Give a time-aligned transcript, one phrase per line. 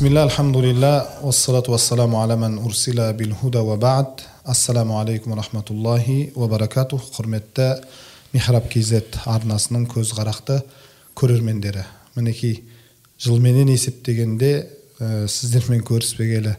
[0.00, 7.82] бисмилля альхамдулилля уассалату вассаламу аля ман урсила бил худа ва бад ассаламу алейкум құрметті
[8.32, 10.62] михраб kz арнасының көзқарақты
[11.14, 11.84] көрермендері
[12.16, 12.64] мінекей
[13.18, 16.56] жылменен есептегенде ә, сіздермен көріспегелі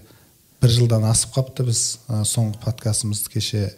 [0.61, 3.73] бір жылдан асып қапты біз ә, соңғы подкастымызды кеше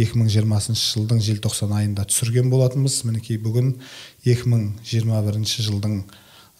[0.00, 3.74] 2020 жылдың желтоқсан айында түсірген болатынбыз мінекей бүгін
[4.24, 6.06] 2021 жылдың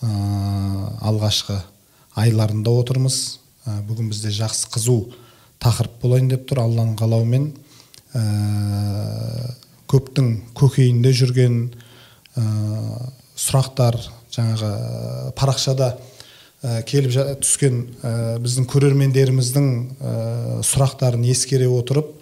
[0.03, 1.63] ә, алғашқы
[2.21, 3.39] айларында отырмыз.
[3.65, 4.99] Ә, бүгін бізде жақсы қызу
[5.63, 6.63] тақырып болайын деп тұр.
[6.65, 7.47] Алланың қалауымен
[8.15, 8.25] ә,
[9.91, 11.61] көптің көкейінде жүрген
[12.37, 12.45] ә,
[13.39, 13.99] сұрақтар
[14.35, 14.71] жаңағы
[15.39, 15.95] парақшада
[16.63, 20.15] ә, келіп түскен ә, біздің көрермендеріміздің ә,
[20.67, 22.13] сұрақтарын ескере отырып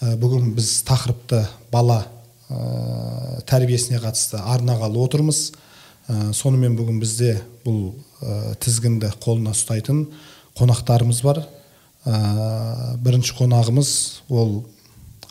[0.00, 2.02] ә, бүгін біз тақырыпты бала
[2.48, 5.48] ә, тәрбиесіне қатысты арнағалы отырмыз.
[6.06, 7.32] Сонымен бүгін бізде
[7.64, 7.96] бұл
[8.62, 10.06] тізгінді қолына ұстайтын
[10.56, 11.42] қонақтарымыз бар.
[12.06, 13.90] Ә, бірінші қонағымыз
[14.30, 14.64] ол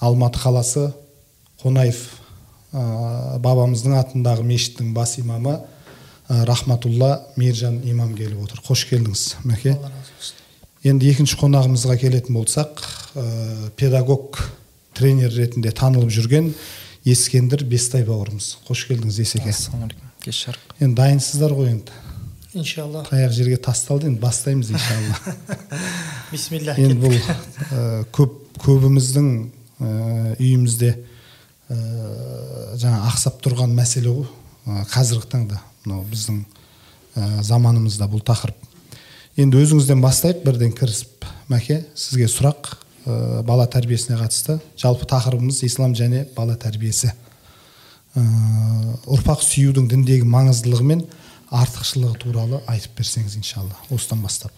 [0.04, 0.90] алматы қаласы
[1.62, 2.02] қонаев
[2.76, 5.58] ә, бабамыздың атындағы мешіттің бас имамы
[6.28, 8.62] ә, рахматулла мейіржан имам келіп отыр.
[8.68, 9.78] Қош келдіңіз мәке.
[10.86, 12.84] Енді екінші қонағымызға келетін болсақ
[13.16, 14.44] ә, педагог
[14.94, 16.52] тренер ретінде танылып жүрген
[17.06, 19.56] ескендір бестай бауырымыз қош келдіңіз есеке.
[19.56, 20.76] Ассалаумағалейкум кеш жарық.
[20.81, 22.05] Енді дайынсыздар ғой енді.
[22.56, 25.17] Иншалла таяқ жерге тасталды енді бастаймыз иншалла.
[26.31, 29.30] Бисмилля енді бұл ә, көп көбіміздің
[29.80, 29.89] ә,
[30.39, 31.78] үйімізде ә,
[32.80, 34.30] жаңа ақсап тұрған мәселе ғой.
[34.66, 36.39] Ә, қазіргі таңда мынау біздің
[37.16, 38.58] ә, заманымызда бұл тақырып.
[39.36, 41.28] Енді өзіңізден бастайық бірден кірісіп.
[41.52, 42.72] Мәке сізге сұрақ
[43.06, 44.62] ә, бала тәрбиесіне қатысты.
[44.80, 47.12] Жалпы тақырыбымыз ислам және бала тәрбиесі.
[48.16, 48.23] Ә,
[49.12, 51.06] ұрпақ сүюдің діндегі маңыздылығы мен
[51.52, 54.52] артықшылығы туралы айтып берсеңіз иншалла осыдан бастап.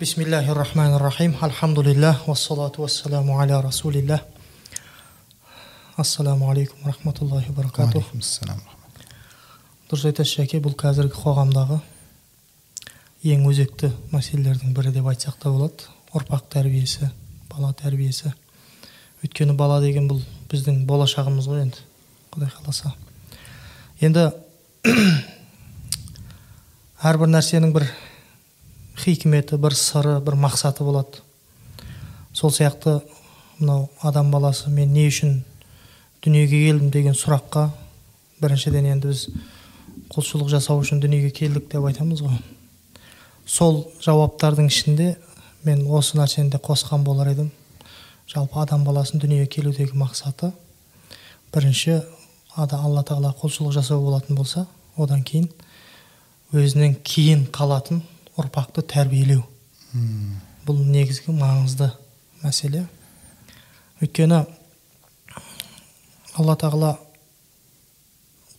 [0.00, 4.20] Бисмиллахи рахмани рахим альхамдулиллах уассалату уассаламу аля расулиллах
[5.96, 8.04] ассаламу алейкум рахматуллахи баракату
[9.90, 11.80] дұрыс айтасыз жәке бұл қазіргі қоғамдағы
[13.26, 15.88] ең өзекті мәселелердің бірі деп айтсақ та болады.
[16.14, 17.10] Ұрпақ тәрбиесі
[17.50, 18.30] бала тәрбиесі.
[19.24, 20.22] Өйткені бала деген бұл
[20.52, 21.82] біздің болашағымыз ғой енді
[22.30, 22.94] құдай қаласа.
[23.98, 24.28] Енді
[27.00, 27.86] әрбір нәрсенің бір
[29.00, 31.22] хикметі бір сыры бір мақсаты болады.
[32.36, 32.98] Сол сияқты
[33.56, 35.38] мынау адам баласы мен не үшін
[36.20, 36.90] дүниеге келдім?
[36.90, 37.70] деген сұраққа
[38.42, 39.22] біріншіден енді біз
[40.12, 42.36] құлшылық жасау үшін дүниеге келдік деп айтамыз ғой.
[43.46, 45.14] Сол жауаптардың ішінде
[45.64, 47.48] мен осы нәрсені де қосқан болар едім.
[48.28, 50.52] Жалпы адам баласының дүниеге келудегі мақсаты
[51.54, 52.02] бірінші
[52.56, 54.66] ада алла тағала құлшылық жасау болатын болса
[54.98, 55.48] одан кейін
[56.50, 58.00] өзінен кейін қалатын
[58.40, 59.44] ұрпақты тәрбиелеу.
[60.66, 61.90] Бұл негізгі маңызды
[62.42, 62.86] мәселе.
[64.02, 64.40] Өйткені
[66.34, 66.96] алла тағала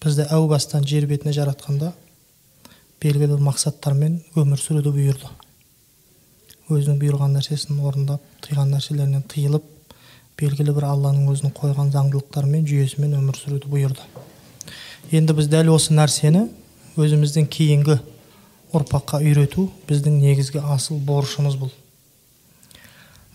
[0.01, 1.91] бізді әу бастан жер бетіне жаратқанда
[3.03, 5.27] белгілі бір мақсаттармен өмір сүруді бұйырды.
[6.71, 9.67] Өзінің бұйырған нәрсесін орындап тыйған нәрселерінен тыйылып
[10.39, 14.07] белгілі бір алланың өзінің қойған заңдылықтарымен жүйесімен өмір сүруді бұйырды.
[15.11, 16.47] Енді біз дәл осы нәрсені
[16.99, 17.97] өзімізден кейінгі
[18.75, 21.71] ұрпаққа үйрету біздің негізгі асыл борышымыз бұл.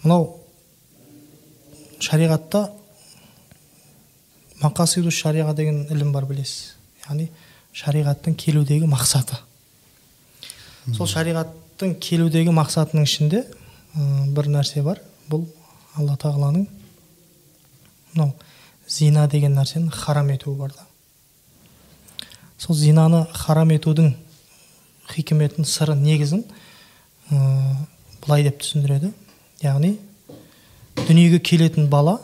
[0.02, 0.28] Мынау
[2.00, 2.66] шариғатта
[4.62, 6.74] мақасиду шариға деген ілім бар білесіз.
[7.06, 7.28] Яғни
[7.76, 9.38] шариғаттың келудегі мақсаты.
[10.96, 15.00] Сол шариғаттың келудегі мақсатының ішінде ә, бір нәрсе бар.
[15.28, 15.46] Бұл
[15.96, 16.66] алла тағаланың
[18.14, 18.32] мынау
[18.88, 20.86] зина деген нәрсені харам етуі бар да.
[22.58, 24.14] Сол зинаны харам етудің
[25.12, 26.44] хикметін сыры негізін
[27.30, 27.36] ә,
[28.24, 29.12] былай деп түсіндіреді.
[29.62, 29.96] Яғни
[31.06, 32.18] дүниеге келетін бала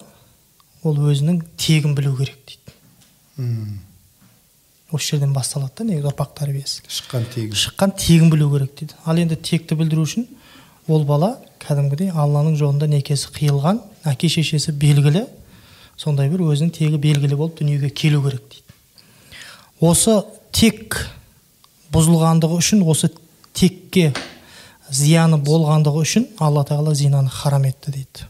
[0.83, 3.79] ол өзінің тегін білу керек дейді.
[4.93, 6.83] Осы жерден басталады да негізі ұрпақ тәрбиесі.
[6.89, 8.97] Шыққан тегі шыққан тегін білу керек дейді.
[9.05, 10.27] Ал енді текті білдіру үшін
[10.89, 15.25] ол бала кәдімгідей алланың жолында некесі қиылған әке шешесі белгілі
[15.97, 18.62] сондай бір өзінің тегі белгілі болып дүниеге келу керек дейді.
[19.83, 20.21] Осы
[20.55, 20.97] тек
[21.93, 23.11] бұзылғандығы үшін осы
[23.57, 24.13] текке
[24.93, 28.29] зияны болғандығы үшін алла тағала зинаны харам етті дейді.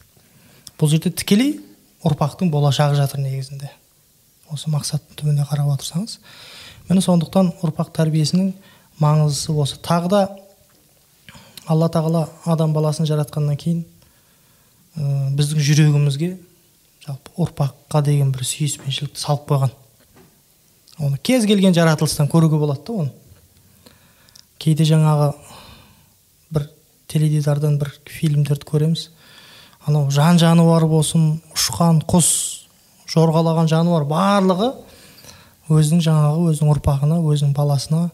[0.81, 1.59] Бұл жерде тікелей
[2.07, 3.71] ұрпақтың болашағы жатыр негізінде.
[4.51, 6.19] Осы мақсаттың түбіне қарап отырсаңыз
[6.89, 8.53] міне сондықтан ұрпақ тәрбиесінің
[9.03, 9.79] маңыздысы осы.
[9.85, 10.23] Тағы да
[11.67, 13.85] алла тағала адам баласын жаратқаннан кейін
[14.97, 16.33] ә, біздің жүрегімізге
[17.07, 19.73] жалпы ұрпаққа деген бір сүйіспеншілікті салып қойған.
[20.99, 23.13] Оны кез келген жаратылыстан көруге болады да оны.
[24.59, 25.33] Кейде жаңағы
[27.13, 29.11] теледидардан бір фильмдерді көреміз.
[29.85, 32.29] Анау жан жануар болсын ұшқан құс
[33.13, 34.71] жорғалаған жануар барлығы
[35.73, 38.07] өзінің жаңағы өзінің ұрпағына өзінің баласына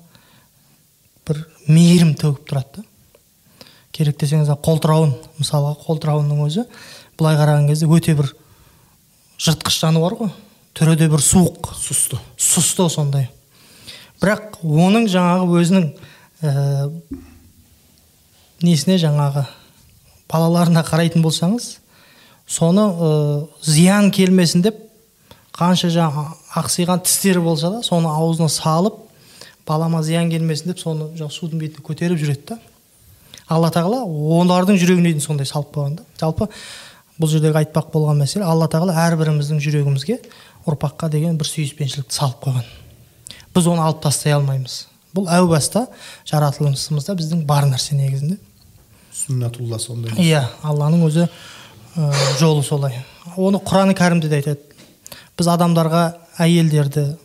[1.29, 2.87] бір мейірім төгіп тұрады да.
[3.93, 6.67] Керек десеңіз қолтырауын мысалға қолтырауынның өзі
[7.19, 8.33] былай қараған кезде өте бір
[9.39, 10.33] жыртқыш жануар ғой.
[10.79, 11.73] Түрі де бір суық.
[11.75, 12.21] Сұсты.
[12.39, 13.27] Сұсты сондай.
[14.23, 15.87] Бірақ оның жаңағы өзінің
[16.43, 16.53] ә,
[18.63, 19.45] несіне жаңағы
[20.31, 21.69] балаларына қарайтын болсаңыз
[22.47, 23.11] соны ә,
[23.63, 24.81] зиян келмесін деп
[25.59, 26.29] қанша жаңа
[26.63, 29.01] ақсиған тістері болса да соны аузына салып
[29.67, 32.61] балама зиян келмесін деп соны жаңағы судың бетіне көтеріп жүреді да.
[33.49, 36.07] Алла тағала олардың жүрегіне дейін сондай салып қойған да.
[36.21, 36.51] Жалпы
[37.19, 40.19] бұл жердегі айтпақ болған мәселе алла тағала әрбіріміздің жүрегімізге
[40.69, 42.67] ұрпаққа деген бір сүйіспеншілікті салып қойған.
[43.55, 44.87] Біз оны алып тастай алмаймыз.
[45.17, 45.87] Бұл әу баста
[46.29, 48.37] жаратылысымызда біздің бар нәрсе негізінде.
[49.15, 50.13] Сүннатулла сондай.
[50.21, 53.01] Иә алланың өзі ә, жолы солай.
[53.37, 54.61] Оны құран кәрімде де айтады.
[55.39, 56.05] Біз адамдарға
[56.39, 57.17] әйелдерді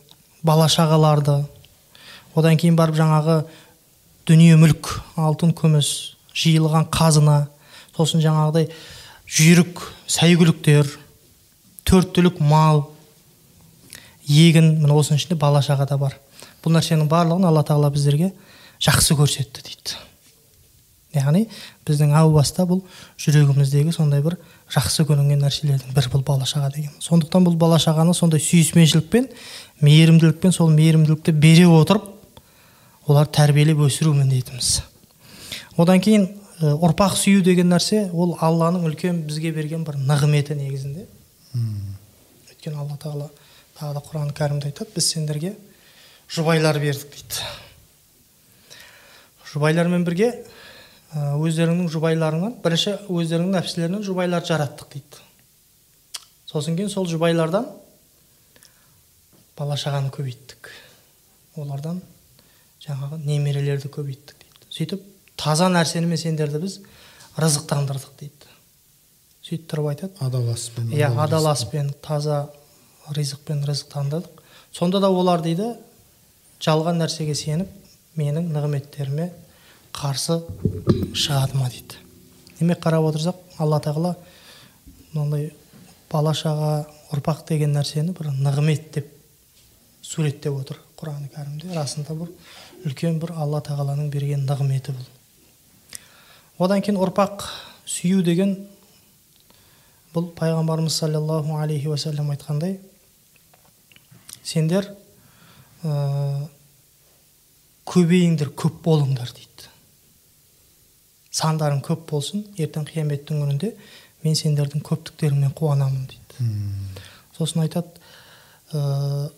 [0.44, 1.44] бала шағаларды
[2.36, 3.44] одан кейін барып жаңағы
[4.28, 5.90] дүние мүлік алтын күміс
[6.34, 7.44] жиылған қазына
[7.96, 8.70] сосын жаңағыдай
[9.30, 10.90] жүйрік сәйгүліктер
[11.88, 12.88] төрт түлік мал
[14.28, 16.18] егін міне осының ішінде бала шаға да бар.
[16.64, 18.32] Бұл нәрсенің барлығын алла тағала біздерге
[18.84, 19.98] жақсы көрсетті дейді.
[21.14, 21.44] Яғни
[21.86, 22.82] біздің әу баста бұл
[23.22, 24.38] жүрегіміздегі сондай бір
[24.74, 26.94] жақсы көрінген нәрселердің бірі бұл бала шаға деген.
[27.04, 29.28] Сондықтан бұл бала шағаны сондай сүйіспеншілікпен
[29.86, 32.08] мейірімділікпен сол мейірімділікті бере отырып
[33.06, 34.80] олар тәрбиелеп өсіру міндетіміз.
[35.78, 36.26] Одан кейін
[36.64, 41.06] ұрпақ сүю деген нәрсе ол алланың үлкен бізге берген бір нығметі негізінде.
[41.54, 43.30] Өйткені алла тағала
[43.78, 45.54] тағы да құран кәрімде айтады біз сендерге
[46.34, 47.44] жұбайлар бердік дейді.
[49.54, 50.32] Жұбайлармен бірге
[51.14, 55.22] өздеріңнің жұбайларыңнан бірінші өздеріңнің нәпсілерінен жұбайларды жараттық дейді.
[56.50, 57.68] Сосын кейін сол жұбайлардан
[59.58, 60.72] бала шағаны көбейттік.
[61.62, 62.02] Олардан
[62.82, 64.72] жаңағы немерелерді көбейттік дейді.
[64.74, 65.06] Сөйтіп
[65.38, 66.80] таза нәрсенімен сендерді біз
[67.38, 68.50] рызықтандырдық дейді.
[69.44, 72.48] Сөйтіп тұрып айтады адал аспен иә адал аспен таза
[73.12, 74.42] ризықпен рызықтандырдық
[74.72, 75.74] сонда да олар дейді
[76.64, 77.70] жалған нәрсеге сеніп
[78.18, 79.30] менің нығметтеріме
[79.94, 80.40] қарсы
[81.14, 82.00] шығады ма дейді.
[82.60, 84.16] Демек қарап отырсақ алла тағала
[85.14, 85.52] мынандай
[86.12, 89.10] бала шаға ұрпақ деген нәрсені бір нығмет деп
[90.02, 91.74] суреттеп отыр құран кәрімде.
[91.76, 92.32] Расында бір
[92.88, 95.10] үлкен бір алла тағаланың берген нығметі бұл.
[96.64, 97.46] Одан кейін ұрпақ
[97.90, 98.56] сүю деген
[100.14, 102.78] бұл пайғамбарымыз саллаллаху алейхи уассалам айтқандай
[104.44, 104.88] сендер
[105.84, 106.48] ә,
[107.90, 109.70] көбейіңдер көп болыңдар дейді.
[111.34, 113.74] Сандарың көп болсын ертең қияметтің күнінде
[114.24, 116.52] мен сендердің көптіктеріңмен қуанамын дейді.
[117.38, 117.90] Сосын айтады
[118.74, 119.32] ә,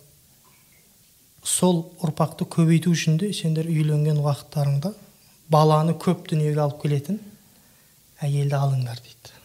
[1.45, 4.91] сол ұрпақты көбейту үшін де сендер үйленген уақыттарыңда
[5.51, 7.19] баланы көп дүниеге алып келетін
[8.25, 9.35] әйелді алыңдар дейді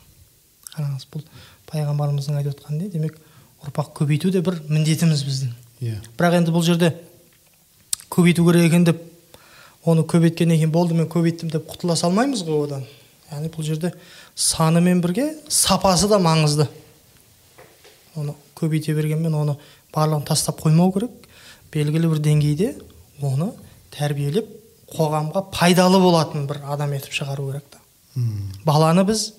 [0.71, 1.27] қараңыз бұл
[1.71, 3.19] пайғамбарымыздың айтып отқан не демек
[3.65, 5.53] ұрпақ көбейту де бір міндетіміз біздің.
[5.81, 5.99] Иә.
[6.19, 6.95] Бірақ енді бұл жерде
[8.13, 9.03] көбейту керек екен деп
[9.85, 12.87] оны көбейткеннен кейін болды мен көбейттім деп құтыла салмаймыз ғой одан.
[13.31, 13.93] Яғни бұл жерде
[14.35, 16.69] санымен бірге сапасы да маңызды.
[18.17, 19.57] Оны көбейте бергенмен оны
[19.95, 21.13] барлығын тастап қоймау керек.
[21.73, 22.73] Белгілі бір деңгейде
[23.23, 23.53] оны
[23.95, 24.49] тәрбиелеп
[24.91, 27.79] қоғамға пайдалы болатын бір адам етіп шығару керек та.
[28.67, 29.31] Баланы біз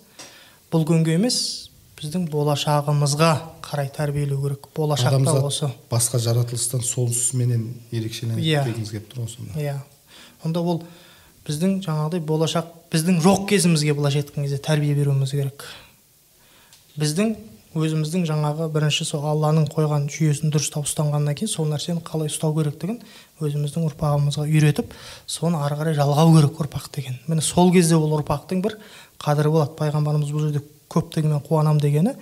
[0.72, 3.32] бұл күнге емес біздің болашағымызға
[3.72, 4.68] қарай тәрбиелеу керек.
[4.76, 5.70] Болашақта осы.
[5.90, 8.66] басқа жаратылыстан сонысыменен ерекшеленіп Иә.
[8.66, 9.60] келгіміз келіп тұр ғой сонда.
[9.60, 9.78] Иә.
[10.44, 10.84] Онда ол
[11.48, 15.64] біздің жаңағыдай болашақ біздің жоқ кезімізге былайша айтқан кезде тәрбие беруіміз керек.
[17.00, 17.36] Біздің
[17.72, 22.98] өзіміздің жаңағы бірінші сол алланың қойған жүйесін дұрыстап ұстанғаннан кейін сол нәрсені қалай ұстау керектігін
[23.40, 24.92] өзіміздің ұрпағымызға үйретіп
[25.26, 27.16] соны ары қарай жалғау керек ұрпақ деген.
[27.32, 28.76] Міне сол кезде ол ұрпақтың бір
[29.24, 29.78] қадірі болады.
[29.80, 32.18] Пайғамбарымыз бұл жерде көптігімен қуанам дегені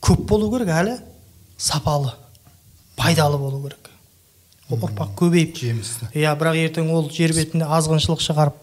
[0.00, 0.96] көп болу керек әлі
[1.56, 2.12] сапалы
[2.96, 3.90] пайдалы болу керек.
[4.70, 5.56] Ол ұрпақ көбейіп.
[5.60, 8.62] Жемісті иә бірақ ертең ол жер бетінде азғыншылық шығарып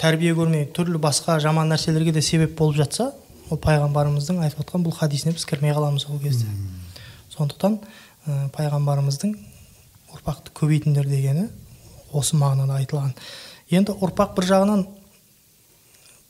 [0.00, 3.10] тәрбие көрмей түрлі басқа жаман нәрселерге де себеп болып жатса
[3.50, 6.46] ол пайғамбарымыздың айтып отқан бұл хадисіне біз кірмей қаламыз ол кезде.
[7.36, 7.78] Сондықтан
[8.26, 9.34] ә, пайғамбарымыздың
[10.16, 11.48] ұрпақты көбейтіңдер дегені
[12.12, 13.12] осы мағынада айтылған.
[13.70, 14.86] Енді ұрпақ бір жағынан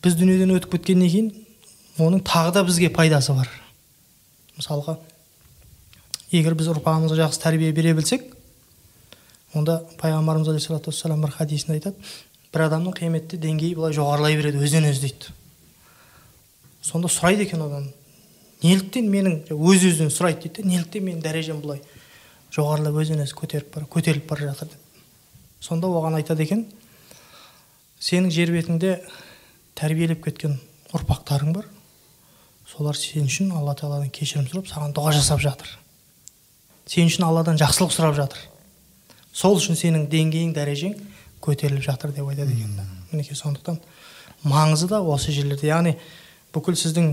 [0.04, 1.30] біз дүниеден өтіп кеткеннен кейін
[1.98, 3.48] оның тағы да бізге пайдасы бар.
[4.56, 4.96] Мысалға
[6.32, 8.24] егер біз ұрпағымызға жақсы тәрбие бере білсек
[9.54, 11.96] онда пайғамбарымыз алейхисалату вассалам бір хадисінде айтады
[12.54, 15.32] бір адамның қиyaметте деңгейі былай жоғарылай береді өзінен өзі дейді.
[16.82, 17.90] Сонда сұрайды екен одан
[18.62, 21.82] неліктен менің өз өзінен сұрайды дейді неліктен менің дәрежем былай
[22.54, 24.80] жоғарылап өзінен өзі көтеріп бара көтеріліп бара жатыр деп.
[25.60, 26.66] Сонда оған айтады екен
[28.00, 28.98] сенің жер бетіңде
[29.76, 30.58] тәрбиелеп кеткен
[30.96, 31.68] ұрпақтарың бар
[32.66, 35.68] солар сен үшін алла тағаладан кешірім сұрап саған дұға жасап жатыр.
[36.86, 38.40] Сен үшін алладан жақсылық сұрап жатыр.
[39.32, 40.96] Сол үшін сенің деңгейің дәрежең
[41.44, 42.74] көтеріліп жатыр деп айтады екен
[43.12, 43.78] мінекей сондықтан
[44.44, 45.68] маңызы да осы жерлерде.
[45.70, 45.96] Яғни
[46.54, 47.12] бүкіл сіздің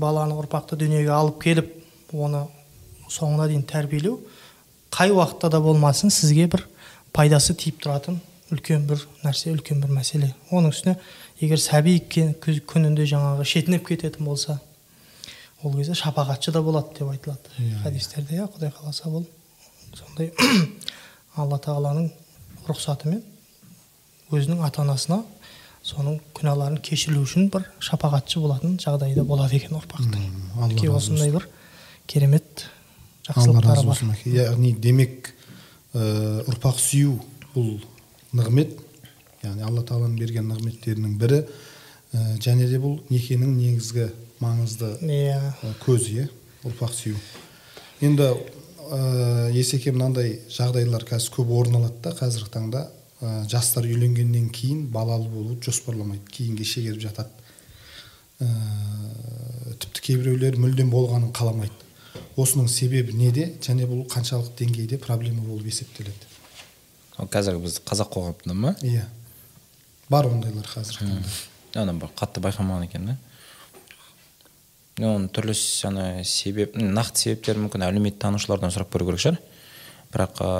[0.00, 1.72] баланы ұрпақты дүниеге алып келіп
[2.12, 2.46] оны
[3.08, 4.18] соңына дейін тәрбиелеу
[4.94, 6.64] қай уақытта да болмасын сізге бір
[7.12, 8.18] пайдасы тиіп тұратын
[8.52, 10.32] үлкен бір нәрсе үлкен бір мәселе.
[10.50, 10.96] Оның үстіне
[11.40, 14.58] егер сәби күнінде жаңағы шетінеп кететін болса
[15.62, 17.50] ол кезде шапағатшы да болады деп айтылады.
[17.58, 17.82] Иә, иә.
[17.82, 19.26] хадистерде иә құдай қаласа бұл
[19.94, 20.32] сондай
[21.36, 22.10] алла тағаланың
[22.68, 23.22] рұқсатымен
[24.30, 25.22] өзінің ата анасына
[25.82, 31.48] соның күнәларын кешіру үшін бір шапағатшы болатын жағдайда болады екен ұрпақты мінекей осындай бір
[32.06, 32.66] керемет
[33.28, 34.22] жақсылықтары бар.
[34.26, 35.32] яғни демек
[35.94, 37.18] ә, ұрпақ сүю
[37.54, 37.78] бұл
[38.36, 38.76] нығмет.
[39.42, 41.42] Яғни алла тағаланың берген нығметтерінің бірі.
[42.12, 44.08] Ә, және де бұл некенің негізгі
[44.42, 45.38] маңызды иә.
[45.84, 46.28] көзі иә
[46.68, 47.16] ұрпақ сүю.
[48.04, 48.28] Енді
[48.90, 52.84] ә, есеке мынандай жағдайлар қазір көп орын алады да қазіргі таңда
[53.20, 57.30] ә, жастар үйленгеннен кейін балалы болуды жоспарламайды кейінге шегеріп жатады.
[58.40, 58.48] Ә,
[59.82, 61.74] тіпті кейбіреулер мүлдем болғанын қаламайды.
[62.38, 66.34] Осының себебі неде және бұл қаншалық деңгейде проблема болып есептеледі?
[67.18, 68.74] Қазіргі біз қазақ қоғамында ма?
[68.86, 69.08] Иә.
[70.08, 71.02] Бар ондайлар қазір
[71.76, 73.16] ана бір қатты байқамаған екен да.
[75.06, 75.54] Оның түрлі
[75.88, 79.40] ана себеп нақты себептері мүмкін әлеуметтанушылардан сұрап көру керек шығар.
[80.14, 80.50] Бірақ ә,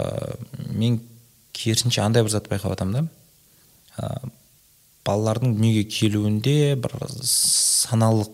[0.70, 1.00] мен
[1.56, 3.04] керісінше андай бір затты байқап жатырмын да.
[3.98, 4.30] Ә,
[5.08, 8.30] балалардың дүниеге келуінде бір саналық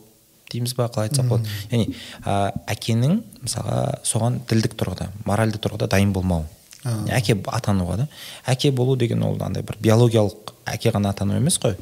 [0.53, 1.49] дейміз ба қалай айтсақ болады.
[1.71, 6.47] Яғни ә, әкенің мысалға соған ділдік тұрғыда моральды тұрғыда дайын болмауы.
[6.85, 8.09] Әке атануға да.
[8.47, 11.79] Әке болу деген ол андай бір биологиялық әке ғана атану емес қой.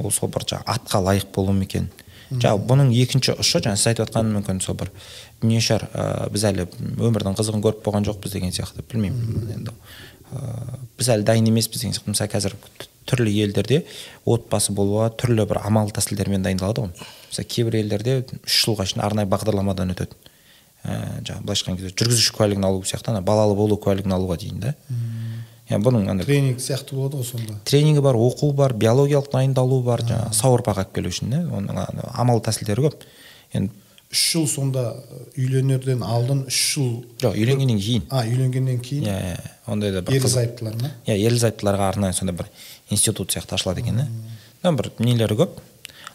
[0.00, 1.86] Ол сол бір жаңағы атқа лайық болу ма екен?
[2.30, 4.92] Жаңағы бұның екінші ұшы жаңа сіз айтып жатқан мүмкін сол бір
[5.42, 6.66] дүние шығар ә, біз әлі
[7.00, 9.74] өмірдің қызығын көріп болған жоқпыз деген сияқты білмеймін енді.
[10.30, 12.14] Ә, біз әлі дайын емеспіз деген сияқты.
[12.14, 12.56] Мысалы қазір
[13.10, 13.82] түрлі елдерде
[14.28, 17.08] отбасы болуға түрлі бір амал тәсілдермен дайындалады ғой.
[17.30, 20.14] Мысалы кейбір елдерде үш жылға шейін арнайы бағдарламадан өтеді.
[20.84, 24.62] Ә, жаңағы былайша айтқан кезде жүргізуші куәлігін алу сияқты ана балалы болу куәлігін алуға дейін
[24.62, 24.74] да
[25.70, 27.54] иә бұның андай тренинг сияқты болады ғой сонда.
[27.64, 31.44] тренингі бар оқу бар биологиялық дайындалу бар жаңағы сау ұрпақ алып келу үшін да?
[31.46, 31.78] Оның
[32.18, 33.06] амал тәсілдері көп.
[33.54, 33.70] Енді
[34.10, 34.84] үш жыл сонда
[35.38, 36.90] үйленерден алдын үш жыл
[37.22, 38.06] жоқ үйленгеннен кейін.
[38.10, 39.06] А үйленгеннен кейін?
[39.06, 40.90] Иә иә ондай да бір ерлі зайыптылар ма?
[41.06, 42.50] Иә ерлі зайыптыларға арнайы сондай бір
[42.90, 44.72] институт сияқты ашылады екен да?
[44.74, 45.60] Бір нелері көп.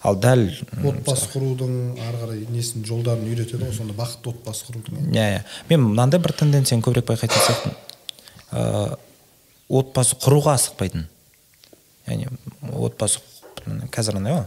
[0.04, 0.44] Ал дәл
[0.84, 5.40] отбасы құрудың ары қарай несін жолдарын үйретеді ғой сонда бақытты отбасы құрудың иә?
[5.40, 7.80] Иә мен мынандай бір тенденцияны көбірек байқайтын сияқтымын.
[8.52, 9.00] Ыыы
[9.70, 11.08] отбасы құруға асықпайтын.
[12.08, 12.30] Яғни
[12.74, 13.22] отбасы
[13.94, 14.46] қазір андай ғой.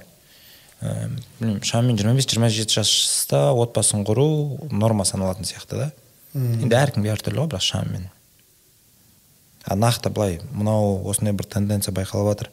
[1.41, 5.89] Білмеймін шамамен жиырма бес жиырма жеті жаста отбасын құру норма саналатын сияқты да.
[6.35, 8.11] Енді әркімге әртүрлі ғой бірақ шамамен.
[9.67, 12.53] А нақты былай мынау осындай бір тенденция байқалып жатыр.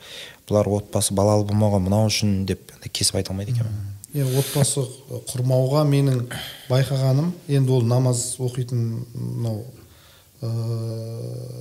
[0.49, 4.83] Бұлар отбасы балалы болмауға мынау үшін деп кесіп айта алмайды екенмін енді отбасы
[5.27, 6.21] құрмауға менің
[6.69, 9.65] байқағаным енді ол намаз оқитын мынау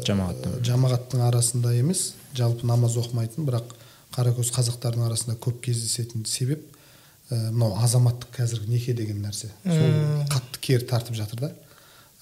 [0.08, 3.74] жамағаттың жамағаттың арасында емес жалпы намаз оқымайтын бірақ
[4.14, 6.62] қаракөз қазақтардың арасында көп кездесетін себеп
[7.30, 9.50] ә, мынау азаматтық қазіргі неке деген нәрсе.
[9.64, 11.52] Сол қатты кері тартып жатыр да.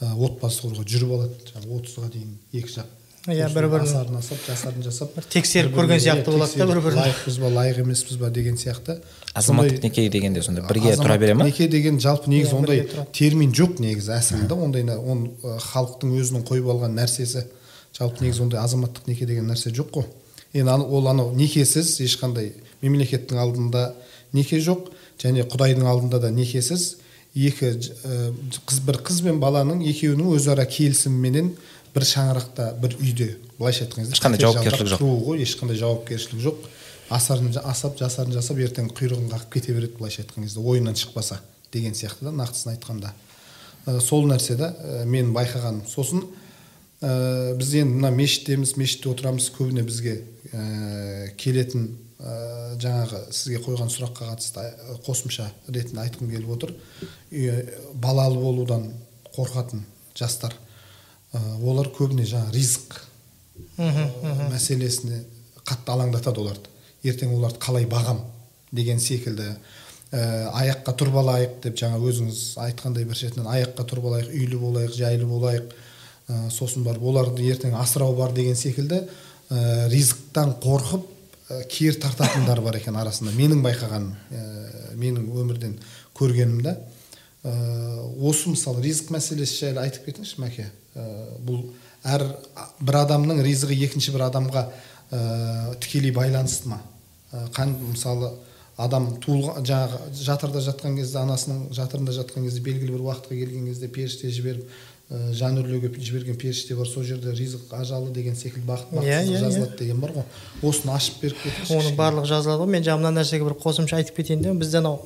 [0.00, 2.92] Ә, отбасы құруға жүріп алады жаңағы отызға дейін екі жақ.
[3.30, 5.12] Иә бір бірін асарын асап жасарын жасап.
[5.14, 8.98] бір тексеріп көрген сияқты болады да бір бірін лайықпыз ба лайық емеспіз ба деген сияқты.
[9.34, 11.44] Азаматтық неке дегенде сонда бірге тұра бере ма?
[11.44, 14.54] неке деген жалпы негізі ондай термин жоқ негізі әсілінде.
[14.58, 17.46] Ондай оны халықтың өзінің қойып алған нәрсесі
[17.94, 20.08] жалпы негізі ондай азаматтық неке деген нәрсе жоқ қой.
[20.52, 23.94] Енді ол анау некесіз ешқандай мемлекеттің алдында
[24.32, 24.90] неке жоқ
[25.22, 26.96] және құдайдың алдында да некесіз.
[27.32, 27.70] Екі
[28.68, 31.54] қыз бір қыз бен баланың екеуінің өзара келісіміменен
[31.92, 35.02] бір шаңырақта бір үйде былайша айтқан кезде ешқандай жауапкершілік жоқ.
[35.26, 36.68] ғой ешқандай жауапкершілік жоқ.
[37.12, 41.40] Асарын асап жасарын жасап ертең құйрығын қағып кете береді былайша айтқан кезде ойынан шықпаса
[41.72, 43.12] деген сияқты да нақтысын айтқанда.
[43.86, 46.24] Ә, сол нәрсе да ә, мен байқағаным сосын
[47.02, 50.22] ә, біз енді мына мешіттеміз мешітте отырамыз көбіне бізге
[50.52, 54.68] ә, келетін ә, жаңағы сізге қойған сұраққа қатысты
[55.04, 56.76] қосымша ретінде айтқым келіп отыр.
[57.94, 58.92] Балалы болудан
[59.34, 59.82] қорқатын
[60.14, 60.54] жастар.
[60.54, 60.71] ә,
[61.32, 62.98] олар көбіне жаңа ризық
[63.78, 64.06] ә,
[64.52, 65.22] мәселесіне
[65.64, 66.68] қатты алаңдатады оларды.
[67.02, 68.20] Ертең оларды қалай бағам
[68.72, 69.54] деген секілді
[70.12, 70.20] ә,
[70.52, 75.28] аяққа тұрып алайық деп жаңа өзіңіз айтқандай бір шетінен аяққа тұрып алайық үйлі болайық жайлы
[75.30, 81.08] болайық ә, сосын барып оларды ертең асырау бар деген секілді ә, ризықтан қорқып
[81.48, 83.32] ә, кер тартатындар бар екен арасында.
[83.38, 85.78] Менің байқағаным ә, менің өмірден
[86.18, 86.76] көргенім да
[87.42, 90.68] осы мысалы ризық мәселесі жайлы айтып кетіңізші мәке.
[90.94, 91.06] Ә,
[91.42, 91.64] бұл
[92.06, 92.24] әр
[92.80, 94.62] бір адамның ризығы екінші бір адамға
[95.10, 96.80] ә, тікелей байланысты ма?
[97.56, 98.30] Қан, мысалы
[98.80, 103.88] адам туылған жаңағы жатырда жатқан кезде анасының жатырында жатқан кезде белгілі бір уақытқа келген кезде
[103.88, 104.70] періште жіберіп
[105.10, 109.36] жан үрлеуге жіберген періште бар сол жерде ризық ажалы деген секілді бақыт Иә, бақытсыздық иә,
[109.36, 109.40] иә.
[109.42, 110.24] жазылады деген бар ғой.
[110.62, 112.70] Осыны ашып беріп кетіңізші оның барлығы жазылады ғой.
[112.72, 115.02] Мен жаңа мына нәрсеге бір қосымша айтып кетейін де бізде анау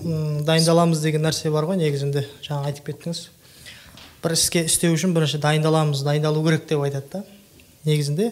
[0.46, 2.22] дайындаламыз деген нәрсе бар ғой негізінде.
[2.46, 3.22] Жаңа айтып кеттіңіз.
[4.22, 7.24] Бір іске істеу үшін бірінші дайындаламыз дайындалу керек деп айтады да.
[7.84, 8.30] Негізінде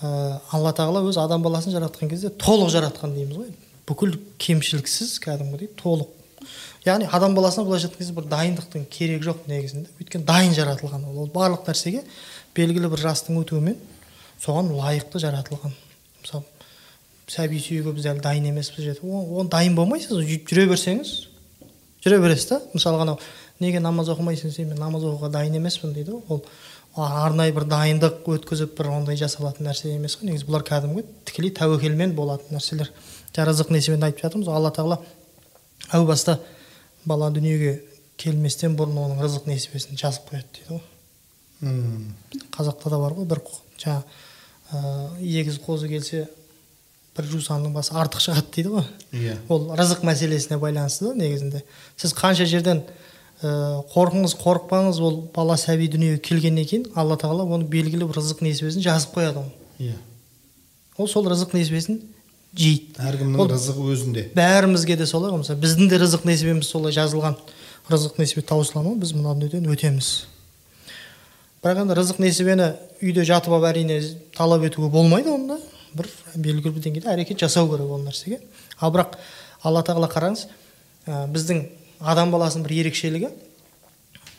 [0.00, 3.52] ә, алла тағала өз адам баласын жаратқан кезде толық жаратқан дейміз ғой.
[3.88, 6.08] Бүкіл кемшіліксіз кәдімгідей толық
[6.86, 9.90] яғни адам баласына былайша айтқан кезде бір дайындықтың керегі жоқ негізінде.
[10.00, 11.28] Өйткені дайын жаратылған ол.
[11.34, 12.04] Барлық нәрсеге
[12.56, 13.76] белгілі бір жастың өтуімен
[14.40, 15.74] соған лайықты жаратылған.
[16.22, 16.44] Мысалы
[17.30, 21.12] сәби сүюге біз әлі дайын емеспіз жетіп оны дайын болмайсыз жü- жүре берсеңіз
[22.02, 22.60] жүре бересіз да?
[22.74, 23.20] Мысалға анау
[23.60, 26.40] неге намаз оқымайсың десе мен намаз оқуға дайын емеспін дейді ғой.
[26.96, 30.32] Ол арнайы бір дайындық өткізіп бір ондай жасалатын нәрсе емес қой.
[30.32, 32.90] Негізі бұлар кәдімгі тікелей тәуекелмен болатын нәрселер.
[33.30, 34.98] Жаңа рызық несібені айтып жатырмыз алла тағала
[35.94, 36.40] әу баста
[37.06, 37.80] бала дүниеге
[38.20, 40.82] келместен бұрын оның рызық несібесін жазып қояды дейді ғой.
[42.56, 44.02] Қазақта да бар ғой бір қо- жаңа
[44.72, 46.26] ә, егіз қозы келсе
[47.16, 48.84] бір жусанның басы артық шығады дейді ғой.
[49.12, 49.36] Иә.
[49.48, 51.62] Ол рызық мәселесіне байланысты да негізінде.
[51.96, 52.82] Сіз қанша жерден
[53.42, 58.44] ә, қорқыңыз қорықпаңыз ол бала сәби дүниеге келгеннен кейін алла тағала оны белгілі бір рызық
[58.44, 59.96] несібесін жазып қояды оны иә.
[60.98, 62.02] Ол сол рызық несібесін
[62.56, 62.98] жейді.
[62.98, 64.24] Әркімнің рызығы өзінде.
[64.34, 65.42] бәрімізге де солай ғой.
[65.42, 67.36] Мысалы біздің де рызық несібеміз солай жазылған.
[67.90, 70.26] Рызық несібе таусыла ма біз мына дүниеден өтеміз.
[71.62, 74.00] Бірақ енді рызық несібені үйде жатып алып әрине
[74.36, 75.58] талап етуге болмайды оны да
[75.94, 78.40] бір белгілі бір деңгейде әрекет жасау керек ол нәрсеге.
[78.80, 79.18] Ал бірақ
[79.62, 80.46] алла тағала қараңыз
[81.06, 81.64] ә, біздің
[82.00, 83.30] адам баласының бір ерекшелігі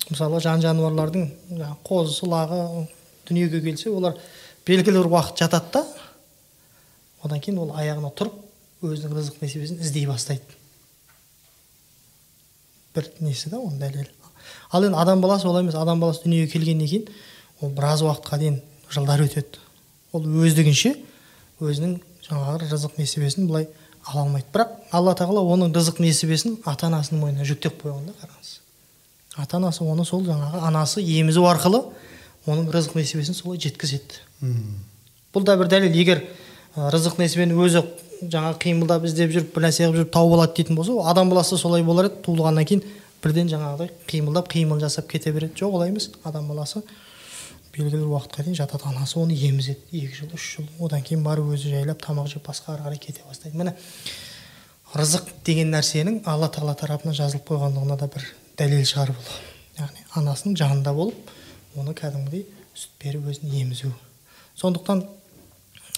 [0.10, 1.28] мысалы жан жануарлардың
[1.86, 2.88] қозысы лағы
[3.30, 4.18] дүниеге келсе олар
[4.68, 5.86] белгілі бір уақыт жатады да
[7.24, 8.40] одан кейін ол аяғына тұрып
[8.86, 10.58] өзінің рызық несібесін іздей бастайды.
[12.96, 14.10] Бір несі да оның дәлелі
[14.72, 17.08] ал енді адам баласы олай емес адам баласы дүниеге келгеннен кейін
[17.62, 19.60] ол біраз уақытқа дейін жылдар өтеді.
[20.12, 20.96] Ол өздігінше
[21.62, 23.68] өзінің жаңағы рызық несібесін былай
[24.06, 24.48] ала алмайды.
[24.54, 28.54] Бірақ алла тағала оның рызық несібесін ата анасының мойнына жүктеп қойған да қараңыз.
[29.38, 31.84] Ата анасы оны сол жаңағы анасы емізу арқылы
[32.48, 34.24] оның рызық несібесін солай жеткізеді.
[35.34, 35.96] Бұл да бір дәлел.
[35.96, 36.26] Егер
[36.76, 37.84] рызық несібені өзі
[38.22, 41.58] жаңағы қимылдап іздеп жүріп бір нәрсе қылып жүріп тауып алады дейтін болса ол адам баласы
[41.58, 42.22] солай болар еді.
[42.26, 42.84] Туылғаннан кейін
[43.24, 45.58] бірден жаңағыдай қимылдап қимыл жасап кете береді.
[45.60, 46.12] Жоқ олай емес.
[46.24, 46.84] Адам баласы
[47.74, 48.86] белгілі бір уақытқа дейін жатады.
[48.88, 49.80] Анасы оны емізеді.
[49.92, 50.68] Екі жыл үш жыл.
[50.80, 53.58] Одан кейін барып өзі жайлап тамақ жеп басқа ары қарай кете бастайды.
[53.58, 53.76] Міне
[54.94, 58.28] рызық деген нәрсенің алла тағала тарапынан жазылып қойғандығына да бір
[58.60, 59.32] дәлел шығар бұл.
[59.80, 61.32] Яғни анасының жанында болып
[61.80, 62.44] оны кәдімгідей
[62.76, 63.94] сүт беріп өзін емізу.
[64.60, 65.06] Сондықтан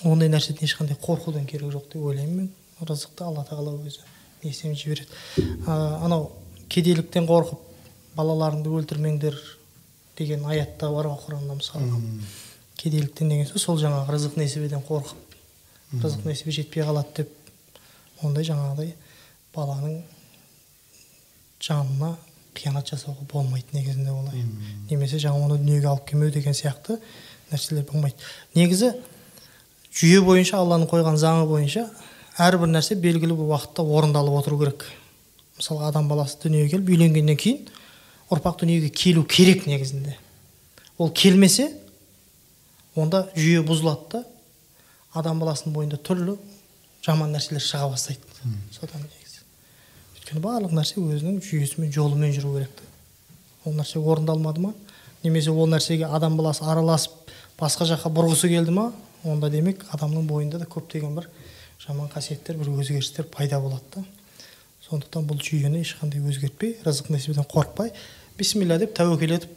[0.04, 2.50] ондай нәрседен ешқандай қорқудың керегі жоқ деп ойлаймын мен.
[2.84, 4.02] Рызықты алла тағала өзі
[4.44, 5.08] несімен жібереді.
[5.68, 6.32] Ә, анау
[6.70, 7.62] кедейліктен қорқып
[8.18, 9.38] балаларыңды өлтірмеңдер
[10.18, 12.02] деген аятта бар ғой құранда мысалы.
[12.78, 15.38] Кедейліктен деген сөз сол жаңағы рызық несібеден қорқып
[16.02, 17.30] рызық несібе жетпей қалады деп
[18.26, 18.94] ондай жаңағыдай
[19.56, 20.02] баланың
[21.64, 22.16] жанына
[22.58, 24.44] қиянат жасауға болмайды негізінде олай.
[24.90, 27.00] Немесе жаңа оны дүниеге алып келмеу деген сияқты
[27.52, 28.18] нәрселер болмайды.
[28.56, 28.94] Негізі
[29.94, 31.86] жүйе бойынша алланың қойған заңы бойынша
[32.42, 34.86] әрбір нәрсе белгілі бір уақытта орындалып отыру керек.
[35.58, 37.68] Мысалы адам баласы дүниеге келіп үйленгеннен кейін
[38.34, 40.18] ұрпақ дүниеге келу керек негізінде.
[40.98, 41.70] Ол келмесе
[42.96, 44.24] онда жүйе бұзылады да
[45.14, 46.38] адам баласының бойында түрлі
[47.06, 48.22] жаман нәрселер шыға бастайды.
[48.74, 49.46] Содан негізі.
[50.18, 52.82] Өйткені барлық нәрсе өзінің жүйесімен жолымен жүру керек
[53.66, 54.74] ол нәрсе орындалмады ма?
[55.24, 58.92] Немесе ол нәрсеге адам баласы араласып басқа жаққа бұрғысы келді ма?
[59.24, 61.30] Онда демек адамның бойында да көптеген бір
[61.84, 64.06] жаман қасиеттер бір өзгерістер пайда болады да.
[64.84, 67.94] Сондықтан бұл жүйені ешқандай өзгертпей рызық несібеден қорықпай
[68.38, 69.54] бисмилля деп тәуекел етіп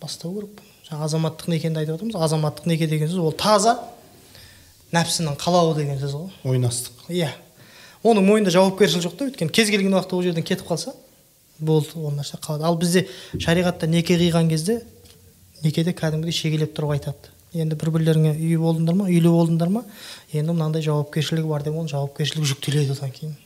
[0.00, 3.76] бастау керек жаңа азаматтық некені айтып отырмыз азаматтық неке деген сөз ол таза
[4.94, 6.30] нәпсінің қалауы деген сөз ғой.
[6.44, 7.30] Ойнастық иә.
[8.02, 10.94] Оның мойнында жауапкершілік жоқ та өйткені кез келген уақытта ол жерден кетіп қалса
[11.58, 12.64] болды ол нәрсе қалады.
[12.64, 13.06] Ал бізде
[13.38, 14.80] шариғатта неке қиған кезде
[15.62, 17.30] некеде кәдімгідей шегелеп тұрып айтады.
[17.54, 19.82] Енді бір бірлеріңе үй болдыңдар ма үйлі болдыңдар ма?
[20.32, 23.36] Енді мынандай жауапкершілігі бар деп ол жауапкершілік жүктеледі одан кейін.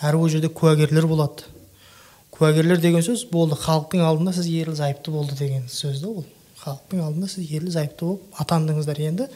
[0.00, 1.44] Әрі ол жерде куәгерлер болады.
[2.32, 6.24] Куәгерлер деген сөз болды халықтың алдында сіз ерлі зайыпты болды деген сөз да ол.
[6.64, 9.00] Халықтың алдында сіз ерлі зайыпты болып атандыңыздар.
[9.10, 9.28] Енді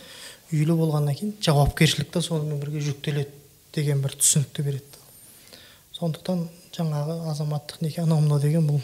[0.53, 3.29] үйлі болғаннан кейін жауапкершілік та сонымен бірге жүктеледі
[3.77, 5.03] деген бір түсінікті береді.
[5.94, 8.81] Сондықтан жаңағы азаматтық неке анау мынау деген бұл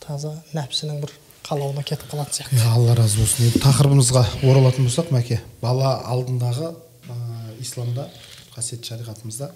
[0.00, 1.12] таза нәпсінің бір
[1.48, 2.56] қалауына кетіп қалатын сияқты.
[2.58, 3.46] Иә алла разы болсын.
[3.48, 6.74] Енді тақырыбымызға оралатын болсақ мәке бала алдындағы
[7.08, 7.16] ә,
[7.62, 8.08] исламда
[8.52, 9.48] қасиетті шариғатымызда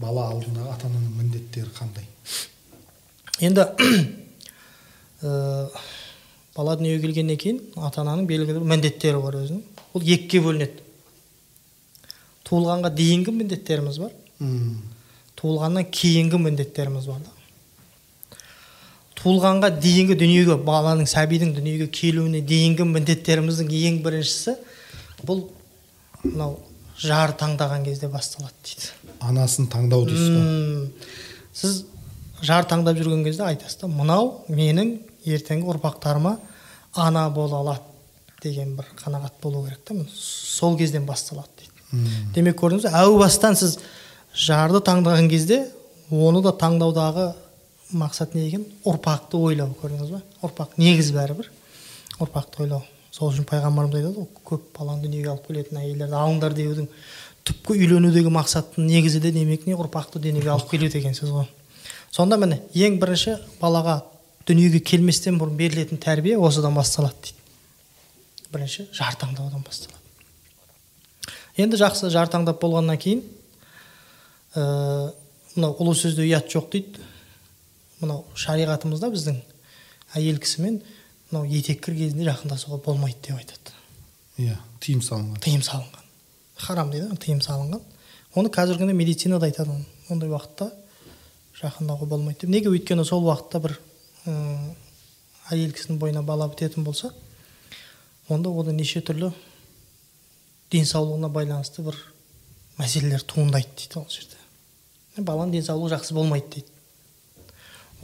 [0.00, 2.08] бала алдындағы ата ананың міндеттері қандай?
[3.44, 3.66] Енді
[5.22, 5.68] ә,
[6.56, 9.62] бала дүниеге келгеннен кейін ата ананың белгілі бір міндеттері бар өзінің.
[9.92, 10.80] Ол екіге бөлінеді.
[12.48, 14.16] Туылғанға дейінгі міндеттеріміз бар.
[15.40, 17.33] Туылғаннан кейінгі міндеттеріміз бар да.
[19.24, 24.52] Туылғанға дейінгі дүниеге баланың сәбидің дүниеге келуіне дейінгі міндеттеріміздің ең біріншісі
[25.24, 25.46] бұл
[26.26, 26.58] мынау
[27.00, 28.90] жар таңдаған кезде басталады дейді.
[29.24, 30.90] Анасын таңдау дейсіз ғой.
[31.56, 31.78] Сіз
[32.44, 36.36] жар таңдап жүрген кезде айтасыз да мынау менің ертеңгі ұрпақтарыма
[37.00, 37.94] ана бола алады
[38.44, 42.10] деген бір қанағат болу керек та сол кезден басталады дейді.
[42.34, 43.78] Демек көрдіңіз әу бастан сіз
[44.36, 45.62] жарды таңдаған кезде
[46.10, 47.32] оны да таңдаудағы
[47.98, 48.64] мақсат не екен?
[48.86, 50.20] Ұрпақты ойлау көрдіңіз ба?
[50.44, 51.50] Ұрпақ негіз бәрібір.
[52.20, 52.82] Ұрпақты ойлау.
[53.14, 56.88] Сол үшін пайғамбарымыз айтады ғой көп баланы дүниеге алып келетін әйелдерді алыңдар деудің
[57.46, 59.76] түпкі үйленудегі мақсаттың негізі де демек не?
[59.78, 61.46] Ұрпақты дүниеге алып келу деген сөз ғой.
[62.10, 64.00] Сонда міне ең бірінші балаға
[64.48, 67.38] дүниеге келместен бұрын берілетін тәрбие осыдан басталады дейді.
[68.50, 70.00] Бірінші жар таңдаудан басталады.
[71.56, 73.22] Енді жақсы жар таңдап болғаннан кейін
[74.58, 75.12] ә,
[75.54, 77.02] мынау ұлы сөзде ұят жоқ дейді.
[78.00, 79.40] Мынау шариғатымызда біздің
[80.18, 80.80] әйел кісімен
[81.30, 83.74] мынау етеккір кезінде жақындасуға болмайды деп айтады.
[84.38, 85.40] Иә тыйым салынған.
[85.44, 86.08] Тыйым салынған.
[86.56, 87.82] Харам дейді ғой тыйым салынған.
[88.34, 89.86] Оны қазіргі күнде медицинада айтады оны.
[90.10, 90.70] ондай уақытта
[91.60, 92.50] жақындауға болмайды деп.
[92.50, 93.78] Неге өйткені сол уақытта бір
[94.26, 94.74] м,
[95.50, 97.12] әйел кісінің бойына бала бітетін болса
[98.28, 99.30] онда ода неше түрлі
[100.72, 101.96] денсаулығына байланысты бір
[102.78, 104.36] мәселелер туындайды дейді ол жерде.
[105.16, 106.73] Баланың денсаулығы жақсы болмайды дейді.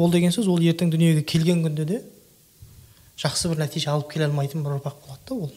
[0.00, 2.02] Ол деген сөз ол ертең дүниеге келген күнде де
[3.20, 5.50] жақсы бір нәтиже алып келе алмайтын бір ұрпақ болады да ол.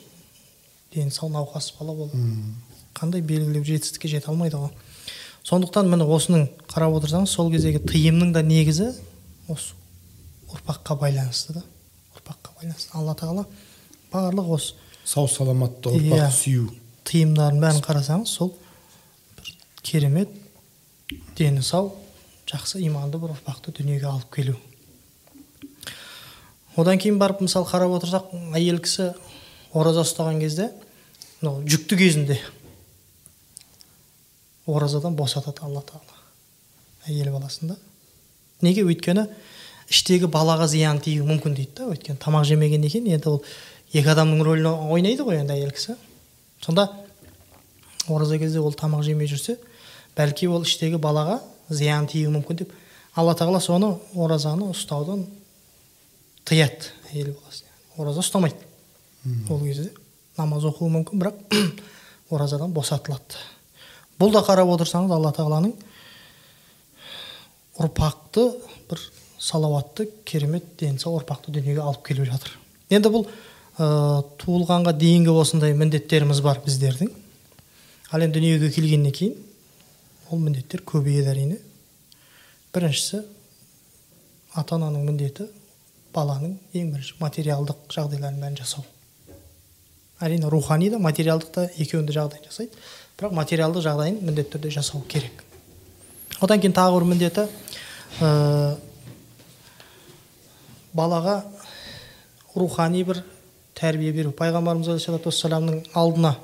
[0.94, 2.12] Дені сау науқас бала ол.
[2.94, 4.74] Қандай белгілі бір жетістікке жете алмайды ғой
[5.48, 8.92] сондықтан міне осының қарап отырсаңыз сол кездегі тыйымның да негізі
[9.52, 9.74] осы
[10.54, 11.64] ұрпаққа байланысты да.
[12.16, 12.92] Ұрпаққа байланысты.
[12.96, 13.46] Алла тағала
[14.14, 16.14] барлық осы сау саламатты Иә.
[16.14, 16.70] ұрпақ сүю.
[17.10, 18.54] Тыйымдардың бәрін қарасаңыз сол
[19.40, 19.52] бір
[19.84, 20.30] керемет
[21.36, 21.92] дені сау
[22.54, 24.56] жақсы иманды бір ұрпақты дүниеге алып келу.
[26.78, 29.12] Одан кейін барып мысалы қарап отырсақ әйел кісі
[29.74, 30.70] ораза ұстаған кезде
[31.42, 32.40] мынау жүкті кезінде
[34.66, 36.20] оразадан босатады алла тағала.
[37.08, 37.76] Әйел баласында.
[38.62, 38.86] Неге?
[38.88, 39.28] Өйткені
[39.90, 41.90] іштегі балаға зиян тиюі мүмкін дейді да.
[41.92, 43.42] Өйткені тамақ жемегеннен кейін енді ол
[43.94, 45.98] екі адамның рөлін ойнайды ғой енді әйел кісі.
[46.64, 46.90] Сонда
[48.08, 49.58] ораза кезде ол тамақ жемей жүрсе
[50.16, 52.74] бәлки ол іштегі балаға зиян тиюі мүмкін деп.
[53.16, 55.26] Алла тағала соны оразаны ұстаудан
[56.48, 57.64] тыяды әйел баласы
[57.98, 58.66] ораза ұстамайды.
[59.50, 59.92] Ол кезде
[60.38, 61.38] намаз оқуы мүмкін бірақ
[62.34, 63.38] оразадан босатылады.
[64.20, 65.74] Бұл да қарап отырсаңыз алла тағаланың
[67.82, 68.48] ұрпақты
[68.90, 69.02] бір
[69.42, 72.54] салауатты керемет дені сау ұрпақты дүниеге алып келіп жатыр.
[72.94, 73.26] Енді бұл
[73.78, 77.10] ә, туылғанға дейінгі осындай міндеттеріміз бар біздердің.
[78.12, 79.38] Ал енді дүниеге келгеннен кейін
[80.34, 81.60] ол міндеттер көбейеді әрине
[82.74, 83.22] біріншісі
[84.58, 85.46] ата ананың міндеті
[86.14, 88.86] баланың ең бірінші материалдық жағдайларын бәрін жасау.
[90.22, 92.78] Әрине рухани да материалдық та екеуін де жағдайын жасайды.
[93.18, 95.44] Бірақ материалдық жағдайын міндетті түрде жасау керек.
[96.42, 97.46] Одан кейін тағы бір міндеті
[98.22, 98.78] ә,
[100.94, 101.44] балаға
[102.56, 103.24] рухани бір
[103.78, 104.34] тәрбие беру.
[104.38, 106.36] Пайғамбарымыз вассаламның алдына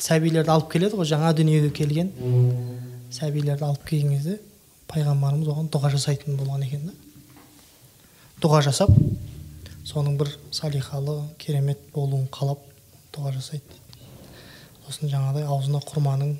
[0.00, 2.10] сәбилерді алып келеді ғой жаңа дүниеге келген.
[3.12, 4.38] Сәбилерді алып келген кезде
[4.90, 6.94] пайғамбарымыз оған дұға жасайтын болған екен да.
[8.42, 8.90] Дұға жасап
[9.86, 12.62] соның бір салихалы керемет болуын қалап
[13.14, 13.78] дұға жасайды.
[14.86, 16.36] Сосын жаңағыдай аузына құрманың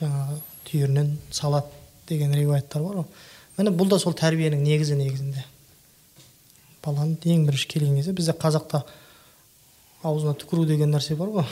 [0.00, 1.68] жаңағы түйірінен салат
[2.08, 3.08] деген риуаяттар бар ғой.
[3.58, 5.44] Міне бұл да сол тәрбиенің негізі негізінде.
[6.84, 8.82] Баланы ең бірінші келген кезде бізде қазақта
[10.02, 11.46] аузына түкіру деген нәрсе бар ғой.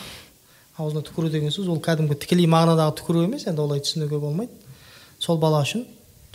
[0.79, 4.53] Аузына түкіру деген сөз ол кәдімгі тікелей мағынадағы түкіру емес енді олай түсінуге болмайды.
[5.23, 5.85] Сол бала үшін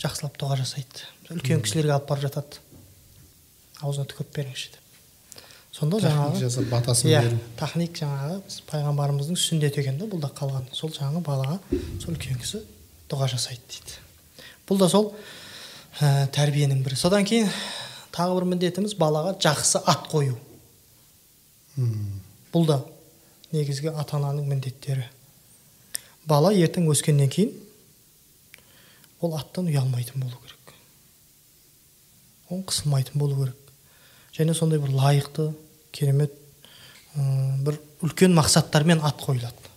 [0.00, 1.04] жақсылап дұға жасайды.
[1.30, 2.60] Үлкен кісілерге алып барып жатады.
[3.84, 4.80] Аузына түкіріп беріңізші деп.
[5.70, 7.36] Сонда жаңағы жасап батасын иә беру.
[7.60, 10.66] тахник жаңағы біз пайғамбарымыздың сүннеті екен да бұл да қалған.
[10.74, 11.58] Сол жаңағы балаға
[12.02, 12.64] сол үлкен кісі
[13.12, 14.00] дұға жасайды дейді.
[14.66, 15.12] Бұл да сол
[16.00, 16.98] ә, тәрбиенің бірі.
[16.98, 17.48] Содан кейін
[18.10, 20.34] тағы бір міндетіміз балаға жақсы ат қою.
[21.78, 22.20] М,
[22.52, 22.80] бұл да
[23.52, 25.06] негізгі ата ананың міндеттері.
[26.28, 27.54] Бала ертең өскеннен кейін
[29.20, 30.74] ол аттан ұялмайтын болу керек.
[32.50, 33.72] Ол қысылмайтын болу керек.
[34.36, 35.50] Және сондай бір лайықты
[35.92, 36.34] керемет
[37.14, 39.68] бір үлкен мақсаттармен ат қойылады.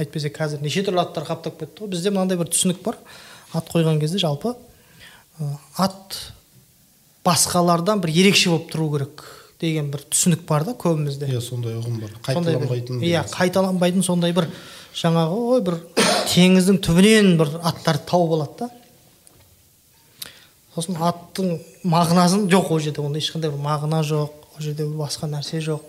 [0.00, 1.92] Әйтпесе қазір неше түрлі аттар қаптап кетті ғой?
[1.94, 2.96] Бізде мынандай бір түсінік бар.
[3.52, 4.54] Ат қойған кезде жалпы
[5.76, 6.16] ат
[7.24, 9.24] басқалардан бір ерекше болып тұру керек.
[9.60, 11.28] Деген бір түсінік бар да көбімізде.
[11.28, 12.14] Иә сондай ұғым бар.
[12.24, 14.48] Қайталанбайтын иә қайталанбайтын сондай бір
[14.96, 15.76] жаңағы ой бір
[16.32, 18.70] теңіздің түбінен бір аттарды тауып алады да.
[20.74, 25.60] Сосын аттың мағынасын жоқ ол жерде ондай ешқандай бір мағына жоқ ол жерде басқа нәрсе
[25.66, 25.84] жоқ.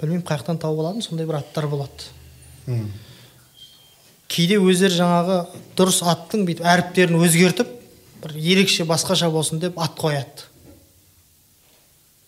[0.00, 2.10] Білмеймін қай жақтан тауып алатын сондай бір аттар болады.
[4.28, 5.36] Кейде өздері жаңағы
[5.78, 7.70] дұрыс аттың бүйтіп әріптерін өзгертіп
[8.24, 10.50] бір ерекше басқаша болсын деп ат қояды.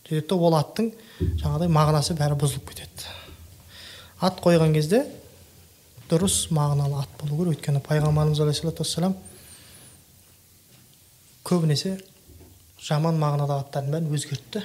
[0.09, 0.91] Сөйтіп те ол аттың
[1.21, 3.11] жаңағыдай мағынасы бәрі бұзылып кетеді.
[4.25, 5.03] Ат қойған кезде
[6.09, 7.59] дұрыс мағыналы ат болу керек.
[7.59, 9.17] Өйткені пайғамбарымыз алейхисалату вассалам
[11.45, 11.99] көбінесе
[12.81, 14.65] жаман мағынадағы аттардың бәрін өзгертті.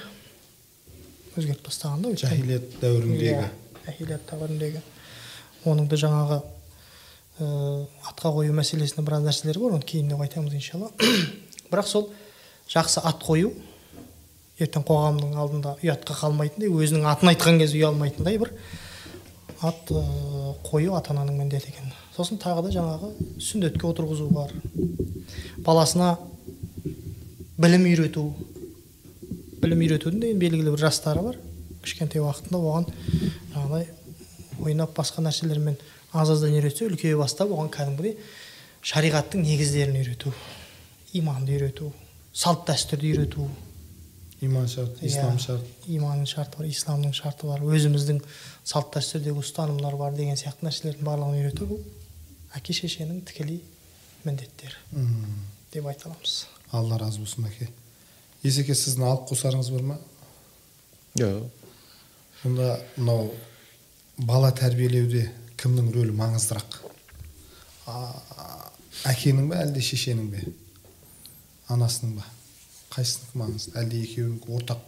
[1.36, 3.36] Өзгертіп тастаған да жахилият дәуіріндегі.
[3.36, 3.52] Иә,
[3.86, 4.82] жахилият дәуіріндегі.
[5.68, 7.46] Оның да жаңағы ә,
[8.10, 9.76] атқа қою мәселесінде біраз нәрселер бар.
[9.80, 10.92] Оны кейіннен айтамыз иншалла.
[11.72, 12.10] Бірақ сол
[12.70, 13.52] жақсы ат қою
[14.62, 18.52] ертең қоғамның алдында ұятқа қалмайтындай өзінің атын айтқан кезде ұялмайтындай бір
[19.64, 20.04] ат ә,
[20.68, 21.94] қою ата ананың міндеті екен.
[22.14, 23.10] Сосын тағы да жаңағы
[23.42, 24.52] сүндетке отырғызу бар.
[25.66, 26.18] Баласына
[27.58, 28.28] білім үйрету.
[29.64, 31.40] Білім үйретудің де белгілі бір жастары бар.
[31.84, 32.90] Кішкентай уақытында оған
[33.54, 33.88] жаңағыдай
[34.64, 35.80] ойнап басқа нәрселермен
[36.14, 38.18] аз аздан үйретсе үлкейе бастап оған кәдімгідей
[38.86, 40.34] шариғаттың негіздерін үйрету
[41.18, 41.92] иманды үйрету
[42.34, 43.48] салт дәстүрді үйрету.
[44.44, 48.20] Иман шарт ислам Иә, шарт иманның шарты бар исламның шарты бар өзіміздің
[48.68, 51.82] салт дәстүрдегі ұстанымдар бар деген сияқты нәрселердің барлығын үйрету бұл
[52.58, 53.62] әке шешенің тікелей
[54.26, 54.76] міндеттері
[55.74, 56.36] деп айта аламыз
[56.72, 57.70] алла разы болсын әке
[58.44, 59.98] есеке сіздің алып қосарыңыз бар ма
[61.20, 61.48] жоқ
[62.42, 63.32] сонда мынау
[64.18, 65.28] бала тәрбиелеуде
[65.62, 66.82] кімнің рөлі маңыздырақ
[67.88, 68.70] А-
[69.12, 70.44] әкенің бе әлде шешенің бе
[71.74, 72.26] анасының ба
[72.94, 73.74] қайсысынікі маңызды?
[73.80, 74.82] әлде екеуінің ортақ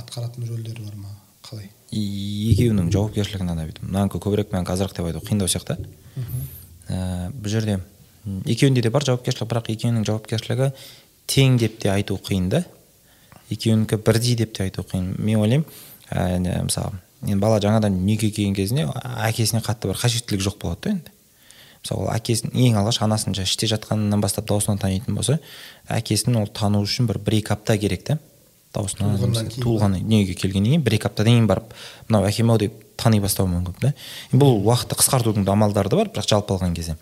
[0.00, 1.14] атқаратын рөлдері бар ма?
[1.46, 1.70] қалай?
[1.90, 5.78] Екеуінің жауапкершілігін ана бүйтіп мынанікі көбірек мынанікі азырақ деп айту қиындау сияқты.
[6.88, 7.78] Ә, бұл жерде
[8.44, 10.72] екеуінде де бар жауапкершілік бірақ екеуінің жауапкершілігі
[11.30, 12.64] тең деп те айту қиын да.
[13.50, 15.14] Екеуінікі бірдей деп те айту қиын.
[15.18, 15.66] Мен ойлаймын
[16.10, 18.86] ә, мысалы енді бала жаңадан дүниеге келген кезінде
[19.26, 21.16] әкесіне қатты бір қажеттілік жоқ болады да енді.
[21.80, 25.38] Мысалы ол әкесін ең алғаш анасын жаңағы іште жатқанынан бастап даусынан танитын болса
[25.88, 28.18] әкесін ол тану үшін бір бір екі апта керек та
[28.72, 31.72] кейін туылған дүниеге келгеннен кейін бір екі аптадан кейін барып
[32.08, 33.92] мынау әкем ау деп тани бастауы мүмкін да
[34.32, 36.96] бұл уақытты қысқартудың да амалдары да бар бірақ жалпы алған кезде.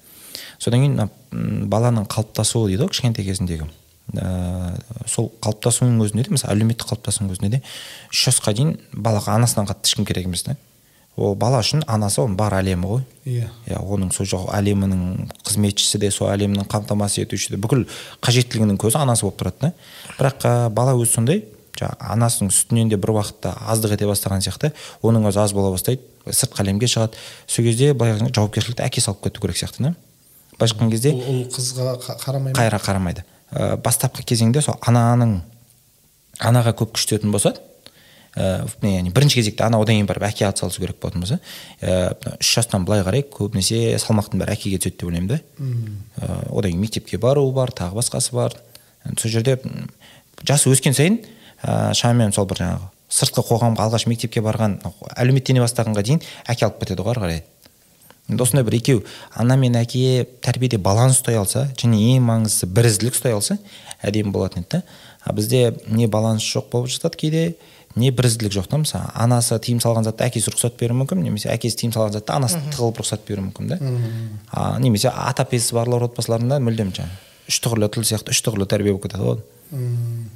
[0.59, 3.69] Содан кейін мына, баланың қалыптасуы дейді ғой кішкентай кезіндегі.
[4.17, 7.63] Ә, сол қалыптасуының өзінде де мысалы әлеуметтік қалыптасуының өзінде де
[8.09, 10.57] үш жасқа дейін балаға анасынан қатты ешкім керек емес та
[11.19, 13.03] ол бала үшін анасы оның бар әлемі ғой.
[13.27, 13.49] Иә.
[13.67, 17.85] Иә оның сол жоқ әлемінің қызметшісі де сол әлемнің қамтамасыз етушісі де бүкіл
[18.25, 19.73] қажеттілігінің көзі анасы болып тұрады да.
[20.19, 21.45] Бірақ ә, бала өзі сондай
[21.79, 26.03] жаңағы анасының сүтінен де бір уақытта аздық ете бастаған сияқты оның өзі аз бола бастайды
[26.27, 27.19] сыртқы әлемге шығады.
[27.47, 29.95] Сол кезде былай жауапкершілікті әкесі алып кету керек сияқты да.
[30.59, 32.59] Былайша айтқан кезде ұл, қызға қа- қарамай ма?
[32.59, 33.23] қайра қарамайды.
[33.53, 35.39] Ә, бастапқы кезеңде сол ананың
[36.43, 37.55] анаға көп күш түсетін болса
[38.37, 41.39] ә, яғни бірінші кезекте ана одан кейін барып әке атсалысу керек болатын болса
[41.81, 45.41] ә, үш жастан былай қарай көбінесе салмақтың бәрі әкеге түседі деп ойлаймын да.
[46.21, 48.57] Ә, одан кейін мектепке бару бар тағы басқасы бар.
[49.17, 49.59] Сол жерде
[50.45, 51.21] жасы өскен сайын
[51.63, 54.79] ә, шамамен сол бір жаңағы сыртқы қоғамға алғаш мектепке барған
[55.17, 57.45] әлеуметтене бастағанға дейін әке алып кетеді ғой ары қарай.
[58.29, 63.17] Енді осындай бір екеу ана мен әке тәрбиеде баланс ұстай алса және ең маңыздысы бірізділік
[63.17, 63.57] ұстай алса
[64.05, 64.83] әдемі болатын еді да.
[65.25, 67.55] А бізде не баланс жоқ болып жатады кейде
[67.97, 69.09] не бірізділік жоқ та мысалы.
[69.15, 73.01] Анасы тыйым салған затты әкесі рұқсат беруі мүмкін немесе әкесі тыйым салған затты анасы тығылып
[73.03, 73.79] рұқсат беруі мүмкін да.
[74.51, 78.93] А, немесе ата әпкесі барлар отбасыларында мүлдем жаңағы үш түғырлы тіл сияқты үш түғырлы тәрбие
[78.93, 79.41] болып кетеді ғой.
[79.73, 80.29] М,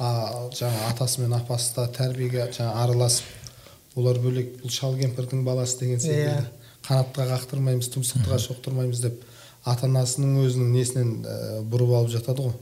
[0.00, 5.78] а жаңа атасы мен апасы да тәрбиеге жаңа араласып олар бөлек бұл шал кемпірдің баласы
[5.82, 6.48] деген секілді
[6.86, 9.20] қанатқа қақтырмаймыз тұмсықтыға шоқтырмаймыз деп
[9.68, 11.36] ата анасының өзінің несінен ә,
[11.68, 12.56] бұрып алып жатады ғой.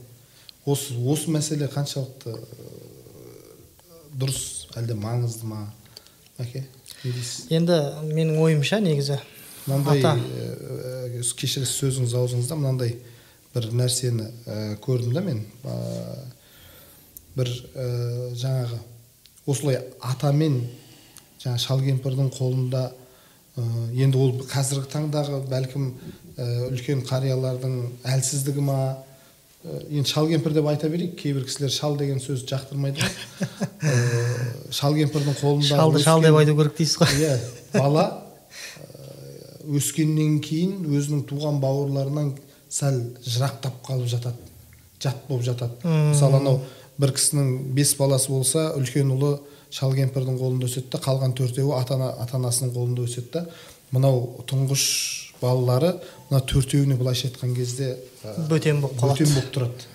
[0.69, 2.35] Осы осы мәселе қаншалықты
[4.17, 5.65] дұрыс әлде маңызды ма?
[6.39, 6.65] Мәке
[7.03, 7.47] не дейсіз?
[7.53, 7.77] Енді
[8.09, 9.19] менің ойымша негізі
[9.67, 10.13] мынандай ә,
[11.21, 12.95] ә, кешіріңіз сөзіңіз аузыңызда мынандай
[13.53, 15.43] бір нәрсені ә, көрдім да мен.
[15.63, 15.75] Ә,
[17.37, 17.85] бір ә,
[18.37, 18.79] жаңағы
[19.49, 20.61] осылай атамен
[21.41, 23.63] жаңа шал кемпірдің қолында ә,
[23.95, 25.87] енді ол қазіргі таңдағы бәлкім
[26.37, 27.77] ә, үлкен қариялардың
[28.15, 28.81] әлсіздігі ма?
[29.63, 33.49] Енді шал кемпір деп айта берейік кейбір кісілер шал деген сөзді жақтырмайды ғой.
[33.81, 33.93] Ә,
[34.73, 37.13] шал кемпірдің қолында шалды шал деп айту керек дейсіз ғой.
[37.21, 37.35] Иә
[37.75, 42.33] бала ә, өскеннен кейін өзінің туған бауырларынан
[42.71, 44.49] сәл жырақтап қалып жатады
[45.01, 45.77] жат болып жатады.
[45.85, 46.61] Мысалы анау
[47.01, 49.35] бір кісінің бес баласы болса үлкен ұлы
[49.73, 53.45] шал кемпірдің қолында өседі да қалған төртеуі ата ана ата анасының қолында өседі да
[53.91, 54.85] мынау тұңғыш
[55.41, 55.95] балалары
[56.29, 59.23] мына төртеуіне былайша айтқан кезде ә, бөтен болып қалады.
[59.23, 59.89] бөтен болып тұрады.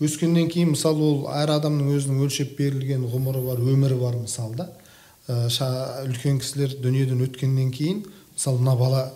[0.00, 4.68] Өскеннен кейін мысалы ол әр адамның өзінің өлшеп берілген ғұмыры бар өмірі бар мысалы да.
[5.28, 5.48] Ә,
[6.08, 9.10] үлкен кісілер дүниеден өткеннен кейін мысалы мына бала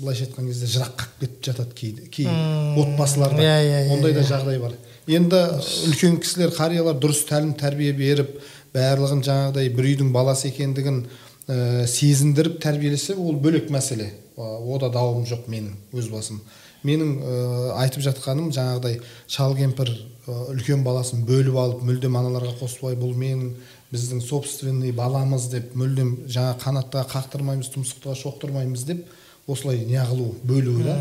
[0.00, 3.40] былайша айтқан кезде жырақ қалып кетіп жатады кейде кей отбасыларда.
[3.40, 4.74] иә, иә, иә, ондай да жағдай бар.
[5.06, 5.40] Енді
[5.88, 8.36] үлкен кісілер қариялар дұрыс тәлім тәрбие беріп
[8.74, 11.04] барлығын жаңағыдай бір үйдің баласы екендігін
[11.48, 14.10] ә, сезіндіріп тәрбиелесе ол бөлек мәселе.
[14.36, 16.40] Ода дауым жоқ менің өз басым.
[16.86, 17.36] Менің ә,
[17.82, 23.54] айтып жатқаным жаңағыдай шал кемпір ә, үлкен баласын бөліп алып мүлдем аналарға қоспай бұл менің
[23.92, 29.06] біздің собственный баламыз деп мүлдем жаңа қанаттыға қақтырмаймыз тұмсықтыға шоқтырмаймыз деп
[29.46, 30.96] осылай неғылу бөлу да.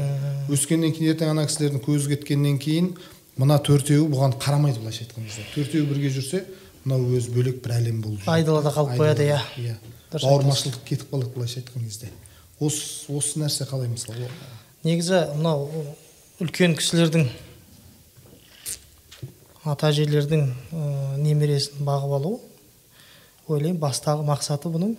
[0.53, 2.91] Өскеннен кейін ертең ана кісілердің көзі кеткеннен кейін
[3.41, 6.43] мына төртеуі бұған қарамайды былайша айтқан кезде төртеуі бірге жүрсе
[6.85, 9.41] мынау өзі бөлек бір әлем болып айдалада қалып қояды иә.
[9.57, 9.75] иә.
[10.13, 12.11] Бауырмашылдық кетіп қалады былайша айтқан кезде.
[12.59, 14.29] Осы осы нәрсе қалай мысалы?
[14.85, 15.69] Негізі мынау
[16.43, 17.27] үлкен кісілердің
[19.65, 22.35] ата әжелердің ә, немересін бағып алу
[23.49, 24.95] ойлаймын бастағы мақсаты бұның.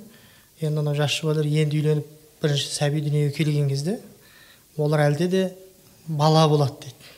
[0.61, 3.99] Енді анау жас жұбайлар енді үйленіп бірінші сәби дүниеге келген кезде
[4.77, 5.42] олар әлде де
[6.07, 7.11] бала болады дейді.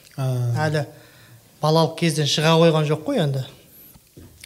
[0.58, 0.84] Әлі
[1.62, 3.44] балалық кезден шыға қойған жоқ қой енді.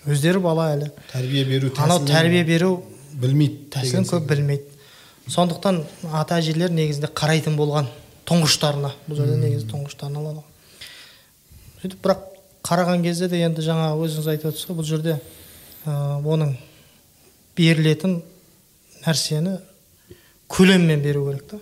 [0.07, 0.91] Өздері бала әлі.
[1.13, 2.73] Тәрбие беру анау тәрбие беру
[3.13, 4.72] білмейді тәсілін көп білмейді.
[5.31, 5.83] Сондықтан
[6.13, 7.87] ата әжелер негізінде қарайтын болған
[8.29, 10.43] тұңғыштарына бұл жерде негізі тұңғыштарына алады
[11.83, 12.25] сөйтіп бірақ
[12.67, 15.17] қараған кезде де енді жаңа өзіңіз айтып отырсыз ғой бұл жерде
[15.87, 16.57] ә, оның
[17.59, 18.21] берілетін
[19.07, 19.57] нәрсені
[20.53, 21.59] көлеммен беру керек та.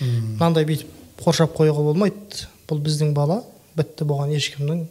[0.00, 2.46] Мынандай бүйтіп қоршап қоюға болмайды.
[2.68, 3.42] Бұл біздің бала
[3.76, 4.86] бітті бұған ешкімнің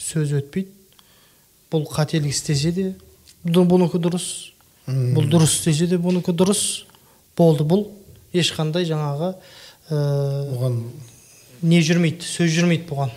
[0.00, 0.70] сөзі өтпейді.
[1.70, 2.86] Бұл қателік істесе де
[3.44, 4.26] бұ- бұнікі дұрыс.
[4.88, 6.64] Бұл дұрыс істесе де бұнікі дұрыс.
[7.40, 7.64] Болды.
[7.64, 7.86] Бұл
[8.36, 9.98] ешқандай жаңағы ә,
[10.54, 10.78] оған
[11.62, 13.14] не жүрмейді сөз жүрмейді бұған.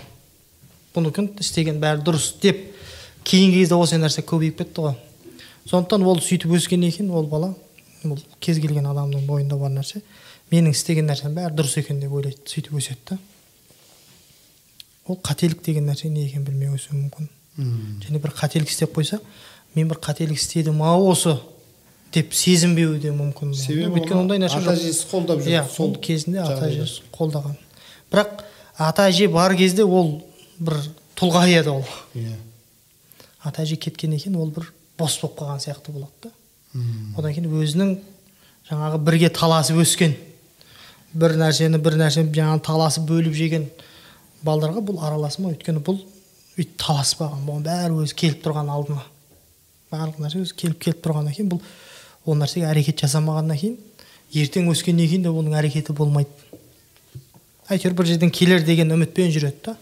[0.95, 2.59] Бұнікі істеген бәрі дұрыс деп
[3.27, 4.97] кейінгі кезде осы нәрсе көбейіп кетті ғой.
[5.69, 7.53] Сондықтан ол сөйтіп өскеннен кейін ол бала
[8.03, 10.01] бұл кез келген адамның бойында бар нәрсе
[10.51, 13.17] менің істеген нәрсем бәрі дұрыс екен деп ойлайды сөйтіп өседі да.
[15.07, 17.29] Ол қателік деген нәрсе не екенін білмей өсуі мүмкін.
[18.03, 19.21] Және бір қателік істеп қойса
[19.75, 21.37] мен бір қателік істедім ау осы.
[22.13, 26.43] Деп сезінбеуі де мүмкін себебі өйткені ондай нәрсе ата әжесі қолдап жүр иә сол кезінде
[26.43, 27.55] ата әжесі қолдаған.
[28.11, 28.43] Бірақ
[28.77, 30.19] ата әже бар кезде ол
[30.59, 30.77] бір
[31.17, 31.85] тұлға еді ол.
[32.13, 32.35] Иә.
[33.43, 36.33] Ата әже кеткеннен кейін ол бір бос болып қалған сияқты болады да.
[37.17, 37.95] Одан кейін өзінің
[38.69, 40.13] жаңағы бірге таласып өскен
[41.13, 43.67] бір нәрсені бір нәрсені жаңағы таласып бөліп жеген
[44.45, 45.99] балдарға бұл араласма өйткені бұл
[46.57, 49.03] өйтіп таласпаған бұған бәрі өзі келіп тұрған алдына.
[49.93, 51.61] Барлық нәрсе өзі келіп келіп тұрғаннан кейін бұл
[52.25, 53.77] ол нәрсеге әрекет жасамағаннан кейін
[54.33, 56.29] ертең өскеннен кейін де оның әрекеті болмайды.
[57.69, 59.75] Әйтеуір бір жерден келер деген үмітпен жүреді да.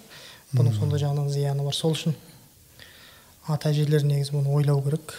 [0.56, 1.76] Бұның сондай жағынан зияны бар.
[1.76, 2.16] Сол үшін
[3.48, 5.14] ата әжелер негізі бұны ойлау керек.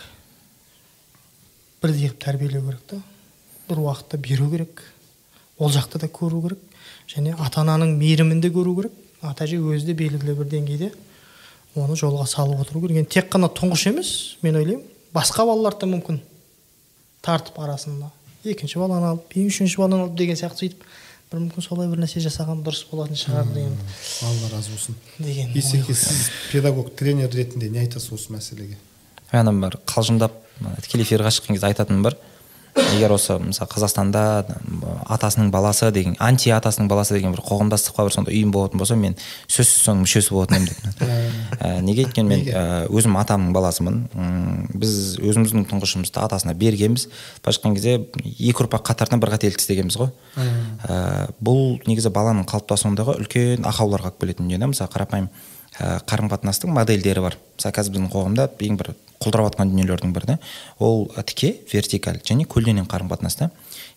[1.82, 3.00] Бірдей қылып тәрбиелеу керек та.
[3.68, 4.82] Бір уақытта беру керек.
[5.58, 6.60] Ол жақты да көру керек.
[7.08, 8.98] Және ата ананың мейірімін де көру керек.
[9.22, 10.92] Ата әже өзі де белгілі бір деңгейде
[11.74, 13.02] оны жолға салып отыру керек.
[13.02, 16.20] Енді тек қана тұңғыш емес мен ойлаймын басқа балалар да мүмкін.
[17.22, 18.10] Тартып арасында.
[18.44, 20.86] Екінші баланы алып үшінші баланы алып деген сияқты сөйтіп
[21.32, 23.76] бір мүмкін солай бір нәрсе жасаған дұрыс болатын шығар деген
[24.26, 24.96] алла разы болсын.
[25.18, 28.76] деген есеке сіз педагог тренер ретінде не айтасыз осы мәселеге?
[29.30, 30.34] Ана бір қалжыңдап
[30.82, 32.18] тікелей эфирге шыққан кезде айтатыным бар.
[32.72, 34.22] Егер осы мысалы қазақстанда
[35.12, 39.16] атасының баласы деген анти атасының баласы деген бір қоғамдастыққа бір сондай ұйым болатын болса мен
[39.46, 41.02] сөзсіз соның мүшесі болатын едім деп.
[41.62, 43.98] Ә, неге өйткені мен ә, өзім атамның баласымын.
[44.72, 47.06] Біз өзіміздің тұңғышымызды атасына бергенбіз.
[47.44, 47.94] Былайша айтқан кезде
[48.24, 50.10] екі ұрпақ қатарынан бір қателік істегенбіз ғой.
[50.40, 54.72] Ә, бұл негізі баланың қалыптасуындағы үлкен ақауларға алып келетін дүние да.
[54.72, 55.30] Мысалы қарапайым
[55.78, 57.38] қарым қатынастың модельдері бар.
[57.56, 60.38] Мысалы қазір біздің қоғамда ең бір құлдырап жатқан дүниелердің бірі да
[60.78, 63.50] ол тіке вертикаль және көлденең қарым қатынас та.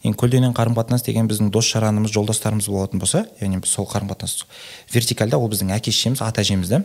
[0.03, 4.11] Енді көлденең қарым қатынас деген біздің дос жаранымыз жолдастарымыз болатын болса яғни біз сол қарым
[4.11, 4.45] қатынас
[4.93, 6.83] вертикальда ол біздің әке шешеміз ата әжеміз да.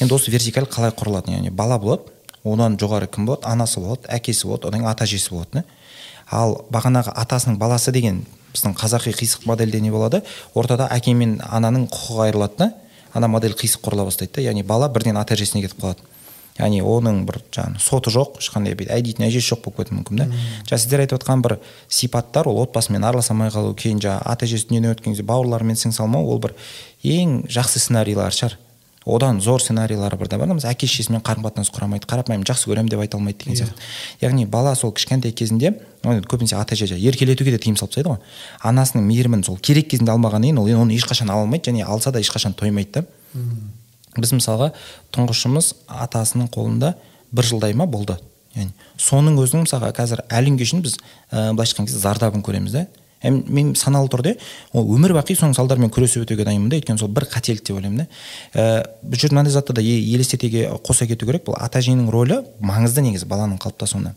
[0.00, 2.12] Енді осы вертикаль қалай құрылады яғни бала болады
[2.44, 3.48] одан жоғары кім болады?
[3.48, 5.64] Анасы болады әкесі болады одан кейін ата әжесі болады да.
[6.30, 8.24] Ал бағанағы атасының баласы деген
[8.54, 10.22] біздің қазақи қисық модельде не болады?
[10.54, 12.72] Ортада әке мен ананың құқығы айырылады да
[13.14, 14.46] ана модель қисық құрыла бастайды да.
[14.48, 16.06] Яғни бала бірден ата әжесіне кетіп қалады.
[16.58, 20.26] Яғни оның бір жаңағы соты жоқ ешқандай бүйтіп әйдейтін әжесі жоқ болып кетуі мүмкін да.
[20.68, 24.68] Жаңа сіздер айтып отқан бір сипаттар ол отбасымен араласа алмай қалу кейін жаңағы ата әжесі
[24.68, 26.56] дүниеден өткен кезде бауырларымен сіңісе алмау ол бір
[27.02, 28.58] ең жақсы сценарийлар шығар.
[29.08, 32.68] Одан зор сценарийлары бір да бар мысалы әке шешесімен қарым қатынас құра алмайды қарапайым жақсы
[32.68, 33.80] көремін деп айта алмайды деген сияқты.
[34.20, 35.72] Яғни бала сол кішкентай кезінде
[36.04, 38.20] көбінесе ата әже еркелетуге де тыйым салып тастайды ғой.
[38.60, 42.20] Анасының мейірімін сол керек кезінде алмағаннан кейін ол оны ешқашан ала алмайды және алса да
[42.20, 43.06] ешқашан тоймайды да.
[44.16, 44.72] Біз мысалға
[45.14, 45.74] тұңғышымыз
[46.06, 46.94] атасының қолында
[47.30, 48.18] бір жылдай ма болды.
[48.56, 50.96] Яғни соның өзінің мысалға қазір әлі күнге біз
[51.30, 52.86] ә, былайша айтқан кезде зардабын көреміз да
[53.28, 54.36] мен саналы түрде
[54.72, 56.78] ол өмір бақи соның салдарымен күресіп өтуге дайынмын да.
[56.80, 58.06] Өйткені сол бір қателік деп ойлаймын да.
[58.54, 60.48] Ә, бұл жерде мынандай затты да елестете
[60.80, 61.44] қоса кету керек.
[61.44, 64.14] Бұл ата әженің рөлі маңызды негізі баланың қалыптасуына.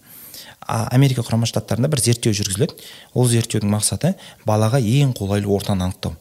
[0.63, 2.79] Америка құрама штаттарында бір зерттеу жүргізіледі.
[3.13, 4.15] Ол зерттеудің мақсаты
[4.47, 6.15] балаға ең қолайлы ортаны анықтау.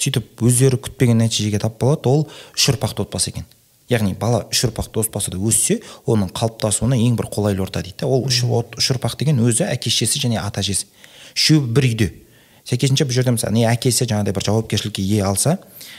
[0.00, 2.26] Сөйтіп өздері күтпеген нәтижеге тап болады ол
[2.56, 3.46] үш ұрпақты отбасы екен.
[3.90, 8.44] Яғни бала үш ұрпақты отбасыда өссе оның қалыптасуына ең бір қолайлы орта дейді ол үш,
[8.44, 10.86] үш ұрпақ деген өзі әке шешесі және ата әжесі
[11.34, 12.12] үшеуі бір үйде.
[12.70, 15.56] Сәйкесінше бұл жерде мысалы не әкесі жаңағыдай бір жауапкершілікке ие алса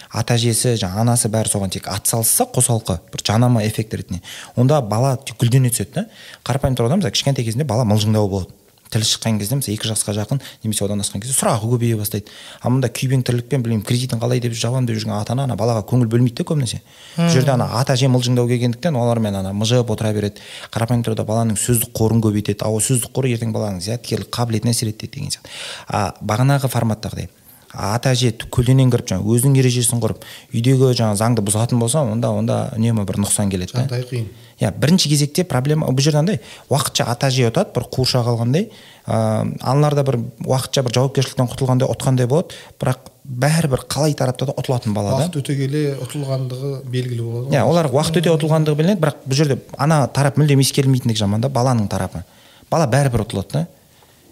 [0.08, 4.22] ата әжесі жаңағы анасы бәрі соған тек атсалысса қосалқы бір жанама эффект ретінде.
[4.56, 6.06] Онда бала гүлдене түседі да
[6.48, 8.54] қарапайым тұрғыда мысалы кішкентай кезінде бала мылжыңдау болады.
[8.92, 12.32] Тілі шыққан кезде мысалы екі жасқа жақын немесе одан асқан кезде сұрағы көбейе бастайды.
[12.62, 15.86] Ал мында күйбең тірлікпен білмеймін кредитін қалай деп жабамын деп жүрген ата ана ана балаға
[15.88, 16.82] көңіл бөлмейді да көбінесе.
[17.16, 20.44] Бұл жерде ана ата әже мылжыңдау келгендіктен олармен ана мыжып отыра береді.
[20.76, 22.68] Қарапайым тұрғыда баланың сөздік қорын көбейтеді.
[22.68, 25.56] Ал сөздік қоры ертең баланың зияткерлік қабілетіне әсер етеді деген сияқты.
[25.88, 27.30] А бағанағы форматтағыдай
[27.74, 32.58] ата әже көлденең кіріп жаңағы өзінің ережесін құрып үйдегі жаңағы заңды бұзатын болса онда онда
[32.76, 34.28] үнемі бір нұқсан келеді жағдай қиын.
[34.62, 38.68] Иә бірінші кезекте проблема бұл жерде андай уақытша ата әже ұтады бір қуыршақ алғандай
[39.08, 44.54] ыыы аналар да бір уақытша бір жауапкершіліктен құтылғандай ұтқандай болады бірақ бәрібір қалай тарапта да
[44.60, 45.26] ұтылатын бала да.
[45.26, 49.58] Уақыт өте келе ұтылғандығы белгілі болады иә олар уақыт өте ұтылғандығы білінеді бірақ бұл жерде
[49.78, 52.22] ана тарап мүлдем ескерілмейтіндігі жаман да баланың тарапы.
[52.70, 53.68] Бала бәрібір ұтылады да.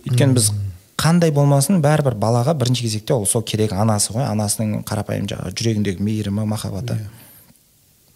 [0.06, 0.52] Өйткені біз
[1.00, 6.04] қандай болмасын бәрібір балаға бірінші кезекте ол сол керек анасы ғой анасының қарапайым жаңағы жүрегіндегі
[6.04, 7.00] мейірімі махаббаты.
[7.00, 7.10] Yeah.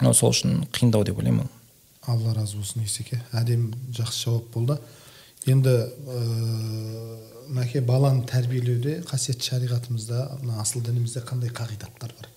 [0.03, 0.13] Иә.
[0.13, 1.63] сол үшін қиындау деп ойлаймын ол
[2.05, 3.21] алла разы болсын есеке.
[3.31, 4.77] Әдемі жақсы жауап болды.
[5.47, 6.19] Енді ә,
[7.55, 12.29] мәке баланы тәрбиелеуде қасиетті шариғатымызда мына асыл дінімізде қандай қағидаттар бар?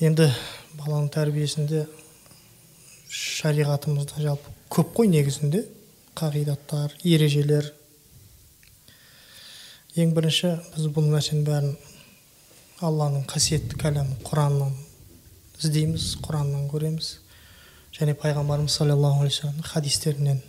[0.00, 0.28] Енді
[0.78, 1.86] баланың тәрбиесінде
[3.08, 5.64] шариғатымызда жалпы көп қой негізінде.
[6.18, 7.72] Қағидаттар ережелер.
[9.96, 11.74] Ең бірінші біз бұл нәрсенің бәрін
[12.84, 14.72] алланың қасиетті кәләмі құраннан
[15.60, 17.14] іздейміз құраннан көреміз.
[17.96, 20.40] Және пайғамбарымыз саллаллаху алейхи вассаламның хадистерінен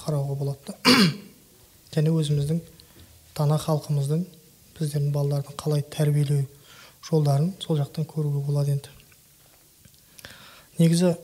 [0.00, 0.74] қарауға болады
[1.94, 2.60] және өзіміздің
[3.38, 4.24] дана халқымыздың
[4.78, 6.46] біздердің балалардың қалай тәрбиелеу
[7.06, 8.90] жолдарын сол жақтан көруге болады енді.
[10.80, 11.14] Негізі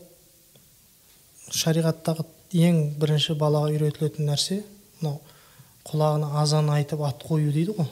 [1.51, 2.27] шариғаттағы
[2.57, 4.63] ең бірінші балаға үйретілетін нәрсе
[5.01, 5.21] мынау
[5.87, 7.89] құлағына азан айтып ат қою дейді ғой.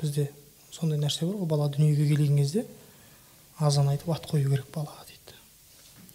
[0.00, 0.30] Бізде
[0.72, 2.66] сондай нәрсе бар ғой бала дүниеге келген кезде
[3.58, 5.38] азан айтып ат қою керек балаға дейді.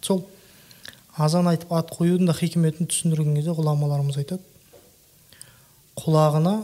[0.02, 0.24] Сол
[1.16, 4.42] азан айтып ат қоюдың да хикметін түсіндірген кезде ғұламаларымыз айтады
[5.96, 6.56] құлағына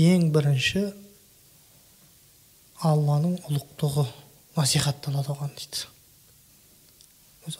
[0.00, 0.86] ең бірінші
[2.82, 4.06] алланың ұлықтығы
[4.56, 5.84] насихатталады оған дейді.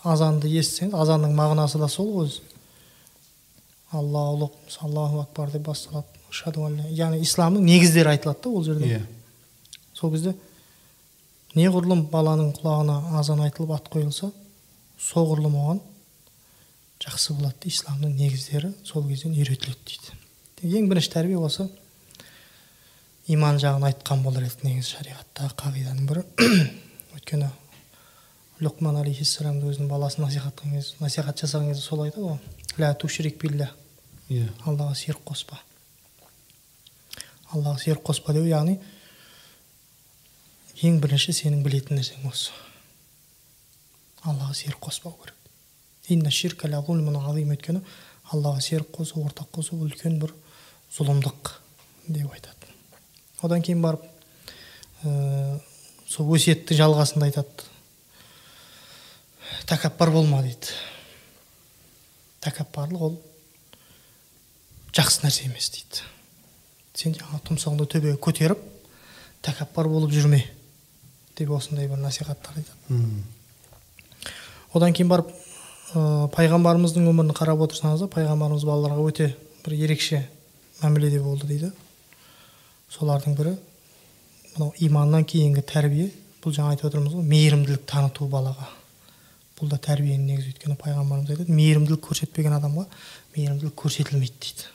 [0.07, 2.41] Азанды естісеңіз азанның мағынасы да сол ғой өзі.
[3.93, 9.03] Алла ұлық аллаху акбар деп басталады яғни исламның негіздері айтылады да ол жерде иә
[9.95, 10.35] сол кезде
[11.55, 14.31] неғұрлым баланың құлағына азан айтылып ат қойылса
[15.03, 15.83] соғұрлым оған
[17.03, 20.79] жақсы болады исламның негіздері сол кезден үйретіледі дейді.
[20.79, 21.67] Ең бірінші тәрбие осы
[23.27, 26.25] иман жағын айтқан болар еді негізі шариғаттағы қағиданың бірі.
[27.17, 27.51] Өйткені
[28.63, 32.39] люқман алейхисаламды өзінің баласына насихаттаған кезде насихат жасаған кезде сол айтады ғой.
[32.79, 33.73] Ля тушрик билля
[34.33, 35.59] иә аллаға серік қоспа
[37.53, 38.79] аллаға серік қоспа деу яғни
[40.83, 42.55] ең бірінші сенің білетін нәрсең осы
[44.25, 45.37] аллаға серік қоспау керек
[47.57, 47.83] өйткені
[48.33, 50.33] аллаға серік қосу ортақ қосу үлкен бір
[50.97, 51.53] зұлымдық
[52.09, 52.73] деп айтады
[53.43, 54.07] одан кейін барып
[55.05, 55.61] ә,
[56.09, 57.69] сол өсиеттің жалғасында айтады
[59.69, 60.73] тәкаппар болма дейді
[62.43, 63.21] тәкаппарлық ол
[64.97, 66.03] жақсы нәрсе емес дейді.
[66.95, 68.61] Сен жаңағы тұмсығыңды төбеге көтеріп
[69.43, 70.43] тәкаппар болып жүрме
[71.39, 73.01] деп осындай бір насихаттар айтады.
[74.73, 75.33] Одан кейін барып
[75.95, 79.31] ә, пайғамбарымыздың өмірін қарап отырсаңыз пайғамбарымыз балаларға өте
[79.65, 80.23] бір ерекше
[80.83, 81.73] мәміледе болды дейді.
[82.93, 83.57] Солардың бірі
[84.55, 86.11] мынау иманнан кейінгі тәрбие
[86.45, 88.69] бұл жаңа айтып отырмыз ғой мейірімділік таныту балаға.
[89.59, 92.87] Бұл да тәрбиенің негізі өйткені пайғамбарымыз айтады мейірімділік көрсетпеген адамға
[93.37, 94.71] мейірімділік көрсетілмейді дейді.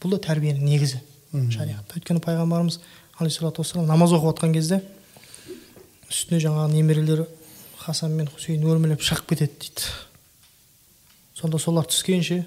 [0.00, 1.00] Бұл да тәрбиенің негізі.
[1.30, 2.80] Шариғатта өйткені пайғамбарымыз
[3.20, 4.80] алейхисалату вассалам намаз оқып жатқан кезде
[6.10, 7.26] үстіне жаңағы немерелері
[7.78, 9.92] хасан мен хусейн өрмелеп шығып кетеді дейді.
[11.38, 12.42] Сонда солар түскенше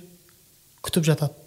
[0.83, 1.37] күтіп жатады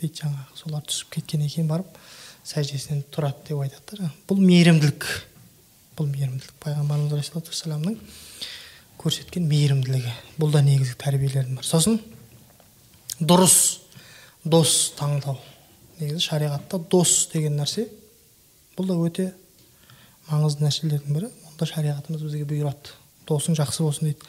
[0.00, 0.48] дейді жаңағы.
[0.58, 2.00] Солар түсіп кеткеннен кейін барып
[2.44, 4.10] сәждесінен тұрады деп айтады да.
[4.28, 5.06] Бұл мейірімділік.
[5.98, 6.56] Бұл мейірімділік.
[6.64, 7.98] Пайғамбарымыз алейхисалату вассаламның
[8.98, 10.16] көрсеткен мейірімділігі.
[10.40, 12.00] Бұл да негізгі тәрбиелердің бірі сосын
[13.20, 13.81] дұрыс
[14.44, 15.36] дос таңдау.
[16.00, 17.86] Негізі шариғатта дос деген нәрсе
[18.76, 19.28] бұл да өте
[20.30, 21.30] маңызды нәрселердің бірі.
[21.50, 22.96] Онда шариғатымыз бізге бұйырады.
[23.28, 24.26] Досың жақсы болсын дейді.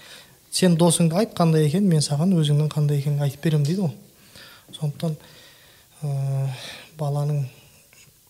[0.53, 3.95] Сен досыңды айт қандай екенін мен саған өзіңнің қандай екенін айтып беремін дейді ғой.
[4.77, 5.15] Сондықтан
[6.03, 6.47] ә,
[6.99, 7.47] баланың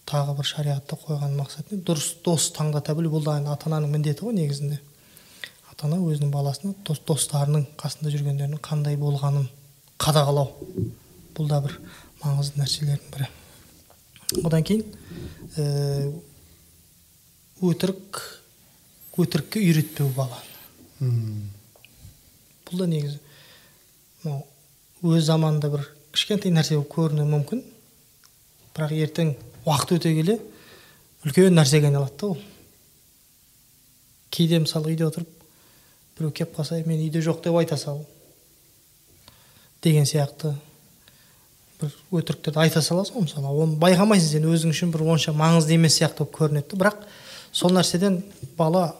[0.07, 1.83] тағы бір шариғатта қойған мақсаты не?
[1.83, 3.11] дұрыс дос таңдата білу.
[3.17, 4.79] Бұл да ата ананың міндеті ғой негізінде.
[5.71, 9.49] Ата ана өзінің баласына дос, достарының қасында жүргендерінің қандай болғанын
[9.99, 10.53] қадағалау.
[11.37, 11.77] Бұл да бір
[12.23, 13.29] маңызды нәрселердің бірі.
[14.43, 14.85] Одан кейін
[15.57, 16.13] ә,
[17.63, 18.21] өтірік
[19.21, 21.51] өтірікке үйретпеу баланы
[22.67, 23.19] бұл да негізі
[24.23, 27.61] мынау өз заманында бір кішкентай нәрсе болып көрінуі мүмкін.
[28.73, 29.33] Бірақ ертең
[29.67, 30.39] уақыт өте келе
[31.25, 32.39] үлкен нәрсеге айналады да ол.
[34.33, 35.29] Кейде мысалы үйде отырып
[36.17, 38.05] біреу келіп қалса мен үйде жоқ деп айта салу
[39.83, 40.55] деген сияқты.
[41.83, 43.51] Бір өтіріктерді айта саласың ғой мысалы.
[43.51, 46.79] Оны байқамайсың сен өзің үшін бір онша маңызды емес сияқты болып көрінеді.
[46.79, 47.05] Бірақ
[47.51, 48.21] сол нәрседен
[48.57, 48.95] бала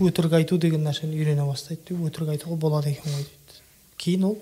[0.00, 3.60] өтірік айту деген нәрсені үйрене бастайды өтірік айтуға болады екен ғой дейді.
[3.96, 4.36] Кейін ол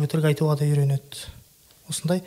[0.00, 1.24] өтірік айтуға да үйренеді.
[1.88, 2.22] Осындай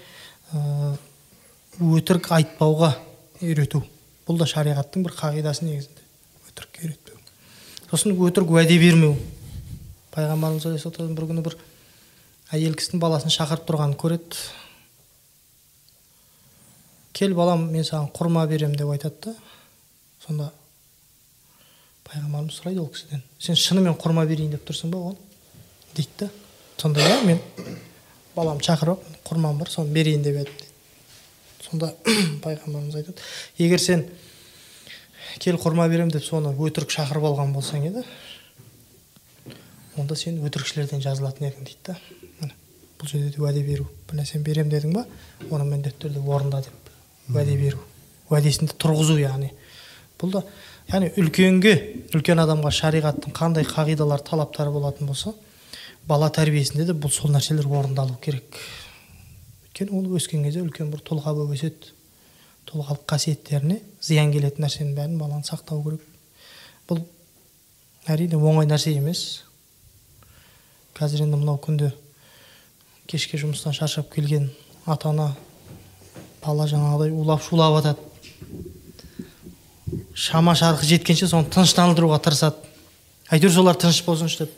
[1.81, 2.93] өтірік айтпауға
[3.41, 3.83] үйрету.
[4.27, 6.03] Бұл да шариғаттың бір қағидасы негізінде.
[6.49, 7.17] Өтірікке үйретпеу.
[7.89, 9.17] Сосын өтірік уәде бермеу.
[10.13, 11.57] Пайғамбарымыз алейхисалату бір күні бір
[12.53, 14.37] әйел кісінің баласын шақырып тұрғанын көреді.
[17.17, 19.33] Кел балам мен саған құрма беремін деп айтады да.
[20.25, 20.49] Сонда
[22.07, 23.23] пайғамбарымыз сұрайды ол кісіден.
[23.39, 25.17] Сен шынымен құрма берейін деп тұрсың ба оған
[25.95, 26.29] дейді да.
[26.77, 27.41] Сонда иә мен
[28.35, 30.69] баламды шақырып құрмам бар соны берейін деп едім дейді.
[31.69, 31.93] Сонда
[32.45, 33.25] пайғамбарымыз айтады
[33.57, 34.05] егер сен
[35.39, 38.05] кел құрма беремін деп соны өтірік шақырып алған болсаң еді
[39.99, 41.97] онда сен өтірікшілерден жазылатын едің дейді да.
[42.41, 42.55] Міне
[42.99, 43.87] бұл жерде де уәде беру.
[44.09, 45.05] Бір нәрсені беремін дедің ба
[45.49, 46.91] оны міндетті түрде орында деп
[47.33, 47.79] уәде беру.
[48.29, 49.51] Уәдесінде тұрғызу яғни.
[50.19, 50.43] Бұл да
[50.89, 51.73] яғни үлкенге
[52.15, 55.33] үлкен адамға шариғаттың қандай қағидалар талаптары болатын болса
[56.07, 58.57] бала тәрбиесінде де бұл сол нәрселер орындалу керек.
[59.67, 61.93] Өйткені ол өскен кезде үлкен бір тұлға болып өседі.
[62.67, 66.03] Тұлғалық қасиеттеріне зиян келетін нәрсенің бәрін баланы сақтау керек.
[66.87, 67.03] Бұл
[68.07, 69.43] әрине оңай нәрсе емес.
[70.97, 71.91] Қазір енді мынау күнде
[73.09, 74.49] кешке жұмыстан шаршап келген
[74.85, 75.31] ата ана
[76.43, 77.99] бала жаңағыдай улап шулап жатады.
[80.13, 82.55] Шама шарқы жеткенше соны тыныштандыруға тырысады.
[83.31, 84.51] Әйтеуір солар тыныш болсыншы деп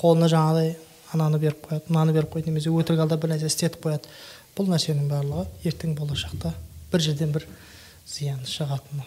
[0.00, 0.76] қолына жаңағыдай
[1.12, 4.08] ананы беріп қояды мынаны беріп қояды немесе өтірік алдап бір нәрсе істетіп қояды.
[4.56, 6.54] Бұл нәрсенің барлығы ертең болашақта
[6.92, 7.46] бір жерден бір
[8.06, 9.04] зиян шығатыны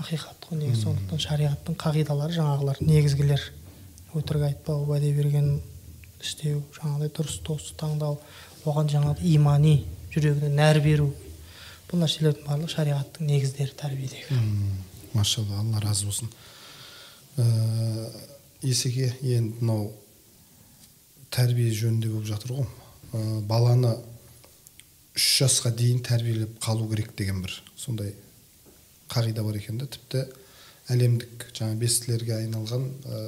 [0.00, 0.82] ақиқат қой негізі.
[0.82, 3.42] Сондықтан шариғаттың қағидалары жаңағылар негізгілер.
[4.16, 5.60] Өтірік айтпау уәде берген
[6.22, 8.18] істеу жаңағыдай дұрыс дос таңдау
[8.66, 9.76] оған жаңағы имани
[10.14, 11.10] жүрегіне нәр беру
[11.90, 14.40] бұл нәрселердің барлығы шариғаттың негіздері тәрбиедегі.
[15.14, 16.30] Машалла алла разы болсын.
[17.38, 17.44] Ә,
[18.62, 19.92] есеке енді мынау
[21.30, 22.68] тәрбие жөнінде болып жатыр ғой.
[23.12, 23.94] Ә, баланы
[25.16, 28.14] үш жасқа дейін тәрбиелеп қалу керек деген бір сондай
[29.12, 30.26] қағида бар екен да тіпті
[30.92, 33.22] әлемдік жаңа бестілерге айналған ә,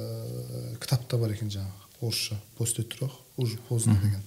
[0.83, 1.88] кітап та бар екен жаңағы.
[2.01, 4.23] Орысша после трех уже поздно деген.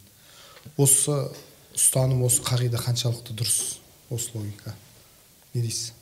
[0.77, 1.29] Осы
[1.75, 3.79] ұстаным осы қағида қаншалықты дұрыс
[4.11, 4.75] осы логика.
[5.55, 5.93] Не дейсіз?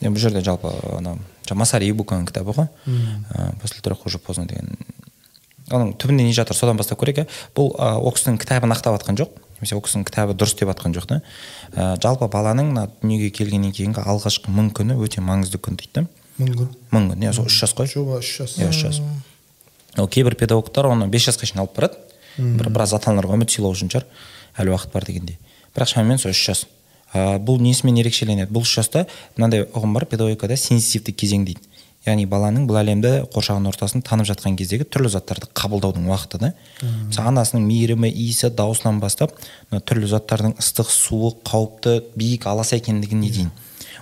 [0.00, 1.16] Енді бұл жерде жалпы ана
[1.54, 2.68] масари ибуканың кітабы ғой.
[2.86, 4.76] Ә, после трех уже поздно деген.
[5.68, 9.34] Оның түбінде не жатыр содан бастап көрейік иә бұл ол кісінің кітабын ақтап жатқан жоқ.
[9.58, 11.20] Немесе ол кісінің кітабы дұрыс деп жатқан жоқ та.
[11.72, 16.06] Ә, жалпы баланың мына дүниеге келгеннен кейінгі алғашқы мың күні өте маңызды күн дейді да
[16.38, 16.70] мың күн?
[16.94, 17.90] Мың күн иә сол үш жас қой.
[17.90, 18.56] Жоба үш жас.
[18.62, 19.00] Иә үш жас.
[19.96, 21.98] Ол кейбір педагогтар оны бес жасқа шейін алып барады.
[22.38, 24.06] Бір біраз ата аналарға үміт сыйлау үшін шығар.
[24.58, 25.38] Әлі уақыт бар дегендей.
[25.74, 26.66] Бірақ шамамен сол үш жас.
[27.14, 28.52] Ә, бұл несімен ерекшеленеді?
[28.52, 31.64] Бұл үш жаста мынандай ұғым бар педагогикада сенситивті кезең дейді.
[32.06, 36.52] Яғни баланың бұл әлемді қоршаған ортасын танып жатқан кездегі түрлі заттарды қабылдаудың уақыты да.
[36.80, 39.34] Мысалы анасының мейірімі иісі дауысынан бастап
[39.72, 43.50] мына түрлі заттардың ыстық суық қауіпті биік аласа екендігіне дейін.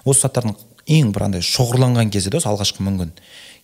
[0.04, 3.14] Осы заттардың ең бір андай шоғырланған кезі да осы алғашқы мың күн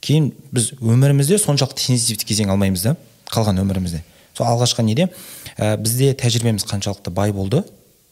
[0.02, 2.96] кейін біз өмірімізде соншалықты сенситивті кезең алмаймыз да
[3.30, 4.02] қалған өмірімізде.
[4.36, 5.08] Сол алғашқы неде?
[5.56, 7.62] Ә, бізде тәжірибеміз қаншалықты бай болды.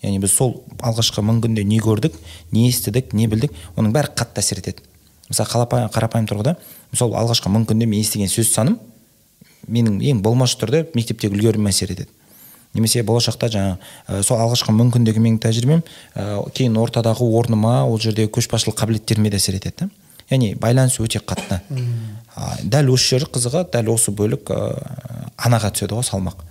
[0.03, 2.15] Яғни біз сол алғашқы мың күнде не көрдік
[2.53, 4.85] не естідік не білдік оның бәрі қатты әсер етеді.
[5.29, 6.57] Мысалы қарапайым тұрғыда
[6.97, 8.79] сол алғашқы мың күнде мен естіген сөз саным
[9.69, 12.09] менің ең болмашы түрде мектептегі үлгеріміме әсер етеді.
[12.73, 13.77] Немесе болашақта жаңа
[14.07, 15.83] ә, сол алғашқы мың күндегі менің тәжірибем
[16.15, 19.91] ә, кейін ортадағы орныма ол жердегі көшбасшылық қабілеттеріме де әсер етеді
[20.31, 21.61] яғни байланыс өте қатты.
[22.37, 24.61] Ә, дәл осы жері қызығы дәл осы бөлік ә,
[25.37, 26.47] анаға түседі ғой салмақ.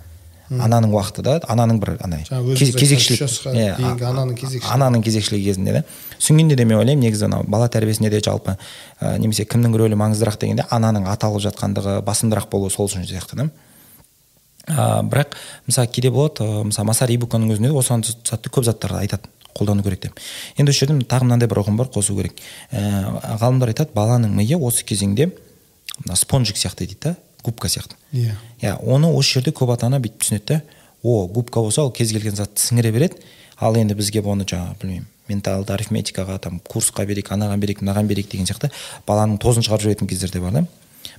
[0.50, 3.20] Ананың уақыты да ананың бір андай кезекшілік.
[3.54, 4.66] иә ананың кезекшілігі.
[4.74, 5.82] ананың кезекшілігі кезінде да.
[6.18, 8.56] Түсінгенде де мен ойлаймын негізі анау бала тәрбиесінде де жалпы
[9.00, 13.48] ә, немесе кімнің рөлі маңыздырақ дегенде ананың аталып жатқандығы басымдырақ болуы сол үшін сияқты да.
[14.66, 19.82] Ә, бірақ мысалы кейде болады мысалы масар ибуканың өзінде осыған ұқсатты көп заттарды айтады қолдану
[19.82, 20.20] керек деп.
[20.56, 22.40] Енді осы жерде тағы мынандай бір ұғым бар қосу керек.
[22.70, 25.30] Ә, ғалымдар айтады баланың миы осы кезеңде
[26.04, 27.96] мына спонжик сияқты дейді да губка сияқты.
[28.12, 28.34] Иә.
[28.62, 30.62] Иә оны осы жерде көп ата ана бүйтіп түсінеді да
[31.02, 33.22] о губка болса ол кез келген затты сіңіре береді.
[33.58, 38.30] Ал енді бізге оны жаңағы білмеймін менталды арифметикаға там курсқа берейік анаған берейік мынаған берейік
[38.32, 38.70] деген сияқты
[39.06, 40.64] баланың тозын шығарып жіберетін кездер де бар да.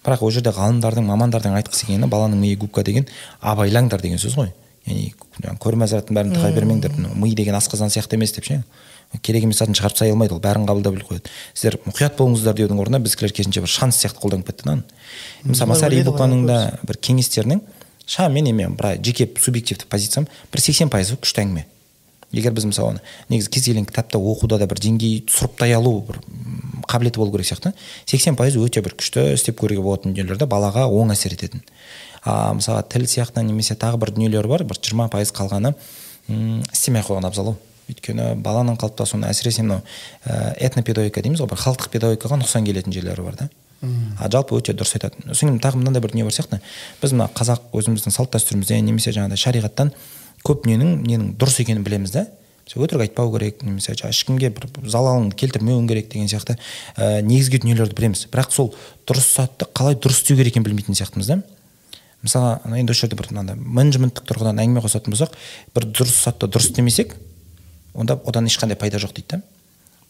[0.03, 3.07] Бірақ ол жерде ғалымдардың мамандардың айтқысы келгені баланың миы губка деген
[3.39, 4.51] абайлаңдар деген сөз ғой.
[4.85, 6.95] Яғни көрме заттың бәрін тыға бермеңдер.
[7.15, 8.63] Ми деген асқазан сияқты емес деп ше?
[9.21, 11.31] Керек емес затын шығарып тастай алмайды ол бәрін қабылдап біліп қояды.
[11.53, 14.77] Сіздер мұқият болыңыздар деудің орнына біздікілер керісінше бір шанс сияқты қолданып кетті да
[15.43, 17.59] мысалы масар ибуканың да бір кеңестерінің
[18.07, 21.65] шамамен мен бір жеке субъективті позициям бір сексен пайызы күшті әңгіме.
[22.31, 26.21] Егер біз мысалы оны негізі кез келген кітапты оқуда да бір деңгей сұрыптай алу бір
[26.87, 27.73] қабілеті болу керек сияқты
[28.07, 31.65] сексен пайыз өте бір күшті істеп көруге болатын дүниелер балаға оң әсер ететін.
[32.23, 35.73] А мысалы тіл сияқты немесе тағы бір дүниелер бар бір жиырма пайыз қалғаны
[36.27, 37.57] істемей ақ қойған абзал ау
[37.91, 39.81] өйткені баланың қалыптасуына әсіресе мынау
[40.25, 43.49] ә, этнопедагогика дейміз ғой бір халықтық педагогикаға нұқсан келетін жерлері бар да.
[44.19, 46.61] А жалпы өте дұрыс айтады содан кейін тағы мынандай бір дүние бар сияқты.
[47.01, 49.91] Біз мына қазақ өзіміздің салт дәстүрімізден немесе жаңағыдай шариғаттан
[50.45, 52.27] көп дүниенің ненің дұрыс екенін білеміз да.
[52.71, 56.55] Өтірік айтпау керек немесе ешкімге бір залалын келтірмеуің керек деген сияқты
[56.95, 58.27] ә, негізгі дүниелерді білеміз.
[58.31, 58.69] Бірақ сол
[59.09, 61.41] дұрыс затты қалай дұрыс істеу керек екенін білмейтін сияқтымыз да.
[62.21, 65.33] Мысалға енді осы жерде бір мынандай менеджменттік тұрғыдан әңгіме қосатын болсақ
[65.75, 67.15] бір дұрыс затты дұрыс істемесек
[67.93, 69.41] онда одан ешқандай пайда жоқ дейді да.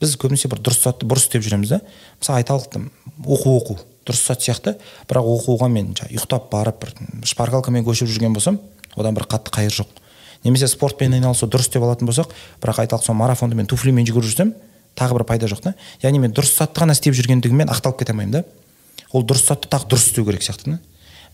[0.02, 1.80] Біз көбінесе бір дұрыс затты бұрыс істеп жүреміз да.
[2.20, 2.74] Мысалы айталық
[3.22, 3.78] оқу оқу.
[4.06, 4.76] Дұрыс зат сияқты.
[5.10, 6.94] Бірақ оқуға мен жаңағы ұйықтап барып бір
[7.30, 8.58] шпаргалкамен көшіп жүрген болсам
[8.96, 9.88] одан бір қатты қайыр жоқ.
[10.44, 12.34] Немесе спортпен айналысу дұрыс деп алатын болсақ
[12.64, 14.56] бірақ айталық сол марафонды мен туфлимен жүгіріп жүрсем
[14.98, 15.76] тағы бір пайда жоқ та.
[16.02, 18.44] Яғни мен дұрыс затты ғана істеп жүргендігіммен ақталып кете алмаймын да.
[19.14, 20.80] Ол дұрыс затты тағы дұрыс істеу керек сияқты да.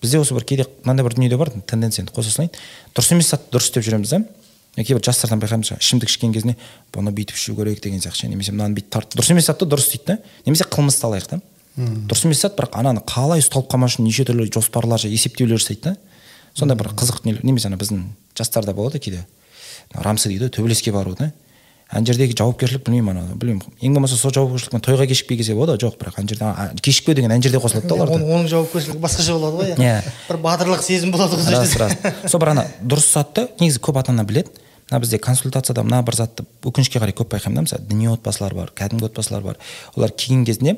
[0.02, 2.54] Бізде осы бір кейде мынандай бір дүние де бар тенденция енді қоса салайын.
[2.95, 4.24] Дұрыс емес затты дұрыс істеп жүреміз да
[4.84, 6.56] кейбір жастардан байқаймыз ішімдік ішкен кезінде
[6.93, 10.06] бұны бүйтіп ішу керек деген сияқты немесе мынаны бүйтіп тартып дұрыс емес затты дұрыс дейді
[10.06, 10.18] да.
[10.45, 11.39] Немесе қылмысты алайық та.
[11.78, 15.95] Дұрыс емес зат бірақ ананы қалай ұсталып қалмас үшін неше түрлі жоспарлар есептеулер жасайды да.
[16.54, 18.06] Сондай бір қызық нелер немесе ана біздің
[18.38, 19.26] жастарда болады кейде.
[19.93, 21.32] Рамсы дейді төбелеске бару да.
[21.90, 23.64] Ана жердегі жауапкершілік білмеймін ана білмеймін.
[23.82, 27.42] Ең болмаса сол жауапкершілікпен тойға кешікпей келсе болады жоқ бірақ ана жерде кешікпеу деген ана
[27.42, 28.20] жерде қосылады да оларда.
[28.20, 29.74] Оның жауапкершілігі басқаша болады ғой.
[29.80, 30.02] Иә.
[30.28, 31.96] Бір батырлық сезім болады ғой рас рас.
[32.28, 34.52] Сол бір ана дұрыс затты негізі көп ата ана біледі.
[34.92, 37.66] Мына бізде консультацияда мына бір затты өкінішке қарай көп байқаймын да.
[37.68, 39.58] Мысалы діни отбасылар бар кәдімгі отбасылар бар.
[39.96, 40.78] Олар келген кезінде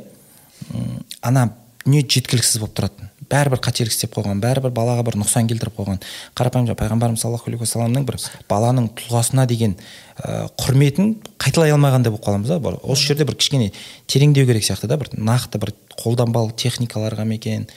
[1.22, 1.50] ана
[1.86, 6.00] дүние жеткіліксіз болып тұрады бәрібір қателік істеп қойған бәрібір балаға бір нұқсан келтіріп қойған.
[6.38, 8.18] Қарапайым пайғамбарымыз саллаллаху алейхи уассаламның бір
[8.50, 9.76] баланың тұлғасына деген
[10.18, 12.60] ә, құрметін қайталай алмағандай болып қаламыз да.
[12.84, 13.72] Осы жерде бір кішкене
[14.08, 17.68] тереңдеу керек сияқты да бір нақты бір қолданбалы техникаларға ма екен.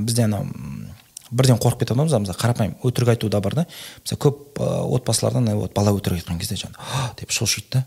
[0.00, 0.48] Бізде анау
[1.30, 3.66] бірден қорқып кетіп адамыз мысалы қарапайым өтірік айту да бар да.
[4.04, 7.84] Мысалы көп ә, отбасыларда вот бала өтірік айтқан кезде жаңағы деп шошиды да.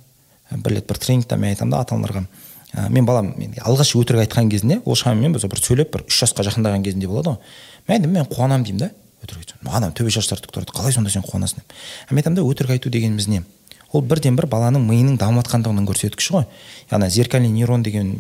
[0.52, 2.26] Бір рет бір тренингте мен айтамын да ата аналарға
[2.74, 6.24] ә, мен балам мен алғаш өтірік айтқан кезінде ол шамамен біз бір сөйлеп бір үш
[6.24, 7.40] жасқа жақындаған кезінде болады ғой.
[7.88, 8.92] Мен айтамын мен қуанамын деймін да
[9.24, 11.74] өтірік айтсам ана төбе шаштары тік тұрады қалай сонда сен қуанасың деп.
[12.12, 13.44] Мен айтамын да өтірік айту дегеніміз не?
[13.92, 16.44] Ол бірден бір баланың миының дамып жатқандығының көрсеткіші ғой.
[16.92, 18.12] Яғни зеркальный нейрон деген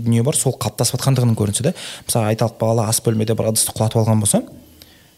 [0.00, 1.74] дүние бар сол қалыптасып жатқандығының көрінісі да
[2.06, 4.40] мысалы айталық бала ас бөлмеде бір ыдысты құлатып алған болса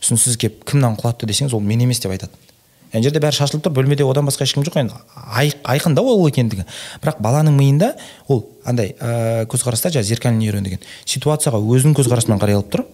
[0.02, 2.34] сосын сіз келіп кім мынаны құлатты десеңіз ол мен емес деп айтады.
[2.92, 4.78] Ана жерде бәрі шашылып тұр бөлмеде одан басқа ешкім жоқ.
[4.82, 4.94] Енді
[5.64, 6.66] айқын да ол екендігі
[7.02, 7.94] бірақ баланың миында
[8.28, 10.80] ол андай ә, көзқараста жаңағы зеркальный нейрон деген.
[11.04, 12.84] Ситуацияға өзінің көзқарасымен қарай алып тұр.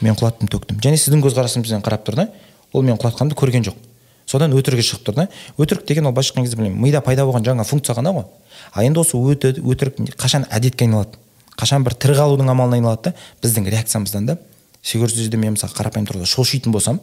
[0.00, 2.28] Мен құлаттым төктім және сіздің көзқарасыңызбен қарап тұр да
[2.72, 3.78] ол мен құлатқанымды көрген жоқ
[4.26, 5.26] содан өтірігі шығып тұр да
[5.56, 6.82] өтірік деген ол былайша айтқан кезде білмеймін.
[6.82, 8.24] Мида пайда болған жаңа функция ғана ғой.
[8.72, 11.16] А енді осы өтірік қашан әдетке айналады?
[11.56, 14.36] Қашан бір тірі қалудың амалына айналады да біздің реакциямыздан да.
[14.82, 17.00] Сегіз мен мысалы қарапайым тұрғыда шошитын болсам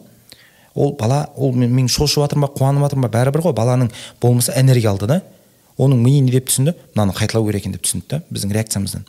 [0.74, 3.54] ол бала ол мен шошып жатырмын ба қуанып жатырмын ба бәрібір ғой.
[3.54, 5.20] Баланың болмысы энергия алды да.
[5.78, 6.74] Оның миы не деп түсінді?
[6.94, 9.06] Мынаны қайталау керек екен деп түсінді да біздің реакциямыздан.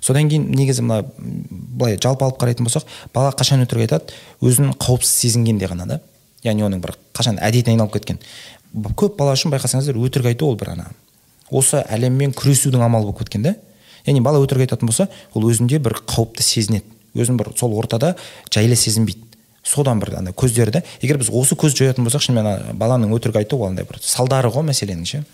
[0.00, 4.14] Содан кейін негізі мына былай жалпы алып қарайтын болсақ бала қашан өтірік айтады?
[4.40, 6.00] Өзін қауіпсіз сезінгенде ғана да.
[6.44, 8.20] Яғни оның бір қашан әдетіне айналып кеткен.
[8.96, 10.88] Көп бала үшін байқасаңыздар өтірік айту ол бір ана.
[11.50, 13.54] Осы әлеммен күресудің амалы болып кеткен да.
[14.06, 16.84] Яғни бала өтірік айтатын болса ол өзінде бір қауіпті сезінеді.
[17.16, 18.14] Өзін бір сол ортада
[18.52, 19.25] жайлы сезінбейді.
[19.66, 23.58] Содан бір ана көздері да егер біз осы көз жоятын болсақ шынымен баланың өтірік айту
[23.58, 25.24] ол андай бір салдары ғой мәселенің ше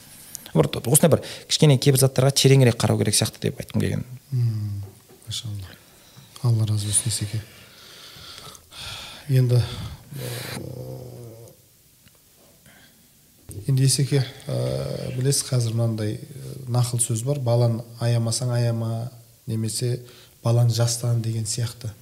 [0.54, 4.04] бір осындай бір кішкене кейбір заттарға тереңірек қарау керек сияқты деп айтқым келген.
[5.26, 5.76] Машалла.
[6.42, 7.40] алла разы болсын есеке.
[9.28, 9.62] Енді
[13.66, 16.18] енді есеке ә, білесіз қазір мынандай
[16.68, 17.38] нақыл сөз бар.
[17.38, 19.10] Баланы аямасаң аяма
[19.46, 20.00] немесе
[20.42, 21.92] баланы жастан деген сияқты.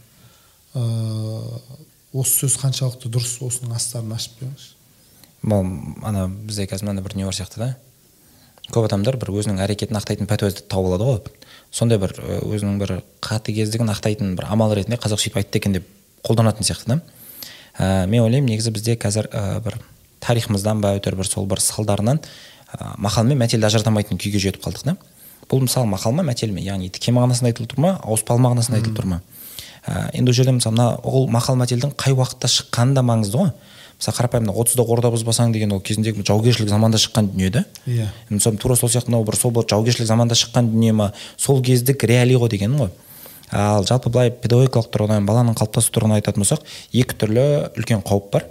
[2.13, 4.73] Осы сөз қаншалықты дұрыс осының астарын ашып беріңізші.
[6.05, 7.69] Ана бізде қазір мынандай бір не бар сияқты да.
[8.71, 11.21] Көп адамдар бір өзінің әрекетін ақтайтын пәтуазды тауып алады ғой.
[11.71, 15.89] Сондай бір өзінің бір қатыгездігін ақтайтын бір амал ретінде қазақ сөйтіп айтты екен деп
[16.27, 17.01] қолданатын сияқты да.
[17.79, 19.79] Ә, мен ойлаймын негізі бізде қазір ә, бір
[20.21, 24.67] тарихымыздан ба әйтеуір бір сол бір салдарынан ә, мақал мен мәтелді ажырата алмайтын күйге жетіп
[24.67, 24.97] қалдық да
[25.51, 26.63] бұл мысалы мақал ма мәтел ме?
[26.63, 29.21] Яғни тіке мағынасында айтылып тұр ма ауыспалы мағынасында айтылып тұр ма?
[29.87, 33.53] Ә, енді ол жерде мысалы мына ол мақал мәтелдің қай уақытта шыққаны да маңызды ғой.
[34.01, 38.09] Мысалы қарапайым мына отызда орда бұзбасаң деген ол кезіндегі жаугершілік заманда шыққан дүние да иә.
[38.31, 41.13] Мысалы тура сол сияқты мынау бір сол бір жаугершілік заманда шыққан дүние ма?
[41.37, 42.91] Сол кездік реалий ғой дегенім ғой.
[43.53, 48.47] Ал жалпы былай педагогикалық тұрғыдан баланың қалыптасу тұрғыдан айтатын болсақ екі түрлі үлкен қауіп бар.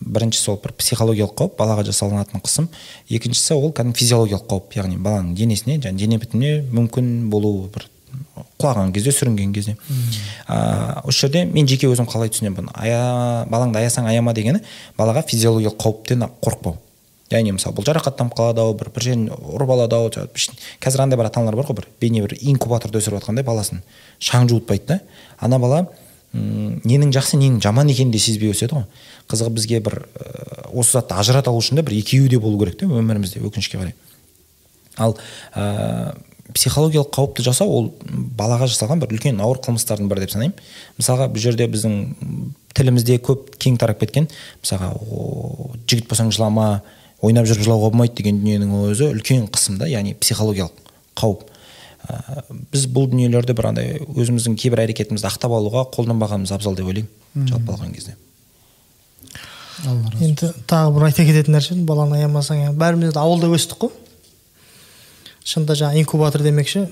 [0.00, 2.68] Біріншісі ол бір психологиялық қауіп балаға жасалынатын қысым.
[3.10, 7.88] Екіншісі ол кәдімгі физиологиялық қауіп яғни баланың денесіне және дене бітіміне мүмкін болуы бір
[8.60, 9.76] құлаған кезде сүрінген кезде.
[10.48, 12.74] Ә, осы жерде мен жеке өзім қалай түсінемін бұны?
[12.74, 14.62] Ая балаңды аясаң аяма дегені
[14.98, 16.78] балаға физиологиялық қауіптен қорықпау
[17.32, 20.10] яғни мысалы бұл жарақаттанып қалады ау бір бір жерін ұрып алады ау
[20.82, 23.80] қазір андай бір ата аналар бар ғой бір бейне бір инкубаторда өсіріп жатқандай баласын
[24.20, 25.00] шаң жуытпайды да.
[25.40, 25.86] Ана бала
[26.34, 28.86] ненің жақсы ненің жаман екенін де сезбей өседі ғой.
[29.30, 30.00] Қызығы бізге бір
[30.72, 33.94] осы затты ажырата алу үшін де бір екеуі де болу керек та өмірімізде өкінішке қарай.
[34.98, 35.16] Ал
[35.54, 36.14] ә,
[36.52, 37.86] психологиялық қауіпті жасау ол
[38.36, 40.58] балаға жасалған бір үлкен ауыр қылмыстардың бірі деп санаймын.
[40.98, 41.94] Мысалға бұл жерде біздің
[42.76, 44.28] тілімізде көп кең тарап кеткен
[44.60, 44.92] мысалға
[45.88, 46.82] жігіт болсаң жылама
[47.24, 51.46] ойнап жүріп жылауға болмайды деген дүниенің өзі үлкен қысым да яғни психологиялық қауіп.
[52.04, 57.48] Ә, біз бұл дүниелерді бір андай өзіміздің кейбір әрекетімізді ақтап алуға қолданбағанымыз абзал деп ойлаймын
[57.48, 58.18] жалпы алған кезде.
[60.20, 63.94] Енді тағы бір айта кететін нәрсе баланы аямасаң бәріміз ауылда өстік қой.
[65.44, 66.86] Шынында жаңағы инкубатор демекші.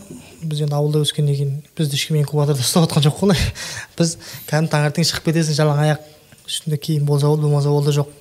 [0.44, 3.38] Біз енді ауылда өскеннен кейін бізді ешкім инкубаторда ұстап жатқан жоқ қой
[3.98, 4.16] біз
[4.50, 6.05] кәдімгі таңертең шығып кетесің жалаң аяқ
[6.44, 8.12] үстінде киім болса болды болмаса ол да жоқ.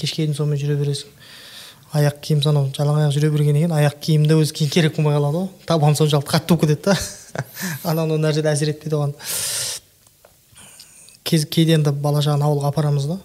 [0.00, 1.12] Кешке дейін сонымен жүре бересің.
[1.92, 5.18] Аяқ киім сонау жалаң аяқ жүре бергеннен кейін аяқ киім де өзі кейін керек болмай
[5.18, 5.48] қалады ғой.
[5.66, 6.96] Табан соншалықты қатты болып кетеді да.
[7.90, 9.14] Анау мынау нәрсе әсер етпейді оған.
[11.28, 13.18] Кейде енді бала шағаны ауылға апарамыз да.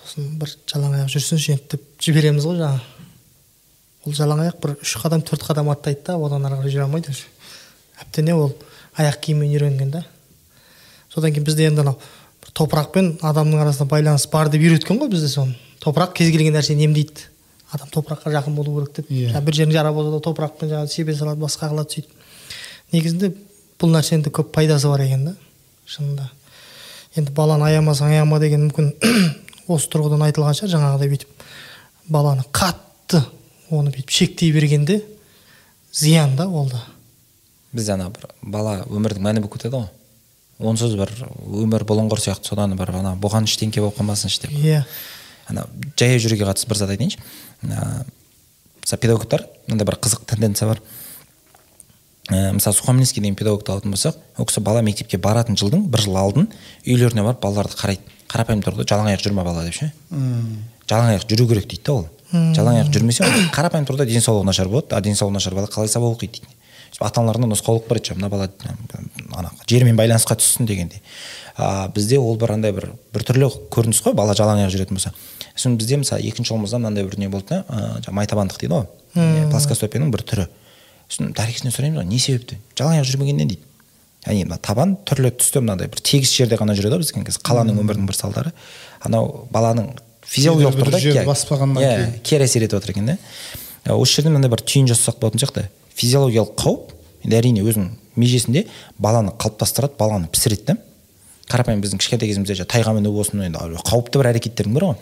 [0.00, 2.93] Сосын бір жалаң аяқ жүрсінші енді деп жібереміз ғой жаңағы.
[4.04, 7.10] Ол жалаң аяқ бір үш қадам төрт қадам аттайды да одан ары қарай жүре алмайды
[7.10, 7.24] уже.
[8.00, 8.52] Әбден ол
[8.96, 10.04] аяқ киіммен үйренген да.
[11.12, 11.98] Содан кейін бізде енді анау
[12.54, 15.56] топырақ пен адамның арасында байланыс бар деп үйреткен ғой бізде соны.
[15.82, 17.28] Топырақ кез келген нәрсені емдейді.
[17.72, 19.10] Адам топыраққа жақын болу керек деп.
[19.10, 19.32] Yeah.
[19.32, 19.40] Иә.
[19.42, 22.10] бір жерің жара болса да топырақпен жаңағы себе салады басқа қылады сөйтіп.
[22.92, 23.32] Негізінде
[23.80, 25.34] бұл нәрсенің де көп пайдасы бар екен да
[25.86, 26.28] шынында.
[27.16, 28.92] Енді баланы аямасаң аяма деген мүмкін
[29.74, 31.44] осы тұрғыдан айтылған шығар жаңағыдай бүйтіп
[32.08, 33.24] баланы қатты
[33.74, 35.02] оны бүйтіп шектей бергенде
[35.92, 36.84] зиян да ол да
[37.72, 39.88] бізде ана бір бала өмірдің мәні болып кетеді ғой.
[40.62, 41.10] Онсыз бір
[41.44, 44.54] өмір бұлыңғыр сияқты содан бір ана бұған ештеңке болып қалмасыншы деп.
[44.54, 44.62] Иә.
[44.62, 44.84] Yeah.
[45.48, 45.66] ана
[45.98, 47.18] жаяу жүруге қатысты бір зат айтайыншы.
[47.62, 50.80] Мысалы педагогтар мынандай бір қызық тенденция бар.
[52.30, 56.16] Ә, мысалы сухомлинский деген педагогты алатын болсақ ол кісі бала мектепке баратын жылдың бір жыл
[56.16, 56.48] алдын
[56.86, 58.00] үйлеріне барып балаларды қарайды.
[58.32, 59.90] Қарапайым тұрғыда жалаң аяқ жүрме бала деп ше?
[60.88, 62.06] Жалаң аяқ жүру керек дейді да ол.
[62.34, 64.94] Жалаң аяқ жүрмесе қарапайым тұрғыда денсаулығы нашар болады.
[64.96, 66.56] А денсаулығы нашар бала қалай сабақ оқиды дейді.
[67.00, 68.48] Ата аналарына нұсқаулық бар еді мына бала
[69.34, 71.02] ана жермен байланысқа түссін дегендей.
[71.56, 75.14] А бізде ол бір андай бір біртүрлі көрініс қой бала жалаң аяқ жүретін болса.
[75.54, 77.64] Сосын бізде мысалы екінші ұлымызда мынандай бір не болды да
[78.02, 79.50] жаңағы майтабандық дейді ғой.
[79.50, 80.48] Плоскостопияның бір түрі.
[81.10, 82.58] Сосын дәрігерден сұраймыз ғой не себепті?
[82.78, 83.62] Жалаң аяқ жүрмегеннен дейді.
[84.24, 87.78] Яғни мына табан түрлі түсті мынандай бір тегіс жерде ғана жүреді ғой біздің кезде қаланың
[87.82, 88.54] өмірінің бір салдары.
[89.04, 89.92] Анау баланың
[90.28, 92.16] физиологиялық тұрғыда баспағаннан иә, кейін.
[92.24, 93.18] кері әсер етіп жатыр екен да
[93.94, 95.68] осы жерде мынандай бір түйін жасасақ болатын сияқты.
[95.94, 96.94] Физиологиялық қауіп
[97.24, 98.66] енді әрине өзінің межесінде
[98.98, 100.76] баланы қалыптастырады баланы пісіреді да
[101.50, 104.96] қарапайым біздің кішкентай кезімізде жаңағы тайға міну болсын енді қауіпті бір әрекеттердің бірі ғой.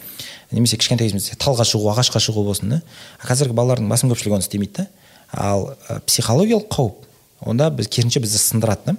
[0.51, 2.81] Немесе кішкентай кезімізде талға шығу ағашқа шығу болсын да.
[3.23, 4.87] А қазіргі балалардың басым көпшілігі оны істемейді да.
[5.31, 8.97] Ал ә, психологиялық қауіп онда біз керісінше бізді сындырады да.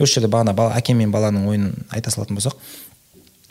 [0.00, 2.56] Осы жерде бағана бала әке мен баланың ойынын айта салатын болсақ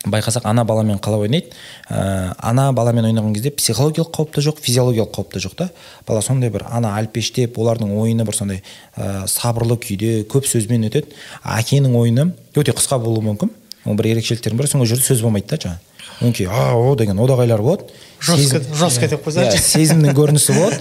[0.06, 1.52] байқасақ ана баламен қалай ойнайды?
[1.90, 5.70] Ә, ана баламен ойнаған кезде психологиялық қауіп та жоқ физиологиялық қауіп та жоқ та.
[6.08, 8.64] Бала сондай бір ана әлпештеп олардың ойыны бір сондай
[8.98, 11.14] ә, сабырлы күйде көп сөзбен өтеді.
[11.46, 13.54] Әкенің ойыны өте қысқа болуы мүмкін.
[13.86, 15.92] Оның бір ерекшеліктерінің бірі сол жерде сөз болмайды да жаңағы
[16.22, 17.88] өңкей а о деген одағайлар болады.
[18.22, 19.58] Жестко деп қойсаңшы.
[19.58, 20.78] Иә, сезімнің көрінісі болады.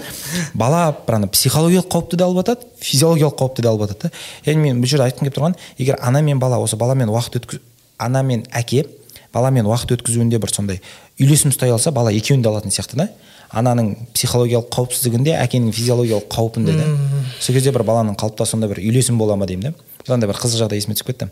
[0.53, 4.67] Бала бір ана психологиялық қауіпті де алып жатады физиологиялық қауіпті де алып жатады да яғни
[4.67, 7.63] мен бұл жерде айтқым келіп тұрған егер ана мен бала осы баламен уақыт өткіз
[7.97, 8.85] ана мен әке
[9.33, 10.81] баламен уақыт өткізуінде бір сондай
[11.19, 13.07] үйлесім ұстай алса бала екеуін де алатын сияқты да.
[13.51, 16.85] Ананың психологиялық қауіпсіздігінде әкенің физиологиялық қауіпінде да
[17.39, 19.73] сол кезде бір баланың қалыптасуында бір үйлесім бола ма деймін
[20.07, 20.15] да.
[20.17, 21.27] Да бір қызық жағдай есіме түсіп кетті.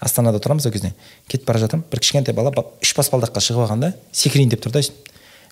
[0.00, 0.94] Астанада тұрамыз ол кезде.
[1.28, 1.84] Кетіп бара жатырмын.
[1.92, 4.82] Бір кішкентай бала ба- үш баспалдаққа шығып алған да секірейін деп тұр да.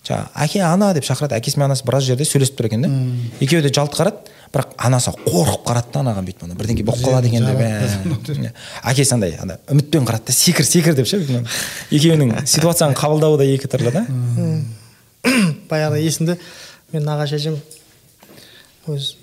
[0.06, 1.38] Жаңағы әке ана деп шақырады.
[1.38, 2.90] Әкесі мен анасы біраз жерде сөйлесіп тұр екен да.
[3.40, 6.54] Екеуі де жалт қарады бірақ анасы қорқып қарады да анаған бүйтіп.
[6.58, 8.52] Бірдеңе болып қалады екен деп ә.
[8.88, 11.20] әкесі андай ана үмітпен қарады да секір секір деп ше
[11.90, 14.06] екеуінің ситуацияны қабылдауы да екі түрлі да.
[15.70, 16.38] Баяғыда есімде
[16.92, 17.58] мен нағашы әжем
[18.88, 19.16] өз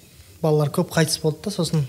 [0.44, 1.86] балалар көп қайтыс болды да сосын.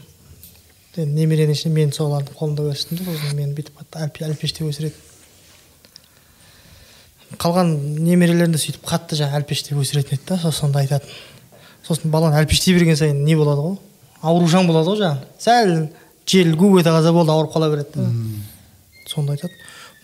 [0.97, 4.95] Енді немеренің ішінде мен солардың қолында өстім да сосын мені бүйтіп әлпештеп өсіреді.
[7.43, 7.73] Қалған
[8.03, 11.11] немерелерін де сөйтіп қатты жаңағы әлпештеп өсіретін еді да сосын сонда айтатын.
[11.87, 13.77] Сосын баланы әлпештей берген сайын не болады ғой?
[14.23, 15.75] Аурушаң болады ғой жаңағы сәл
[16.27, 18.07] жел гу ете қалса болды ауырып қала береді да.
[19.07, 19.53] Сонда айтады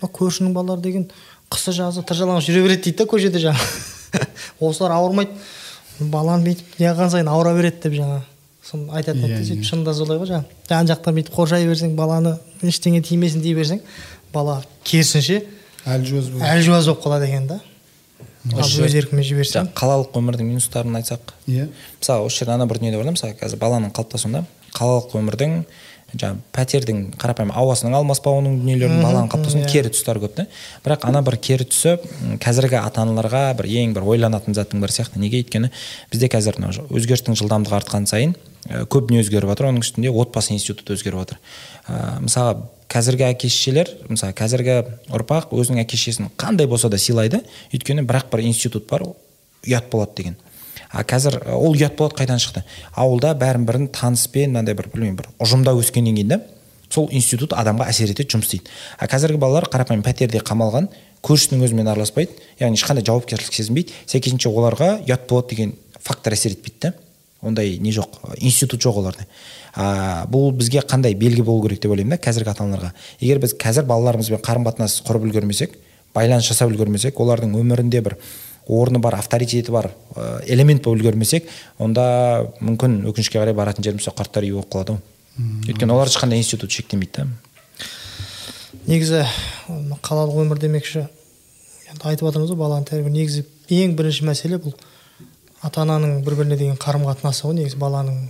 [0.00, 1.08] мына көршінің балалары деген
[1.52, 4.26] қысы жазы тыржалаңаш жүре береді дейді да көшеде жаңағы
[4.68, 5.32] осылар ауырмайды.
[6.00, 8.22] Баланы бүйтіп неғылған сайын ауыра береді деп жаңағы
[8.62, 9.68] соны айтатын еді Иә, да сөйтіп иә.
[9.68, 13.80] шынында солай ғой жаңағы жан жақтан бүйтіп қоршай берсең баланы ештеңе тимесін дей берсең
[14.32, 15.40] бала керісінше
[15.86, 17.60] әлжуаз болып әлжуаз болып қалады екен да.
[18.58, 21.32] Өз еркімен жіберсең жаңағы қалалық өмірдің минустарын айтсақ.
[21.46, 21.68] Иә.
[22.00, 24.42] Мысалы осы жерде ана бір дүние де бар да мысалы қазір баланың қалыптасуында.
[24.74, 25.54] Қалалық өмірдің
[26.12, 29.72] жаңағы пәтердің қарапайым ауасының алмаспауының дүниелерінің баланың қалыптасуында иә.
[29.72, 30.46] кері тұстары көп та.
[30.84, 31.94] Бірақ ана бір кері тұсы
[32.42, 35.22] қазіргі ата аналарға бір ең бір ойланатын заттың бірі сияқты.
[35.22, 35.70] Неге өйткені
[36.10, 38.34] бізде қазір мынау өзгерістің жылдамдығы артқан сайын
[38.92, 39.70] көп дүние өзгеріп жатыр.
[39.70, 41.40] Оның үстінде отбасы институты өзгеріп жатыр.
[41.88, 44.78] Ә, мысалы қазіргі әке шешелер мысалы қазіргі
[45.16, 47.40] ұрпақ өзінің әке шешесін қандай болса да сыйлайды
[47.72, 49.06] өйткені бірақ бір институт бар
[49.64, 50.36] ұят болады деген.
[50.92, 52.64] А қазір ол ұят болады қайдан шықты?
[52.92, 56.40] Ауылда бәрін бірін таныспен мынандай бір білмеймін бір ұжымда өскеннен кейін да
[56.92, 58.68] сол институт адамға әсер етеді жұмыс істейді.
[58.98, 60.90] А қазіргі балалар қарапайым пәтерде қамалған
[61.24, 63.96] көршісінің өзімен араласпайды яғни ешқандай жауапкершілік сезінбейді.
[64.04, 66.92] Сәйкесінше оларға ұят болады деген фактор әсер етпейді да.
[67.42, 69.24] Ондай не жоқ институт жоқ оларда.
[69.74, 73.54] А, бұл бізге қандай белгі болу керек деп ойлаймын да қазіргі ата аналарға егер біз
[73.60, 75.76] қазір балаларымызбен қарым қатынас құрып үлгермесек
[76.14, 78.18] байланыс жасап үлгермесек олардың өмірінде бір
[78.68, 81.48] орны бар авторитеті бар ә, элемент болып үлгермесек
[81.78, 85.00] онда мүмкін өкінішке қарай баратын жеріміз сол қарттар үйі болып қалады ғой.
[85.66, 87.26] Өйткені олар ешқандай институт шектемейді да.
[88.86, 89.24] Негізі
[90.04, 91.06] қалалық өмір демекші
[91.90, 94.76] енді айтып жатырмыз ғой баланы тәрбие негізі ең бірінші мәселе бұл
[95.62, 98.28] ата ананың бір біріне деген қарым қатынасы ғой негізі баланың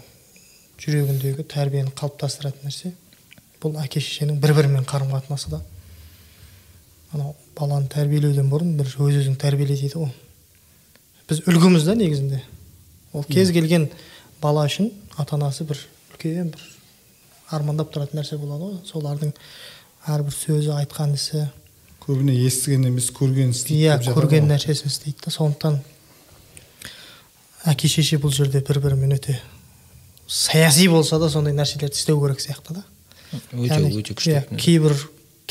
[0.83, 2.93] жүрегіндегі тәрбиені қалыптастыратын нәрсе.
[3.63, 5.61] Бұл әке шешенің бір бірімен қарым қатынасы да.
[7.15, 10.11] Анау баланы тәрбиелеуден бұрын бір өз өзің тәрбиеле дейді ғой.
[11.29, 12.43] Біз үлгіміз да негізінде.
[13.13, 13.89] Ол кез келген
[14.43, 15.79] бала үшін ата анасы бір
[16.11, 16.67] үлкен бір
[17.55, 18.79] армандап тұратын нәрсе болады ғой.
[18.89, 19.33] Солардың
[20.11, 21.47] әрбір сөзі айтқан ісі.
[22.03, 25.31] Көбіне естіген емес көрген істейді иә көрген нәрсесін істейді да.
[25.31, 25.79] Сондықтан
[27.71, 29.39] әке шеше бұл жерде бір бірімен өте
[30.33, 32.85] саяси болса да сондай нәрселерді істеу керек сияқты да.
[33.53, 34.97] Өте өте күшті иә, кейбір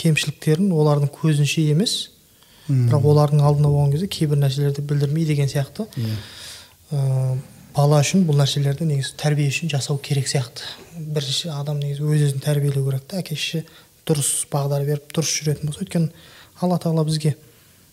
[0.02, 2.10] кемшіліктерін олардың көзінше емес
[2.68, 5.86] бірақ олардың алдында болған кезде кейбір нәрселерді білдірмей деген сияқты.
[5.98, 6.16] Иә.
[6.92, 7.38] ә,
[7.76, 10.66] бала үшін бұл нәрселерді негізі тәрбие үшін жасау керек сияқты.
[10.98, 13.22] Бірінші адам негізі өз өзін тәрбиелеу керек та.
[13.22, 13.66] Әке шеше
[14.08, 16.10] дұрыс бағдар беріп дұрыс жүретін болса өйткені
[16.62, 17.36] алла тағала бізге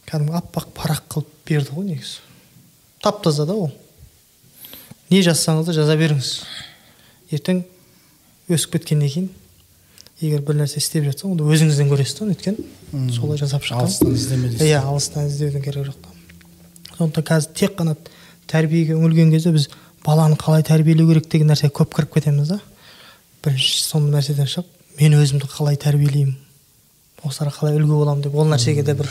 [0.08, 2.20] кәдімгі аппақ парақ қылып берді ғой негізі.
[3.02, 3.72] Тап таза да ол.
[5.10, 6.32] Не жазсаңыз да жаза беріңіз.
[7.32, 7.62] Ертең
[8.48, 9.28] өсіп кеткеннен кейін
[10.20, 13.84] егер бір нәрсе істеп жатсаң онда өзіңізден көресіз да өйткені солай жасап шыққан.
[13.84, 14.66] Алыстан іздеме дейсіз.
[14.66, 16.10] иә алыстан іздеудің керегі жоқ та.
[16.96, 17.94] Сондықтан қазір тек қана
[18.50, 19.68] тәрбиеге үңілген кезде біз
[20.04, 22.60] баланы қалай тәрбиелеу керек деген нәрсеге көп кіріп кетеміз да.
[23.44, 26.34] Бірінші сол нәрседен шығып мен өзімді қалай тәрбиелеймін
[27.22, 29.10] осыларға қалай үлгі боламын деп ол нәрсеге де бір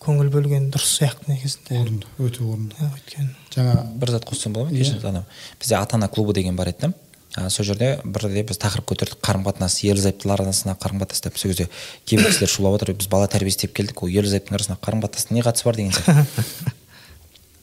[0.00, 1.80] көңіл бөлген дұрыс сияқты негізінде.
[1.80, 2.76] Орынды өте орынды.
[2.76, 3.30] Иә, өйткені.
[3.54, 4.78] Жаңа бір зат қоссам болады ма?
[4.78, 5.24] Кешіріңіз анау
[5.60, 6.92] бізде ата ана клубы деген бар еді да.
[7.36, 11.38] А, сол жерде бірде біз тақырып көтердік қарым қатынас ерлі зайыптылар арасындағы қарым қатынас деп.
[11.38, 11.68] Сол кезде
[12.04, 15.38] кейбір кісілер шулап отыр біз бала тәрбиесі деп келдік ол ерлі зайыптың арасындағы қарым қатынастың
[15.38, 16.74] не қатысы бар деген сияқты.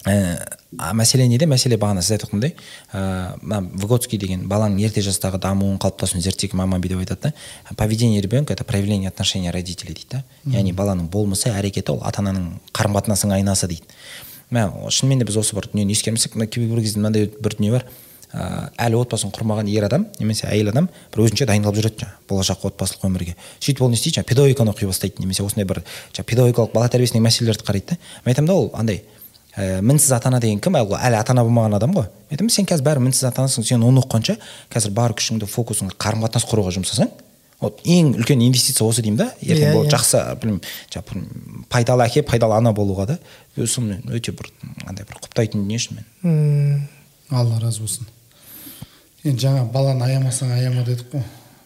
[0.03, 1.47] Ә, мәселе неде?
[1.47, 6.81] Мәселе бағана сіз айтып ә, мына выготский деген баланың ерте жастағы дамуын қалыптасуын зерттеген маман
[6.83, 7.75] бүйтіп айтады да.
[7.77, 10.23] Поведение ребенка это проявление отношения родителей дейді да.
[10.45, 13.87] Яғни баланың болмысы әрекеті ол ата ананың қарым қатынасының айнасы дейді.
[14.51, 17.87] Мә шынымен де біз осы бір дүниені ескермесек мына кейбір кезде мынандай бір дүние бар.
[18.33, 22.65] Ә, әлі отбасын құрмаған ер адам немесе әйел адам бір өзінше дайындалып жүреді жаңағы болашақ
[22.69, 23.35] отбасылық өмірге.
[23.61, 27.27] Сөйтіп ол не істейді жаңағы педагогиканы оқи бастайды немесе осындай бір жаңағы педагогикалық бала тәрбиесіндегі
[27.27, 27.97] мәселелерді қарайды да.
[28.25, 29.03] Мен айтамын да ол андай
[29.55, 30.75] ә, мінсіз ата ана деген кім?
[30.81, 32.07] Әлі әлі ата ана болмаған адам ғой.
[32.29, 34.37] Мен айтамын сен қазір бәрі мінсіз ата анасың сен оны оқығанша
[34.73, 37.11] қазір бар күшіңді фокусыңды қарым қатынас құруға жұмсасаң
[37.61, 39.27] вот ең үлкен инвестиция осы деймін да.
[39.39, 39.91] Ертең Иә, бұл иә.
[39.93, 43.19] жақсы білмеймін жаңағы пайдалы әке пайдалы ана болуға да.
[43.55, 44.49] Соны өте бір
[44.89, 46.89] андай бір құптайтын дүние шынымен м,
[47.31, 48.09] алла разы болсын.
[49.23, 51.23] Енді жаңа баланы аямасаң аяма дедік қой.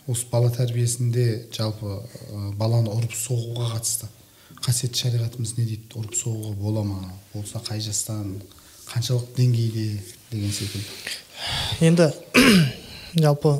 [0.07, 4.07] Осы бала тәрбиесінде жалпы ә, баланы ұрып соғуға қатысты
[4.63, 5.89] қасиетті шариғатымыз не дейді?
[5.97, 7.11] Ұрып соғуға бола ма?
[7.33, 8.37] Болса қай жастан?
[8.87, 9.97] Қаншалық деңгейде
[10.31, 10.85] деген секілді.
[11.81, 12.11] Енді
[13.25, 13.57] жалпы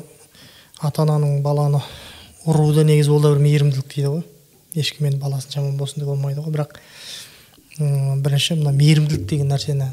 [0.78, 1.82] ата ананың баланы
[2.46, 4.26] ұруы да негізі ол да бір мейірімділік дейді ғой.
[4.78, 6.54] Ешкім енді баласын жаман болсын деп болмайды ғой.
[6.54, 6.78] Бірақ
[7.78, 9.90] м, бірінші мына мейірімділік деген нәрсені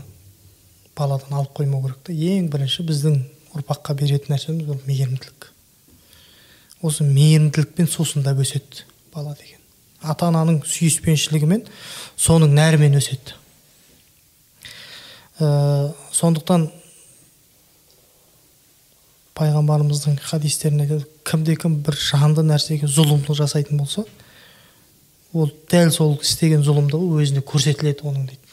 [0.96, 3.24] баладан алып қоймау керек та ең бірінші біздің
[3.56, 5.50] ұрпаққа беретін нәрсеміз бұл мейірімділік.
[6.86, 9.62] Осы мейірімділікпен сусындап өседі бала деген.
[10.04, 11.64] Ата ананың сүйіспеншілігімен
[12.20, 13.38] соның нәрімен өседі.
[15.40, 15.48] Ә,
[16.16, 16.70] сондықтан
[19.36, 24.06] пайғамбарымыздың хадистерінде айтады кімде кім бір жанды нәрсеге зұлымдық жасайтын болса
[25.36, 28.46] ол дәл сол істеген зұлымдығы өзіне көрсетіледі оның дейді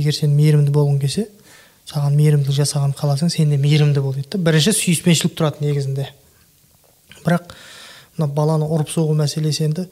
[0.00, 1.26] егер сен мейірімді болғың келсе
[1.94, 4.38] саған мейірімділік жасаған қаласаң сен де мейірімді бол дейді да.
[4.42, 6.08] Бірінші сүйіспеншілік тұрады негізінде.
[7.24, 7.54] Бірақ
[8.18, 9.86] мына баланы ұрып соғу мәселесі енді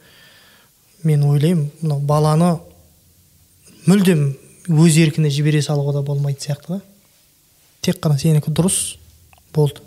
[1.06, 2.50] мен ойлаймын мынау баланы
[3.86, 4.32] мүлдем
[4.70, 6.80] өз еркіне жібере салуға да болмайтын сияқты да.
[7.82, 8.98] Тек қана сенікі дұрыс
[9.54, 9.82] болды.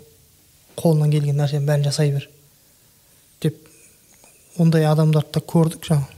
[0.76, 2.28] Қолынан келген нәрсенің бәрін жасай бер
[3.40, 3.56] деп
[4.58, 6.08] ондай адамдарды да көрдік жаңа.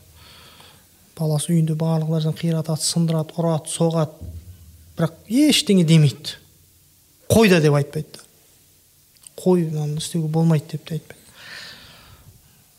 [1.18, 4.34] Баласы үйінде барлық нәрсені қиратады сындырады ұрады соғады.
[4.98, 6.36] Бірақ ештеңе демейді.
[7.30, 8.24] Қой да деп айтпайды.
[9.38, 11.22] Қой мынаны істеуге болмайды деп те айтпайды.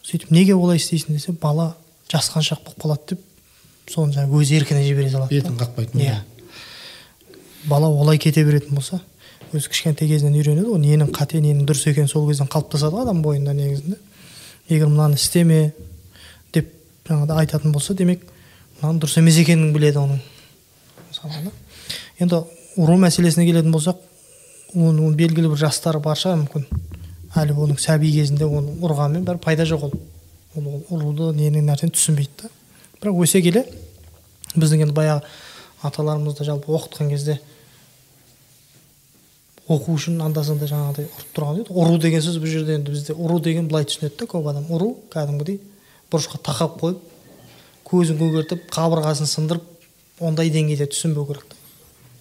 [0.04, 1.76] Сөйтіп неге олай істейсің десе бала
[2.12, 3.22] жасқаншақ болып қалады деп
[3.90, 5.50] соны жаңағы өз еркіне жібере салады да.
[5.50, 6.18] бетін қақпайтын иә.
[7.66, 9.02] бала олай кете беретін болса
[9.54, 10.80] өзі кішкентай кезінен үйренеді ғой.
[10.82, 13.98] Ненің қате ненің дұрыс екені сол кезден қалыптасады ғой адам бойында негізінде.
[14.70, 15.74] Егер мынаны істеме
[16.54, 16.70] деп
[17.08, 18.26] жаңағыдай айтатын болса демек
[18.82, 20.22] мынаның дұрыс емес екенін біледі оның.
[21.10, 21.52] Мысалы да.
[22.20, 22.44] Енді
[22.80, 24.00] ұру мәселесіне келетін болсақ
[24.76, 26.66] оның белгілі бір жастары бар шығар мүмкін.
[27.40, 29.94] Әлі оның сәби кезінде оны ұрғанмен бәрі пайда жоқ ол.
[30.58, 32.50] Ол ұруды ненің нәрсені түсінбейді да.
[33.02, 33.64] Бірақ өсе келе
[34.56, 35.24] біздің енді баяғы
[35.86, 37.40] аталарымызды жалпы оқытқан кезде
[39.70, 41.74] оқу үшін анда санда жаңағыдай ұрып тұрған еді.
[41.78, 44.66] Ұру деген сөз бұл жерде енді бізде ұру деген былай түсінеді да көп адам.
[44.74, 45.62] Ұру кәдімгідей
[46.10, 47.06] бұрышқа тақап қойып
[47.86, 51.59] көзін көгертіп қабырғасын сындырып ондай деңгейде түсінбеу керек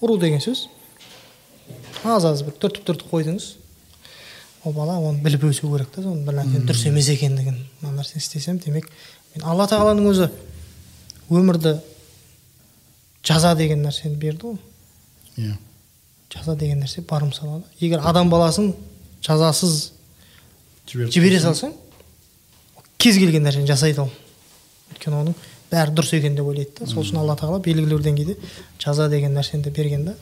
[0.01, 0.67] ұру деген сөз.
[2.05, 3.49] Аз аз бір түртіп түртіп қойдыңыз.
[4.65, 8.23] Ол бала оны біліп өсу керек та соның бір нәрсенің дұрыс емес екендігін мына нәрсені
[8.23, 8.89] істесем демек
[9.35, 10.29] мен алла тағаланың өзі
[11.31, 11.77] өмірді
[13.25, 14.59] жаза деген нәрсені берді ғой.
[15.37, 15.57] Иә.
[16.35, 18.75] Жаза деген нәрсе бар мысалы егер адам баласын
[19.23, 19.93] жазасыз
[20.91, 21.75] жібере салсаң
[22.99, 24.11] кез келген нәрсені жасайды ол.
[24.93, 25.39] Өйткені оның
[25.71, 26.87] бәрі дұрыс екен деп ойлайды да.
[26.89, 28.37] Сол үшін алла тағала белгілі бір деңгейде
[28.81, 30.15] жаза деген нәрсені де берген да.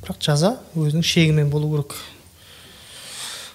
[0.00, 1.96] Бірақ жаза өзінің шегімен болу керек.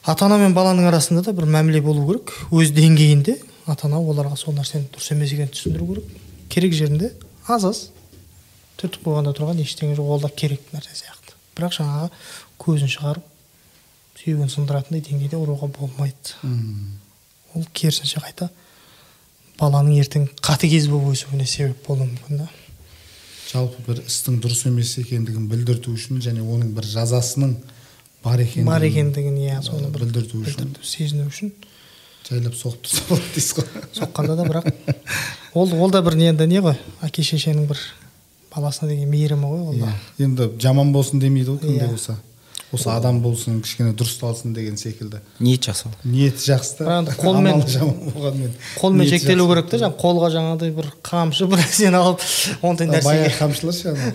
[0.06, 2.34] Ата ана мен баланың арасында да бір мәміле болу керек.
[2.52, 6.18] Өз деңгейінде ата ана оларға сол нәрсенің дұрыс емес екенін түсіндіру керек.
[6.54, 7.12] Керек жерінде
[7.48, 7.86] аз аз
[8.78, 10.12] түртіп қойғанда тұрған ештеңе жоқ.
[10.14, 11.34] Ол да керек нәрсе сияқты.
[11.58, 12.12] Бірақ жаңағы
[12.62, 13.32] көзін шығарып
[14.22, 16.38] сүйегін сындыратындай деңгейде ұруға болмайды.
[17.56, 18.50] Ол керісінше қайта
[19.60, 22.48] баланың ертең қатыгез болып өсуіне себеп болуы мүмкін да.
[23.52, 27.56] Жалпы бір істің дұрыс емес екендігін білдірту үшін және оның бір жазасының
[28.26, 30.56] бар екендігін бар екендігін иә соны бір білдірту үшін.
[30.66, 31.54] білдірту сезіну үшін.
[32.26, 33.68] Жайлап соғып тұрса болады дейсіз ғой.
[34.00, 34.72] Соққанда да бірақ
[35.54, 36.76] ол ол да бір енді не ғой
[37.06, 37.80] әке шешенің бір
[38.56, 41.92] баласына деген мейірімі ғой ол да иә енді жаман болсын демейді ғой кімде Иә.
[41.94, 42.18] болса.
[42.74, 45.20] Осы адам болсын кішкене дұрысталсын деген секілді.
[45.40, 46.86] Ниет жақсы ниеті жақсы да.
[46.86, 52.26] Бірақ енді қолмен- қолмен шектелу керек та жаңағы қолға жаңағыдай бір қамшы бір нәрсені алып
[52.62, 54.12] ондай баяғы нәрсеге қамшылар ше анау.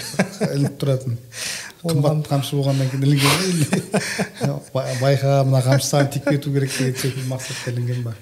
[0.54, 1.16] Ілініп тұратын.
[1.80, 3.80] Қымбат қам- қамшы болғаннан кейін ілінген
[5.00, 8.14] байқа мына қамшы саған тиіп кету керек деген секілді мақсатта ілінген ба?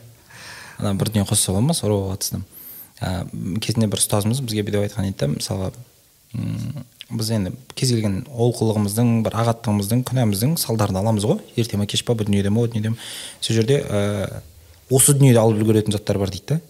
[0.78, 1.74] Ана бір дүние қоссақ болады ма?
[1.74, 2.38] Соруға қатысты
[3.64, 5.72] кезінде бір ұстазымыз бізге бүйтіп айтқан еді да мысалға
[7.08, 11.38] біз енді кез келген олқылығымыздың бір ағаттығымыздың күнәміздің салдарын аламыз ғой.
[11.56, 12.92] Ерте ма кеш па бұл дүниеде ма ол дүниеде
[13.40, 14.42] сол жерде ә,
[14.92, 16.60] осы дүниеде алып үлгеретін заттар бар дейді да.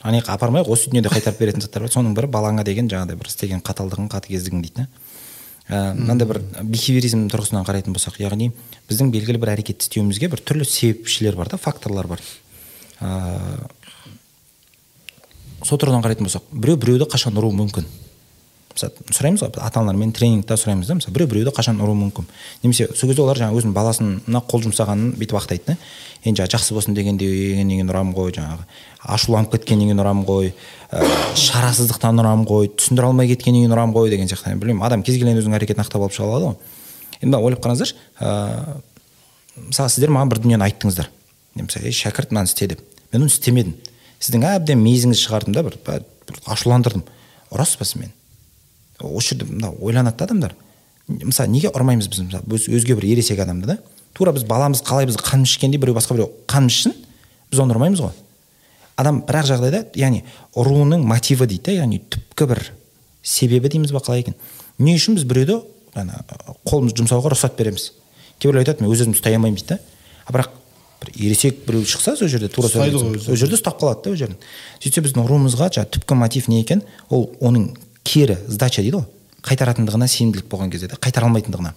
[0.00, 1.92] Ана жаққа апармай ақ осы дүниеде қайтарып беретін заттар бар.
[1.92, 4.88] Соның бірі балаңа деген жаңағыдай бір істеген қаталдығың қатыгездігің дейді да.
[5.68, 8.48] Ә, мынандай бір бихевиоризм тұрғысынан қарайтын болсақ яғни
[8.88, 12.24] біздің белгілі бір әрекетті істеуімізге бір түрлі себепшілер бар да факторлар бар.
[13.00, 13.68] Ә,
[15.62, 17.86] сол тұрғыдан қарайтын болсақ біреу біреуді қашан ұруы мүмкін?
[18.72, 22.26] Мысалы сұраймыз ғой ата аналармен тренингте сұраймыз да мысалы біреу біреуді қашан ұруы мүмкін?
[22.62, 25.76] Немесе сол кезде олар жаңағы өзінің баласына қол жұмсағанын бүйтіп ақтайды да.
[26.24, 27.18] Енді жаңағы жақсы болсын дегеннен
[27.68, 28.66] кейін ұрамын ғой жаңағы
[29.12, 30.52] ашуланып кеткеннен кейін ұрамын ғой
[30.92, 31.02] ә,
[31.34, 34.54] шарасыздықтан ұрамын ғой түсіндіре алмай кеткеннен кейін ұрамын ғой деген сияқты.
[34.54, 36.56] Білмеймін адам кез келген өзінің әрекетін ақтап алып шыға алады ғой.
[37.26, 38.78] Енді ойлап қараңыздаршы ә,
[39.66, 41.10] мысалы сіздер маған бір дүниені айттыңыздар.
[41.58, 42.86] Мысалы ей шәкірт мынаны істе деп.
[43.12, 43.74] Мен оны істемедім.
[44.22, 47.02] Сіздің әбден мейізіңізді шығардым да бір, бір ашуландырдым.
[47.50, 48.14] Ұрасыз ба сіз мені?
[49.02, 50.54] Осы жерде мына ойланады да адамдар.
[51.08, 52.22] Мысалы неге ұрмаймыз біз?
[52.26, 53.78] Мысалы өз- өзге бір ересек адамды да
[54.14, 56.94] тура біз баламыз қалай біз қанымыз ішкендей біреу басқа біреу қанымыз ішсін
[57.50, 58.12] біз оны ұрмаймыз ғой.
[58.96, 60.22] Адам бір ақ жағдайда яғни
[60.54, 62.62] ұруының мотиві дейді да яғни түпкі бір
[63.22, 64.34] себебі дейміз ба қалай екен.
[64.78, 65.62] Не үшін біз біреуді
[65.94, 66.22] ана
[66.68, 67.92] қолымызды жұмсауға рұқсат береміз?
[68.38, 69.78] Кейбіреулер айтады мен өз өзімді ұстай алмаймын дейді да.
[70.26, 70.50] А бірақ
[71.02, 74.36] бір ересек біреу шықса сол жерде тура ол жерде ұстап қалады да ол жерін.
[74.82, 76.82] Сөйтсе біздің ұруымызға жаңағы түпкі мотив не екен?
[77.10, 77.72] Ол оның
[78.04, 79.04] кері сдача дейді ғой.
[79.42, 81.72] Қайтаратындығына сенімділік болған кезде да қайтара алмайтындығына.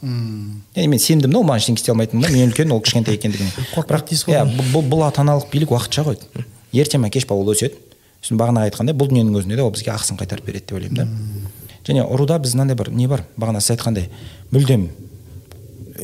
[0.76, 3.50] Яғни мен сендім да ол маған ештеңе істей алмайтынына мен үлкен ол кішкентай екендігіне.
[3.76, 6.20] Бірақ иә бұл- бұл, бұл ата аналық билік уақытша ғой.
[6.74, 7.74] Ерте ма кеш па ол өседі.
[8.22, 11.08] Сосын бағана айтқандай бұл дүниенің өзінде де ол бізге ақысын қайтарып береді деп ойлаймын да.
[11.90, 13.24] Және ұруда біз мынандай бір не бар?
[13.38, 14.08] Бағана сіз айтқандай
[14.54, 14.88] мүлдем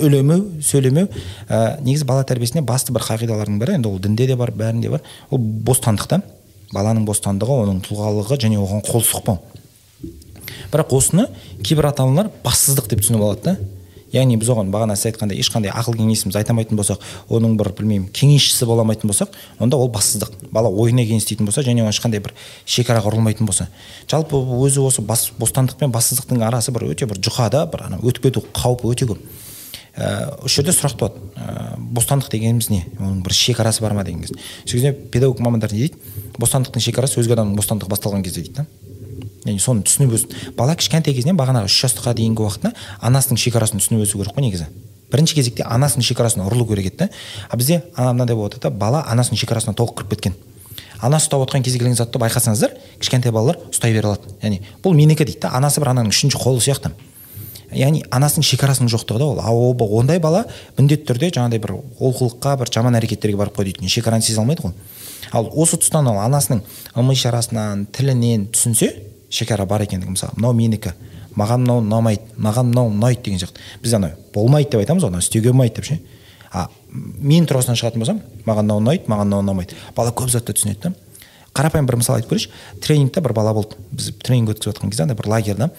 [0.01, 1.07] өлемеу сөйлемеу
[1.49, 5.01] ә, негізі бала тәрбиесінде басты бір қағидалардың бірі енді ол дінде де бар бәрінде бар.
[5.29, 6.21] Ол бостандық та.
[6.71, 9.41] Баланың бостандығы оның тұлғалығы және оған қол сұқпау.
[10.71, 11.27] Бірақ осыны
[11.63, 13.57] кейбір ата аналар бассыздық деп түсініп алады да.
[14.11, 16.99] Яғни біз оған бағана сіз айтқандай ешқандай ақыл кеңесіміз айта алмайтын болсақ
[17.31, 19.31] оның бір білмеймін кеңесшісі бола алмайтын болсақ
[19.63, 20.33] онда ол бассыздық.
[20.51, 22.33] Бала ойына кеңестейтін болса және оған ешқандай бір
[22.65, 23.69] шекара құрылмайтын болса.
[24.11, 28.01] Жалпы өзі осы бас, бостандық пен бассыздықтың арасы бір өте бір жұқа да бір ана
[28.03, 29.23] өтіп кету қаупі өте көп.
[29.95, 31.23] Ә, осы жерде сұрақ туады.
[31.35, 32.83] Ә, бостандық дегеніміз не?
[32.99, 34.35] Оның бір шекарасы бар ма деген кезде
[34.65, 35.99] сол кезде педагог мамандар не дейді?
[36.39, 38.65] Бостандықтың шекарасы өзге адамның бостандығы басталған кезде дейді да.
[39.45, 40.25] Яғни соны түсініп өс
[40.57, 44.67] бала кішкентай кезінен бағанағы үш жасқа дейінгі уақытта анасының шекарасын түсініп өсу керек қой негізі.
[45.11, 47.09] Бірінші кезекте анасының шекарасына ұрылу керек еді да.
[47.49, 50.35] А бізде ана мынандай болып жатады да бала анасының шекарасына толық кіріп кеткен.
[51.01, 54.29] Анасы ұстап отқан кез келген затты байқасаңыздар кішкентай балалар ұстай бере алады.
[54.43, 56.93] Яғни бұл менікі дейді да анасы бір ананың үшінші қолы сияқты.
[57.73, 59.39] Яғни анасының шекарасының жоқтығы да ол.
[59.41, 60.45] А ол- ондай бала
[60.77, 64.73] міндетті түрде жаңағыдай бір олқылыққа бір жаман әрекеттерге барып қояды өйткені шекараны сезе алмайды ғой.
[65.31, 66.61] Ал осы тұстан ол анасының
[66.95, 68.91] ым ишарасынан тілінен түсінсе
[69.31, 70.93] шекара бар екендігін мысалы мынау менікі
[71.35, 73.61] маған мынау ұнамайды маған мынау ұнайды деген сияқты.
[73.81, 75.99] Біз ана болмайды деп айтамыз ғой істеуге болмайды деп ше?
[76.51, 79.77] А мен тұрғысынан шығатын болсам маған мынау ұнайды маған мынау ұнамайды.
[79.95, 80.93] Бала көп затты түсінеді да.
[81.55, 82.51] Қарапайым бір мысал айтып көрейінші.
[82.83, 83.79] Тренингте бір бала болды.
[83.91, 85.69] Біз тренинг өткізіп жатқан кезде андай бір лагерьда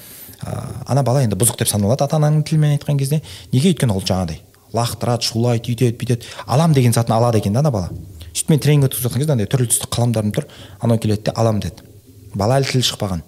[0.40, 0.56] ә,
[0.86, 3.22] ана бала енді бұзық деп саналады ата ананың тілімен айтқан кезде.
[3.52, 4.42] Неге өйткені ол жаңағыдай
[4.72, 6.28] лақтырады шулайды үйтеді бүйтеді.
[6.46, 7.88] Алам деген затын алады екен да ана бала.
[8.32, 10.48] Сөйтіп мен тренинг өткізіп жатқан кезде андай түрлі түсті қаламдарым тұр.
[10.80, 11.91] Анау келеді де алам деді.
[12.34, 13.22] Бала әлі тілі шықпаған.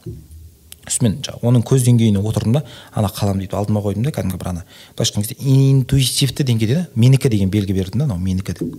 [0.85, 4.51] Сосын мен оның көз деңгейіне отырдым да ана қаламды бүйтіп алдыма қойдым да кәдімгі бір
[4.51, 4.65] ана
[4.97, 8.75] былайша айтқан кезде интуитивті деңгейде да менікі деген белгі бердім да анау менікі деп.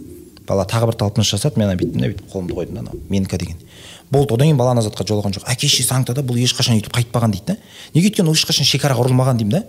[0.45, 3.39] Бала тағы бір талпыныс жасады мен ана бүйттім да бүйтіп қолымды қойдым да анау менікі
[3.41, 3.57] деген.
[4.11, 5.47] Болды одан кейін бала ана затқа жолаған жоқ.
[5.49, 7.57] Әке шешесі аңдады бұл ешқашан өйтіп қайтпаған дейді да.
[7.95, 9.63] Неге өйткені ол ешқашан шекара құрылмаған деймін да.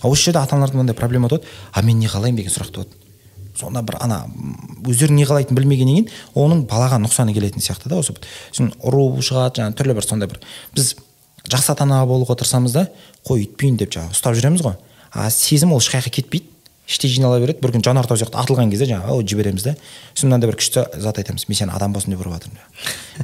[0.00, 2.90] А осы жерде ата аналардың мынандай проблема туады а мен не қалаймын деген сұрақ туады
[3.58, 4.54] сонда бір ана м,
[4.86, 8.14] өздері не қалайтынын білмегеннен кейін оның балаға нұқсаны келетін сияқты да осы
[8.50, 10.40] сосын ұру шығады жаңағы түрлі бір сондай бір.
[10.74, 10.94] Біз
[11.48, 12.88] жақсы ата ана болуға тырысамыз да
[13.26, 14.76] қой үйтпейін деп жаңағы ұстап жүреміз ғой.
[15.12, 16.50] А сезім ол ешқаяққа кетпейді.
[16.84, 17.62] Іштей жинала береді.
[17.62, 19.72] Бір күні жанартау сияқты атылған кезде жаңағы ой жібереміз да
[20.12, 21.46] сосын мынандай бір күшті зат айтамыз.
[21.48, 22.60] Мен сені адам болсын деп ұрып жатырмын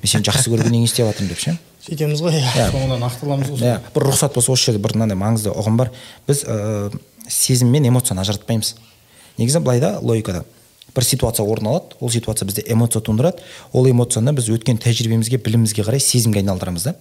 [0.01, 1.59] мен сені жақсы көргеннен істеп жатырмын деп ше?
[1.85, 2.71] Сөйтеміз ғой иә.
[2.73, 5.93] Соңынан ақталамыз ғой иә бір рұқсат болса осы жерде бір мынандай маңызды ұғым бар.
[6.25, 6.89] Біз ә,
[7.29, 8.75] сезім мен эмоцияны ажыратпаймыз.
[9.41, 10.45] Негізі былай да логикада
[10.95, 13.41] бір ситуация орын алады ол ситуация бізде эмоция тудырады
[13.73, 16.95] ол эмоцияны біз өткен тәжірибемізге білімімізге қарай сезімге айналдырамыз да.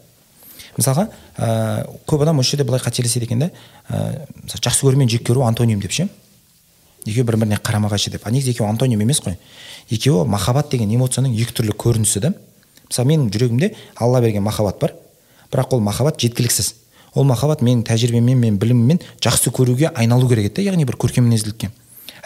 [0.78, 3.50] Мысалға ә, көп адам осы жерде былай қателеседі екен да
[3.90, 6.08] ә, жақсы көру мен жек көру антоним деп ше.
[7.06, 8.28] Екеуі бір біріне қарама қайшы деп.
[8.28, 9.38] А негізі екеуі антоним емес қой.
[9.90, 12.34] Екеуі махаббат деген эмоцияның екі түрлі көрінісі да.
[12.88, 14.96] Мысалы менің жүрегімде алла берген махаббат бар
[15.52, 16.74] бірақ ол махаббат жеткіліксіз.
[17.16, 21.26] Ол махаббат менің тәжірибеммен менің біліміммен жақсы көруге айналу керек еді да яғни бір көркем
[21.26, 21.72] мінезділікке.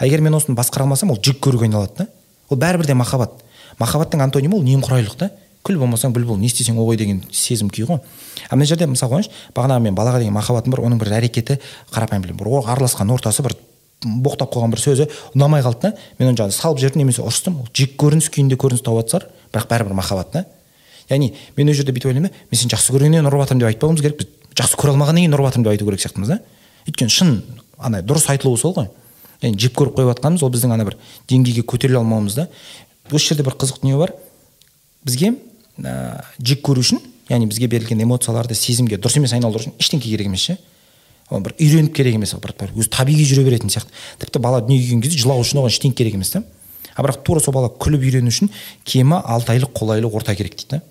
[0.00, 2.06] Егер мен осыны басқара алмасам ол жек көруге айналады да.
[2.48, 3.42] Ол бәрібір де махаббат.
[3.78, 5.30] Махаббаттың антонимі ол немқұрайлылық та?
[5.64, 8.00] Күл болмасаң бүл бол не істесең о ғой деген сезім күй ғой.
[8.50, 11.56] А мына жерде мысалы қойыңызшы бағанағы мен балаға деген махаббатым бар оның бір әрекеті
[11.90, 13.56] қарапайым білем бір араласқан ортасы бір
[14.04, 15.94] боқтап қойған бір сөзі ұнамай қалды да.
[16.18, 19.70] Мен оны жаңағы салып жібердім немесе ұрыстым ол жек көрініс күйінде көрініс тауып жатыр бірақ
[19.72, 20.44] бәрібір махаббат та.
[21.08, 24.04] Яғни мен ол жерде бүйтіп ойлаймын да мен сені жақсы көргеннен ұрып жатырмын деп айтпауымыз
[24.04, 24.28] керек біз
[24.60, 26.38] жақсы көре алмағаннан кейін ұрып жатырмын деп айту керек сияқтымыз да
[26.88, 27.34] өйткені шын
[27.78, 28.88] ана дұрыс айтылуы сол ғой.
[29.44, 30.96] Яғни жек көріп қойып жатқанымыз ол біздің ана бір
[31.30, 32.48] деңгейге көтеріле алмауымыз да
[33.10, 34.14] осы жерде бір қызық дүние бар
[35.04, 35.34] бізге
[35.78, 40.30] ә, жек көру үшін яғни бізге берілген эмоцияларды сезімге дұрыс емес айналдыру үшін ештеңе керек
[40.30, 40.56] емес ше
[41.30, 43.92] ол бір үйреніп керек емес бір өзі табиғи жүре беретін сияқты
[44.24, 46.42] тіпті бала дүниеге келген кезде жылау үшін оған ештеңе керек емес та
[46.94, 48.50] а бірақ тура сол бала күліп үйрену үшін
[48.84, 50.82] кемі алты айлық қолайлы орта керек дейді да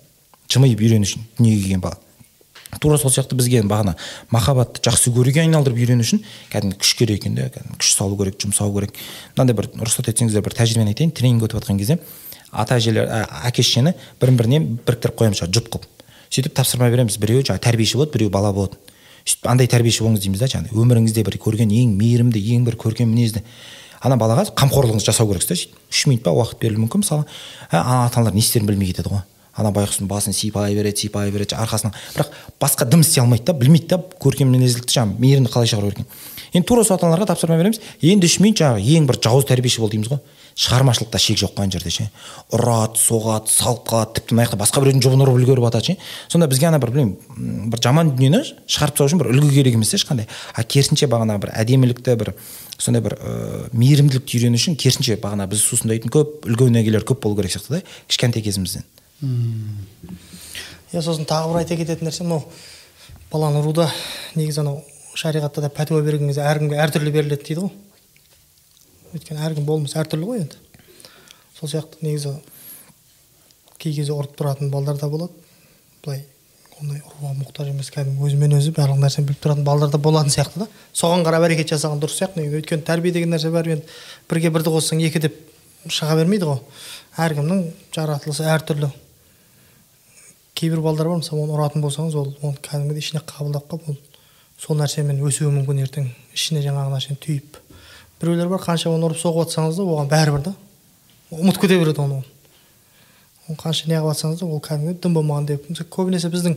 [0.50, 2.03] жымиып үйрену үшін дүниеге келген бала
[2.80, 3.96] тура сол сияқты бізге бағана
[4.30, 6.22] махаббатты жақсы көруге айналдырып үйрену үшін
[6.52, 8.94] кәдімгі күш керек екен да кәдімгі күш салу керек жұмсау керек.
[9.36, 11.12] Мынандай бір рұқсат етсеңіздер бір тәжірибені айтайын.
[11.14, 11.98] Тренинг өтіп жатқан кезде
[12.50, 13.10] ата әжелер
[13.44, 15.86] әке шешені бірін біріне біріктіріп қоямыз жаңағы жұп қылып.
[16.30, 17.18] Сөйтіп тапсырма береміз.
[17.18, 18.78] Біреуі жаңағы тәрбиеші болады біреуі бала болады.
[19.24, 23.10] Сөйтіп андай тәрбиеші болыңыз дейміз да жаңағыдай өміріңізде бір көрген ең мейірімді ең бір көркем
[23.10, 23.42] мінезді.
[24.04, 27.04] Ана балаға қамқорлығыңызды жасау керексіз да сөйтіп үш минут па уақыт берілуі мүмкін.
[27.04, 27.24] Мысалы
[27.70, 29.22] ана ата аналар не істерін білмей кетеді ғой.
[29.56, 31.94] Ана байғұстың басын сипай береді сипай береді арқасынан.
[32.16, 36.06] Бірақ басқа дым істей алмайды да білмейді да көркем мінезділікті жаңағы мейірімді қалай шығару керек
[36.54, 37.80] енді тура сол ата тапсырма береміз.
[38.00, 40.20] Енді үш минут жаңағы ең бір жауыз тәрбиеші бол дейміз ғой.
[40.54, 42.06] Шығармашылықта шек жоқ қой ана жерде ше.
[42.54, 45.96] Ұрады соғады салып қалады тіпті мына жақта басқа біреудің жұбын ұрып үлгеріп жатады ше.
[46.30, 49.90] Сонда бізге ана бір білмеймін бір жаман дүниені шығарып тастау үшін бір үлгі керек емес
[49.98, 50.30] ешқандай.
[50.54, 52.34] А керісінше бағана бір әдемілікті бір
[52.78, 57.40] сондай бір ыыы мейірімділікті үйрену үшін керісінше бағана біз сусындайтын көп үлгі өнегелер көп болу
[57.42, 58.86] керек сияқты да кішкентай кезімізден.
[60.94, 62.44] Иә сосын тағы бір айта кететін нәрсе мынау
[63.32, 63.88] баланы ұруда
[64.38, 64.82] негізі анау
[65.18, 67.72] шариғатта да пәтуа берген кезде әркімге әртүрлі беріледі дейді ғой.
[69.14, 70.60] Өйткені әркім болмыс әртүрлі ғой енді.
[71.58, 72.34] Сол сияқты негізі
[73.78, 75.32] кей кезде ұрып тұратын балдар да болады.
[76.04, 76.24] Былай
[76.80, 80.64] ондай ұруға мұқтаж емес кәдімгі өзімен өзі барлық нәрсені біліп тұратын балдар да болатын сияқты
[80.64, 80.68] да.
[80.92, 82.42] Соған қарап әрекет жасаған дұрыс сияқты.
[82.42, 83.86] Негізі өйткені тәрбие деген нәрсе бәрібір енді
[84.30, 85.38] бірге бірді қоссаң екі деп
[85.86, 86.60] шыға бермейді ғой.
[87.22, 87.64] Әркімнің
[87.94, 88.90] жаратылысы әртүрлі.
[90.54, 93.96] Кейбір балдар бар мысалы оны ұратын болсаңыз ол оны кәдімгідей ішіне қабылдап қалып ол
[94.58, 96.10] сол нәрсемен өсуі мүмкін ертең.
[96.34, 97.58] Ішіне жаңағы нәрсені түйіп.
[98.20, 100.54] Біреулер бар қанша оны ұрып соғып жатсаңыз да оған бәрібір да.
[101.34, 102.22] Ұмытып кете береді оны
[103.48, 105.66] ол қанша неғып жатсаңыз да ол кәдімгі дым болмаған деп.
[105.90, 106.56] Көбінесе біздің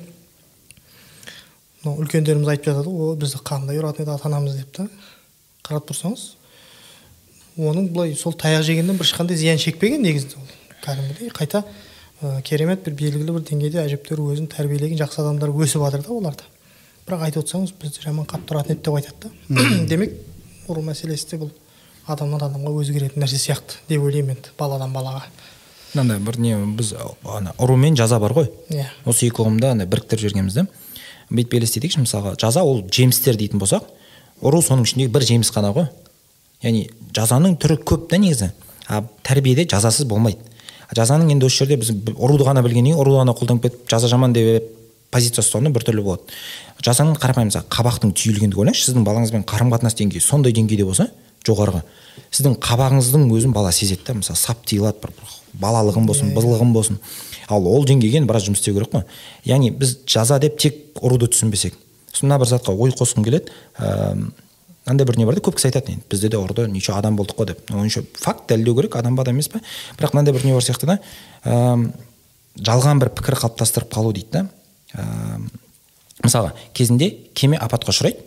[1.84, 4.88] мынау үлкендеріміз айтып жатады ғой ой бізді қандай ұратын еді ата анамыз деп та.
[5.66, 6.30] Қарап тұрсаңыз
[7.58, 10.48] оның былай сол таяқ жегеннен бір ешқандай зиян шекпеген негізінде ол.
[10.86, 11.64] Кәдімгідей қайта
[12.22, 16.48] ә, керемет бір белгілі бір деңгейде әжептәуір өзін тәрбиелеген жақсы адамдар өсіп жатыр да оларда.
[17.08, 19.86] Бірақ айтып отырсаңыз бізді жаман қатты ұратын еді деп айтады да.
[19.92, 20.16] Демек
[20.68, 21.52] ұру мәселесі де бұл.
[22.08, 25.24] Адамнан адамға өзгеретін нәрсе сияқты деп ойлаймын енді баладан балаға.
[25.94, 28.50] Мынандай бір не біз ана ұру мен жаза бар ғой.
[28.72, 28.88] Иә.
[29.06, 30.66] Осы екі ұғымды ана біріктіріп жібергенбіз да.
[31.30, 33.88] Бүйтіп елестетейікші мысалға жаза ол жемістер дейтін болсақ
[34.42, 35.88] ұру соның ішіндегі бір жеміс қана ғой.
[36.64, 38.52] Яғни жазаның түрі көп та негізі.
[38.88, 40.40] А тәрбиеде жазасыз болмайды.
[40.96, 44.34] Жазаның енді осы жерде біз ұруды ғана білгеннен кейін ұруды ғана қолданып кетіп жаза жаман
[44.34, 44.72] деп
[45.12, 46.36] позиция ұстану біртүрлі болады.
[46.84, 51.08] Жазаның қарапайым мысалы қабақтың түйілгендігі ойлаңызшы сіздің балаңызбен қарым қатынас деңгейі сондай деңгейде болса
[51.48, 51.82] жоғарғы.
[52.32, 55.14] Сіздің қабағыңыздың өзін бала сезеді да мысалы сап тиылады бір
[55.62, 57.00] балалығым болсын бызылығым болсын.
[57.48, 59.06] Ал ол деңгейге біраз жұмыс істеу керек қой.
[59.48, 61.78] Яғни біз жаза деп тек ұруды түсінбесек.
[62.12, 63.52] Сосын мына бір затқа ой қосқым келеді.
[64.88, 67.38] Мынандай бір не бар да көп кісі айтады енді бізде де ұрды неше адам болдық
[67.42, 67.72] қой деп.
[67.72, 69.60] Онша факт дәлелдеу керек адам ба адам емес па
[70.00, 71.00] бірақ мынандай бір не бар сияқты да
[71.44, 71.92] ә,
[72.58, 74.48] жалған бір пікір қалыптастырып қалу дейді да.
[74.96, 75.06] Ә,
[76.24, 78.24] мысалға кезінде кеме апатқа ұшырайды.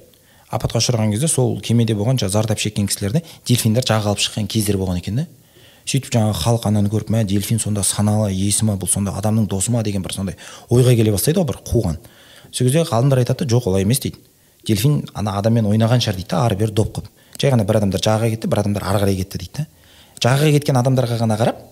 [0.51, 4.79] Апатқа ұшыраған кезде сол кемеде болған жаңағы зардап шеккен кісілерді дельфиндар жаға алып шыққан кездер
[4.81, 5.27] болған екен да.
[5.87, 9.71] Сөйтіп жаңағы халық ананы көріп мә дельфин сонда саналы иесі ма бұл сонда адамның досы
[9.71, 9.83] ма?
[9.83, 10.37] деген бір сондай
[10.69, 11.97] ойға келе бастайды ғой бір қуған.
[12.51, 14.19] Сол кезде ғалымдар айтады жоқ олай емес дейді.
[14.67, 17.11] Дельфин ана адаммен ойнаған шығар дейді да ары бері доп қылып.
[17.41, 19.67] Жай ғана бір адамдар жағаға кетті бір адамдар ары қарай кетті дейді да.
[20.21, 21.63] Жағаға кеткен адамдарға ғана қарап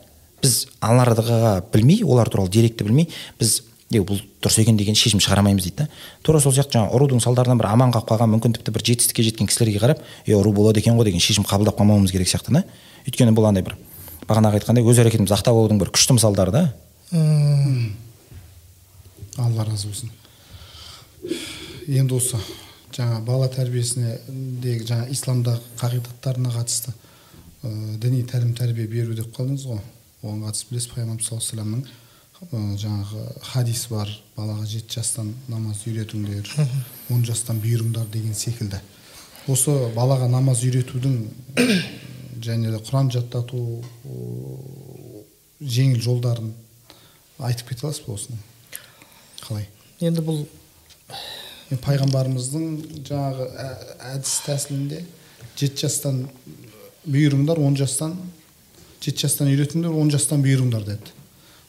[0.43, 3.09] біз аналарға білмей олар туралы деректі білмей
[3.39, 3.63] біз
[3.93, 5.89] е бұл дұрыс екен деген шешім шығара алмаймыз дейді да.
[6.23, 9.49] Тура сол сияқты жаңағы ұрудың салдарынан бір аман қалып қалған мүмкін тіпті бір жетістікке жеткен
[9.49, 12.65] кісілерге қарап е ұру болады екен ғой деген шешім қабылдап қалмауымыз керек сияқты да.
[13.09, 13.79] Өйткені бұл андай бір
[14.29, 16.65] бағанағы айтқандай өз әрекетімізді ақтап алудың бір күшті мысалдары да.
[19.39, 20.13] Алла разы болсын.
[21.89, 22.37] Енді осы
[22.99, 24.17] жаңа бала тәрбиесіне
[24.89, 26.93] жаңа исламдағы қағидаттарына қатысты
[27.63, 27.71] ә,
[28.03, 29.81] діни тәлім тәрбие беру деп қалдыңыз ғой.
[30.25, 31.83] Оған қатысты білесіз пайғамбар саллаллаху алейхи вассаламның
[32.43, 36.51] ә, жаңағы хадис бар балаға жеті жастан намаз үйретіңдер
[37.15, 38.83] он жастан бұйырыңдар деген секілді.
[39.49, 41.15] Осы балаға намаз үйретудің
[42.43, 43.63] және де құран жаттату
[44.05, 45.23] о,
[45.61, 46.53] жеңіл жолдарын
[47.39, 48.39] айтып кете аласыз ба осыны?
[49.41, 49.69] Қалай?
[50.03, 50.45] Енді бұл
[51.77, 52.67] пайғамбарымыздың
[53.05, 53.47] жаңағы
[54.15, 55.03] әдіс тәсілінде
[55.59, 56.23] жеті жастан
[57.05, 58.17] бұйырыңдар он жастан
[59.05, 61.13] жеті жастан үйретіңдер он жастан бұйырыңдар деді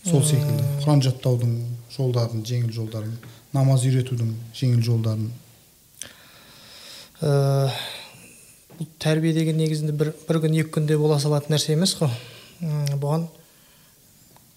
[0.08, 1.58] сол секілді құран жаттаудың
[1.92, 3.18] жолдарын жеңіл жолдарын
[3.52, 5.28] намаз үйретудің жеңіл жолдарын
[7.20, 7.68] ә,
[8.80, 12.14] бұл тәрбие деген негізінде бір, бір күн екі күнде бола салатын нәрсе емес қой
[12.96, 13.28] бұған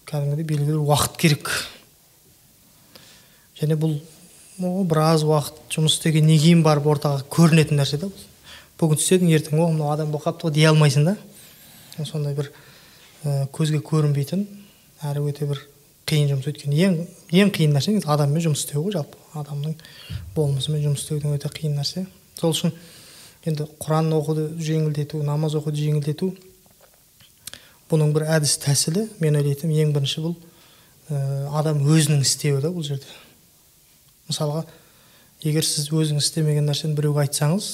[0.07, 1.51] кәдімгідей белгілі уақыт керек
[3.59, 3.99] және бұл
[4.59, 8.09] о, біраз уақыт жұмыс істегеннен кейін барып ортаға көрінетін нәрсе да
[8.79, 11.15] бүгін істедің ертең о мынау адам болып қалыпты ғой дей алмайсың да.
[12.05, 12.49] Сондай бір
[13.23, 14.45] ә, көзге көрінбейтін
[15.09, 15.61] әрі өте бір
[16.09, 16.97] қиын жұмыс өйткені ең
[17.43, 19.17] ең қиын нәрсе негізі адаммен жұмыс істеу ғой жалпы.
[19.33, 19.77] Адамның
[20.35, 22.05] болмысымен жұмыс істеудің өте қиын нәрсе.
[22.39, 22.73] Сол үшін
[23.45, 26.33] енді құран оқуды жеңілдету намаз оқуды жеңілдету
[27.91, 30.35] бұның бір әдіс тәсілі мен ойлайтынмын ең бірінші бұл
[31.09, 31.17] ә,
[31.59, 33.07] адам өзінің істеуі да бұл жерде.
[34.29, 34.63] Мысалға
[35.43, 37.69] егер сіз өзіңіз істемеген нәрсені біреуге айтсаңыз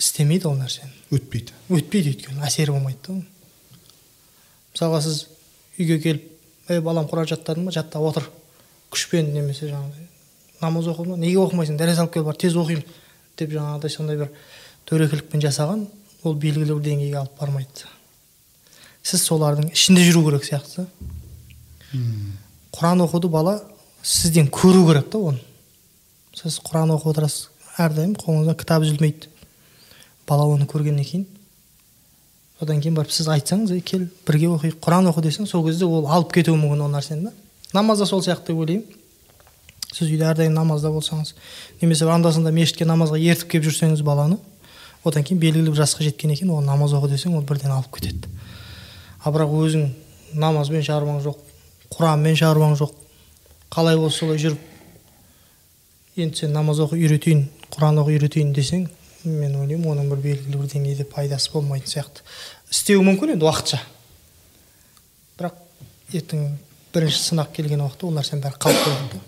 [0.00, 0.92] істемейді ол нәрсені.
[1.14, 1.54] Өтпейді.
[1.70, 3.18] Өтпейді өйткені әсері болмайды да
[4.74, 5.24] мысалға сіз
[5.78, 7.74] үйге келіп ей балам құран жаттадың ба?
[7.74, 8.30] жаттап отыр.
[8.90, 10.08] Күшпен немесе жаңағыдай
[10.60, 11.78] намаз оқыдың ба неге оқымайсың?
[11.78, 12.84] Дәрес алып кел бар тез оқимын
[13.38, 14.30] деп жаңағыдай сондай бір
[14.90, 15.86] дөрекілікпен жасаған
[16.24, 17.88] ол белгілі бір деңгейге алып бармайды.
[19.02, 20.86] Сіз солардың ішінде жүру керек сияқты.
[22.76, 23.60] Құран оқуды бала
[24.02, 25.40] сізден көру керек та оны.
[26.36, 27.48] Сіз құран оқып отырасыз.
[27.80, 29.28] Әрдайым қолыңыздан кітап үзілмейді.
[30.28, 31.26] Бала оны көргеннен кейін.
[32.60, 36.06] Одан кейін барып сіз айтсаңыз ей кел бірге оқиық құран оқы десең сол кезде ол
[36.06, 37.32] алып кетуі мүмкін ол нәрсені да.
[37.72, 38.84] Намаз да сол сияқты деп ойлаймын.
[39.90, 41.34] Сіз үйде әрдайым намазда болсаңыз
[41.80, 44.38] немесе анда санда мешітке намазға ертіп келіп жүрсеңіз баланы
[45.04, 48.28] одан кейін белгілі бір жасқа жеткеннен кейін ол намаз оқы десең ол бірден алып кетеді.
[49.24, 49.88] Ал бірақ өзің
[50.38, 51.40] намазбен шаруаң жоқ
[51.96, 52.92] құранмен шаруаң жоқ
[53.70, 58.88] қалай болса солай жүріп енді сен намаз оқы үйретейін құран оқы үйретейін десең
[59.24, 62.24] мен ойлаймын оның бір белгілі бір деңгейде пайдасы болмайтын сияқты
[62.72, 63.78] істеуі мүмкін енді уақытша.
[65.38, 65.60] Бірақ
[66.16, 66.46] ертең
[66.94, 69.20] бірінші сынақ келген уақытта ол нәрсенің бәрі қалып қояды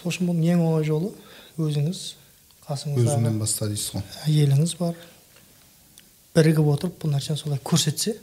[0.00, 1.12] сол үшін бұның ең оңай жолы
[1.60, 2.00] өзіңіз
[2.66, 4.04] қасыңыздағы өзіңнен баста дейсіз ғой.
[4.26, 4.98] әйеліңіз бар
[6.34, 8.16] бірігіп отырып бұл нәрсені солай көрсетсе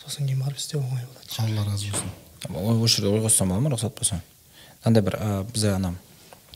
[0.00, 1.28] сосын кейін барып істеу оңай болады.
[1.44, 2.23] Алла разы болсын.
[2.50, 4.20] Ой осы жерде ой қоссам болады ма рұқсат болса
[4.84, 5.94] мынандай бір ә, бізде ана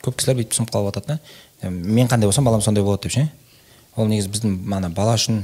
[0.05, 1.70] көп кісілер бүйтіп түсініп қалып жатады да.
[1.70, 3.28] Мен қандай болсам балам сондай болады деп ше.
[3.97, 5.43] Ол негізі біздің ана бала үшін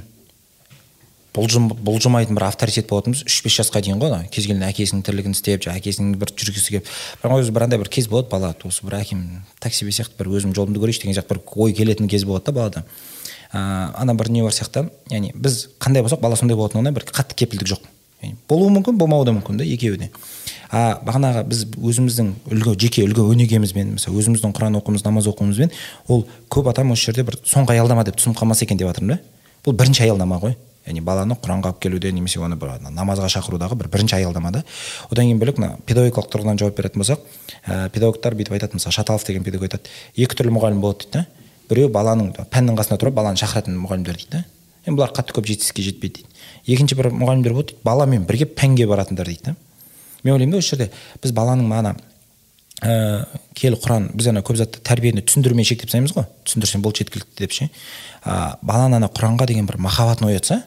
[1.35, 5.35] бұлжым, бұлжымайтын бір авторитет болатынбыз үш бес жасқа дейін ғой ана кез келген әкесінің тірлігін
[5.35, 6.93] істеп жаңағы әкесінің бір жүргісі келіп.
[7.23, 8.53] Бірақ өзі бір андай бір кез болады бала.
[8.63, 9.25] Осы бір әкем
[9.59, 12.53] так себе сияқты бір өзім жолымды көрейінші деген сияқты бір ой келетін кез болады да
[12.61, 12.85] балада.
[13.51, 17.35] Ыыы ана бір не бар сияқты яғни біз қандай болсақ бала сондай болатынына бір қатты
[17.35, 17.83] кепілдік жоқ.
[18.49, 20.11] Болуы мүмкін болмауы да мүмкін да екеуі де.
[20.71, 25.71] А бағанағы біз өзіміздің үлгі жеке үлгі өнегемізбен мысалы өзіміздің құран оқуымыз намаз оқуымызбен
[26.09, 29.21] ол көп адам осы жерде бір соңғы аялдама деп түсініп қалмаса екен деп жатырмын да.
[29.65, 30.57] Бұл бірінші аялдама ғой.
[30.85, 34.65] Яғни баланы құранға алып келуде немесе оны бір намазға шақырудағы бір бірінші аялдама да.
[35.11, 37.23] Одан кейін бөлек мына педагогикалық тұрғыдан жауап беретін болсақ
[37.65, 41.25] ә, педагогтар бүйтіп айтады мысалы шаталов деген педагог айтады екі түрлі мұғалім болады дейді да.
[41.71, 44.45] Біреу баланың пәннің қасына тұрып баланы шақыратын мұғалімдер дейді да.
[44.85, 46.34] Енді бұлар қатты көп жетістікке жетпейді дейді.
[46.67, 49.57] Екінші бір мұғалімдер болады дейді баламен бірге пәнге баратындар дейді да.
[50.25, 50.91] Мен ойлаймын да осы жерде
[51.23, 51.95] біз баланың мана
[52.83, 53.25] ә,
[53.55, 56.29] кел құран біз ана көп затты тәрбиені түсіндірумен шектеп тастаймыз ғой.
[56.47, 57.69] Түсіндірсең болды жеткілікті деп ше.
[58.25, 60.63] Ә, баланы ана құранға деген бір махаббатын оятса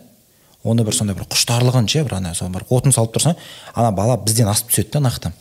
[0.67, 3.35] оны бір сондай бір құштарлығын ше бір ана сол бір отын салып тұрса
[3.73, 5.31] ана бала бізден асып түседі да нақты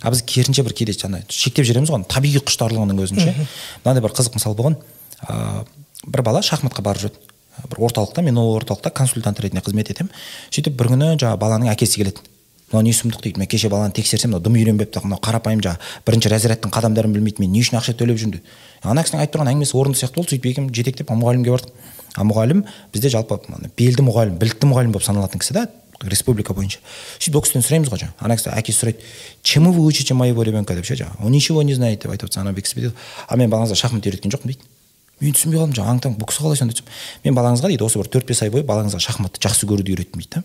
[0.00, 3.34] а біз керісінше бір кейде ана шектеп жібереміз ғой табиғи құштарлығының өзін ше.
[3.84, 4.78] Мынандай бір қызық мысал болған
[5.26, 5.66] ә,
[6.06, 7.20] бір бала шахматқа барып жүреді.
[7.68, 10.10] Бір орталықта мен ол орталықта консультант ретінде қызмет етемін.
[10.50, 12.24] Сөйтіп бір күні жаңағы баланың әкесі келеді
[12.72, 13.22] мынау не сұмдық?
[13.22, 13.38] дейді.
[13.38, 17.50] Мен кеше баланы тексерсем мынау дым үйренбепті мынау қарапайым жаңағы бірінші разрядтың қадамдарын білмейді мен
[17.52, 18.38] не үшін ақша төлеп жүрмін?
[18.38, 20.30] деп ана кісінің айтып тұрған әңгімесі орынды сияқты болды.
[20.30, 21.72] Сөйтіп екеуміз жетектеп мұғалімге бардық
[22.14, 22.64] а мұғалім
[22.94, 23.40] бізде жалпы
[23.76, 25.66] белді мұғалім білікті мұғалім болып саналатын кісі да
[26.08, 26.78] республика бойынша.
[27.18, 29.04] Сөйтіп ол кісіден сұраймыз ғой жаңағы ана кісі әкесі сұрайды
[29.42, 30.74] чему вы учите моего ребенка?
[30.74, 32.92] деп ше жаңағы он ничего не знает деп айтып отырса ана дейді
[33.28, 34.64] а мен балаңызға шахмат үйреткен жоқпын дейді.
[35.20, 36.74] Мен түсінбей қалдым жаңағы аң таң бұл кісі қалай сонда
[37.24, 40.40] мен балаңызға дейді осы бір төрт бес ай бойы балаңызға шахматты жақсы көруді үйреттім дейді
[40.40, 40.42] да.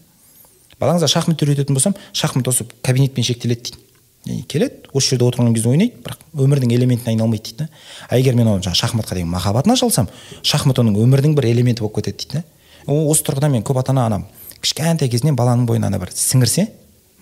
[0.80, 3.82] Балаңызға шахмат үйрететін болсам шахмат осы кабинетпен шектеледі дейді.
[4.26, 7.70] Яғни келеді осы жерде отырған кезде ойнайды бірақ өмірдің элементіне айналмайды дейді да.
[8.10, 10.10] А егер мен оны жаңағы шахматқа деген махаббатын аша алсам
[10.44, 12.44] шахмат оның өмірдің бір элементі болып кетеді дейді да.
[12.92, 14.22] Осы тұрғыда мен көп ата ана ана
[14.60, 16.68] кішкентай кезінен баланың бойына ана бір сіңірсе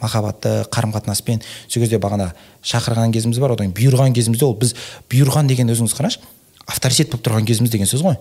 [0.01, 2.31] махаббатты қарым қатынаспен сол кезде бағана
[2.63, 4.73] шақырған кезіміз бар одан кейін бұйырған кезімізде ол біз
[5.11, 6.23] бұйырған деген өзіңіз қарашы
[6.67, 8.17] авторитет болып тұрған кезіміз деген сөз ғой.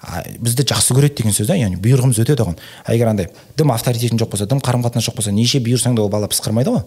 [0.00, 2.56] А, бізді жақсы көреді деген сөз да яғни бұйрығымыз өтеді оған.
[2.84, 6.02] А егер андай дым авторитетің жоқ болса дым қарым қатынас жоқ болса неше бұйырсаң да
[6.02, 6.84] ол бала пысқырмайды ғой.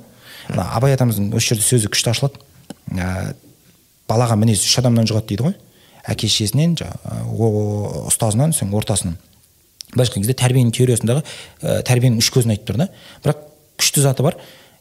[0.49, 2.41] Ана абай атамыздың осы жерде сөзі күшті ашылады.
[2.89, 3.35] Ә,
[4.09, 5.55] балаға мінез үш адамнан жұғады дейді ғой.
[6.09, 7.51] Әке шешесінен жаңағы
[8.09, 9.15] ұстазынан соң ортасынан.
[9.93, 11.21] Былайша айтқан кезде тәрбиенің теориясындағы
[11.61, 12.89] ә, тәрбиенің үш көзін айтып тұр да.
[13.23, 13.45] Бірақ
[13.79, 14.35] күшті заты бар.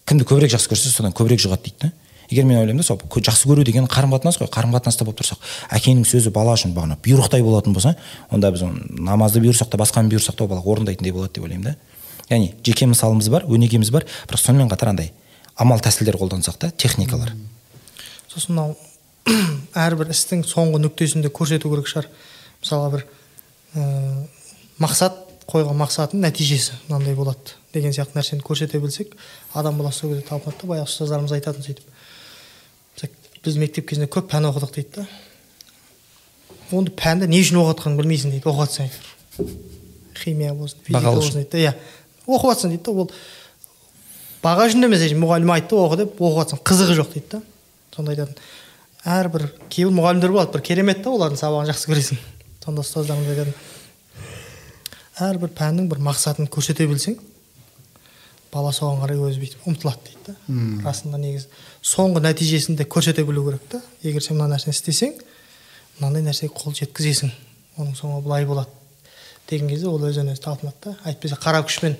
[0.08, 1.92] Кімді көбірек жақсы көрсе содан көбірек жұғады дейді да.
[2.32, 5.38] Егер мен ойлаймын да сол жақсы көру деген қарым қатынас қой қарым қатынаста болып тұрсақ
[5.76, 7.94] әкенің сөзі бала үшін бағана бұйрықтай болатын болса
[8.30, 11.72] онда біз оны намазды бұйырсақ та басқаны бұйырсақ та ол бала орындайтындай болады деп ойлаймын
[11.72, 11.76] да.
[12.30, 15.12] Яғни жеке мысалымыз бар өнегеміз бар бірақ сонымен қатар андай
[15.56, 17.34] амал тәсілдер қолдансақ та техникалар.
[18.32, 18.76] Сосын мынау
[19.86, 22.08] әрбір істің соңғы нүктесінде көрсету керек шығар.
[22.62, 23.04] Мысалға бір
[23.76, 23.84] ә,
[24.80, 25.18] мақсат
[25.50, 29.16] қойған мақсаттың нәтижесі мынандай болады деген сияқты нәрсені көрсете білсек
[29.54, 31.91] адам баласы сол кезде талпынады да баяғы ұстаздарымыз айтатын сөйтіп.
[33.42, 35.06] Біз мектеп кезінде көп пән оқыдық дейді да.
[36.72, 38.88] Онда пәнді не үшін оқып жатқанын білмейсің дейді оқып жатсаң.
[40.22, 41.72] Химия болсын физика болсын дейді иә.
[42.26, 43.10] Оқып жатсың дейді да ол
[44.42, 46.62] баға үшін емес әшейін мұғалім айтты оқы деп оқып жатсаң.
[46.70, 47.42] Қызығы жоқ дейді да.
[47.96, 48.36] Сонда айтатын
[49.02, 52.22] әрбір кейбір мұғалімдер болады бір керемет та олардың сабағын жақсы көресің.
[52.62, 53.54] Сонда ұстаздарымыз айтатын
[55.26, 57.18] әрбір пәннің бір мақсатын көрсете білсең
[58.52, 60.34] бала соған қарай өзі бүйтіп ұмтылады дейді да.
[60.86, 61.48] Расында негізі.
[61.82, 63.82] Соңғы нәтижесін де көрсете білу керек та.
[64.02, 65.16] Егер сен мына нәрсені істесең
[65.98, 67.32] мынандай нәрсеге қол жеткізесің.
[67.78, 68.70] Оның соңы былай болады.
[69.50, 70.96] Деген кезде ол өзінен өзі талпынады да.
[71.10, 71.96] Әйтпесе қара күшпен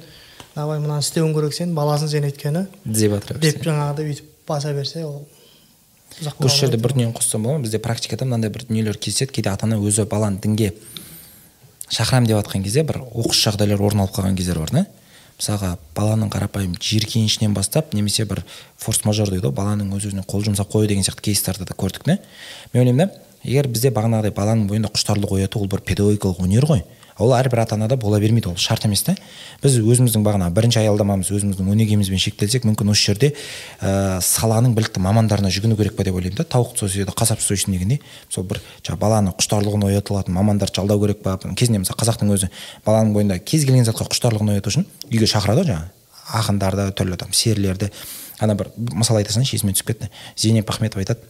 [0.54, 5.04] давай мынаны істеуің керек сен баласың сен өйткені деп жатыр деп жаңағыдай бүйтіп баса берсе
[5.06, 5.22] ол
[6.20, 7.64] осы жерде бір дүниені қоссам болады ма?
[7.64, 10.74] Бізде практикада мынандай бір дүниелер кездеседі кейде ата ана өзі баланы дінге
[11.88, 14.86] шақырамын деп жатқан кезде бір оқыс жағдайлар орын алып қалған кездер бар да.
[15.38, 18.42] Мысалға баланың қарапайым жиіркенішінен бастап немесе бір
[18.78, 22.04] форс мажор дейді ғой баланың өз өзіне қол жұмсап қою деген сияқты кейстарды да көрдік
[22.06, 22.18] та
[22.72, 26.84] мен ойлаймын да егер бізде бағанағыдай баланың бойында құштарлық ояту ол бір педагогикалық өнер ғой.
[27.23, 29.15] Ол әрбір ата анада бола бермейді ол шарт емес та
[29.62, 33.32] біз өзіміздің бағана бірінші аялдамамыз өзіміздің өнегемізбен шектелсек мүмкін осы жерде
[33.81, 36.44] ә, саланың білікті мамандарына жүгіну керек па деп ойлаймын да.
[36.44, 38.03] Тауық сойса қасап сойсын дегендей.
[38.28, 41.39] Сол бір жаңағы баланы құштарлығын оята мамандарды жалдау керек па?
[41.57, 42.51] Кезінде мысалы қазақтың өзі
[42.86, 46.03] баланың бойында кез келген затқа құштарлығын ояту үшін үйге шақырады ғой жаңағы
[46.43, 47.90] ақындарды түрлі там серілерді
[48.43, 50.11] ана бір мысал айта салайыншы есіме түсіп кетті.
[50.36, 51.20] Зейнеп ахметова айтады.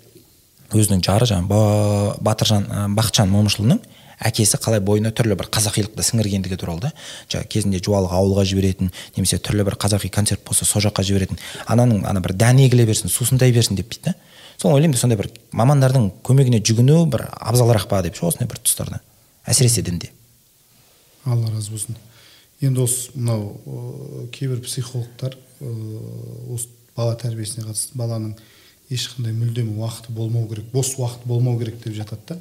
[0.72, 2.64] Өзінің жары жаңағы Ба- батыржан
[2.96, 3.82] бақытжан момышұлының
[4.22, 6.90] әкесі қалай бойына түрлі бір қазақилықты сіңіргендігі туралы да
[7.28, 12.04] жаңағы кезінде жуалық ауылға жіберетін немесе түрлі бір қазақи концерт болса сол жаққа жіберетін ананың
[12.08, 14.14] ана бір дәні егіле берсін сусындай берсін деп дейді да.
[14.58, 18.60] Соны ойлаймын да сондай бір мамандардың көмегіне жүгіну бір абзалырақ па деп ше осындай бір
[18.62, 19.00] тұстарда
[19.48, 20.12] әсіресе дінде.
[21.24, 21.96] Алла разы болсын.
[22.62, 25.34] Енді осы мынау кейбір психологтар
[26.52, 28.36] осы бала тәрбиесіне қатысты баланың
[28.92, 32.38] ешқандай мүлдем уақыты болмау керек бос уақыт болмау керек деп жатады да.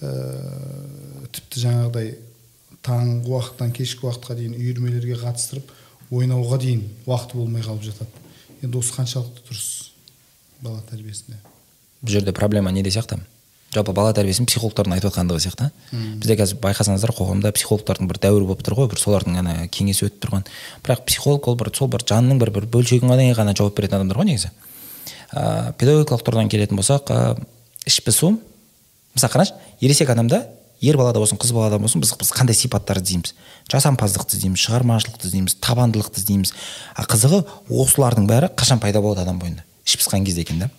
[0.00, 2.14] Тіпті жаңағыдай
[2.84, 5.70] таңғы уақыттан кешкі уақытқа дейін үйірмелерге қатыстырып
[6.14, 8.24] ойнауға дейін уақыты болмай қалып жатады.
[8.62, 9.68] Енді осы қаншалықты дұрыс
[10.60, 11.38] бала тәрбиесінде?
[12.02, 13.20] Бұл жерде проблема неде сияқты?
[13.74, 15.70] Жалпы бала тәрбиесін психологтардың айтып жатқандығы сияқты.
[16.20, 20.20] Бізде қазір байқасаңыздар қоғамда психологтардың бір дәуірі болып тұр ғой бір солардың ана кеңесі өтіп
[20.22, 20.44] тұрған.
[20.84, 24.20] Бірақ психолог ол бір сол бір жанның бір бір бөлшегін ғана ғана жауап беретін адамдар
[24.20, 24.52] ғой негізі.
[25.34, 27.18] Ә, педагогикалық тұрғыдан келетін болсақ ә,
[27.88, 28.36] іш пысу
[29.14, 30.44] мысалы қарашы ересек адамда
[30.80, 33.34] ер балада болсын қыз балада болсын біз, біз қандай сипаттарды іздейміз?
[33.70, 36.52] Жасампаздықты іздейміз шығармашылықты іздейміз табандылықты іздейміз.
[36.94, 39.64] А қызығы осылардың бәрі қашан пайда болады адам бойында?
[39.86, 40.70] Іш пысқан кезде екен да?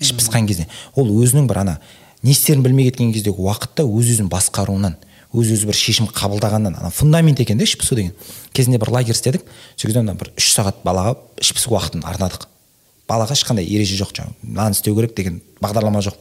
[0.00, 0.66] Іш пысқан кезде.
[0.94, 1.78] Ол өзінің бір ана
[2.22, 4.98] не істерін білмей кеткен кездегі уақытта өз өзін басқаруынан
[5.32, 8.12] өз өзі бір шешім қабылдағаннан ана фундамент екен да іш пысу деген.
[8.52, 12.51] Кезінде бір лагерь істедік сол кезде ана бір үш сағат балаға іш пысу уақытын арнадық.
[13.12, 14.34] Балаға ешқандай ереже жоқ жаңағы.
[14.42, 16.16] Мынаны істеу керек деген бағдарлама жоқ.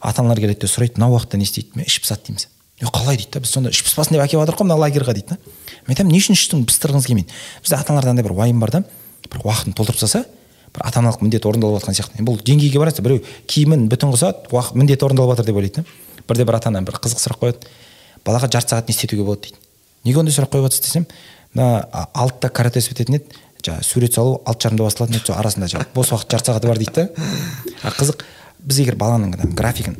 [0.00, 1.72] Ата аналар келеді де сұрайды мына уақытта не істейді?
[1.74, 2.48] Мен іш пысады дейміз
[2.80, 3.16] е қалай?
[3.16, 5.38] дейді да біз сонда іш пыспасын деп әкеліп жатырмық қой мына лагерьға дейді да.
[5.86, 7.30] Мен айтамын не үшін іштің пыстырғыңыз келмейді?
[7.62, 8.82] Бізде ата аналарда андай бір уайым бар да
[9.30, 10.24] бір уақытын толтырып тастаса
[10.74, 14.74] бір ата аналық міндет орындалып жатқан сияқты бұл деңгейге барасыз біреу киімін бүтін қылса уақыт
[14.74, 15.86] міндеті орындалып жатыр деп ойлайды да.
[16.28, 17.70] Бірде бір ата ана бір қызық сұрақ қояды.
[18.26, 19.46] Балаға жарты сағат не істетуге болады?
[19.46, 19.58] дейді.
[20.04, 21.06] Неге ондай сұрақ қойып жатсыз десем
[21.54, 23.38] мына алтыда каратэ өтетін еді.
[23.64, 26.78] Жаңағы сурет салу алты жарымда басталатын еді сол арасында жаңағы бос уақыт жарты сағаты бар
[26.78, 27.08] дейді да.
[27.82, 28.24] А қызық
[28.64, 29.96] біз егер баланың графигін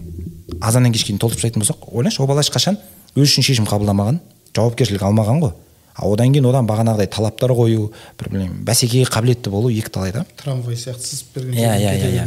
[0.61, 2.79] азаннан кешке дейін толтырып тастайтын болсақ ойлашы ол бала ешқашан
[3.15, 4.21] өз үшін шешім қабылдамаған
[4.55, 5.53] жауапкершілік алмаған ғой.
[5.95, 10.25] А одан кейін одан бағанағыдай талаптар қою бір білмеймін бәсекеге қабілетті болу екі талай да.
[10.41, 12.25] Трамвай сияқты сызып берген иә иә иә иә.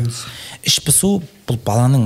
[0.64, 2.06] Іш пысу бұл баланың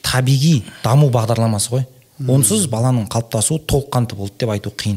[0.00, 1.84] табиғи даму бағдарламасы ғой.
[2.24, 4.96] Онсыз баланың қалыптасуы толыққанды болды деп айту қиын.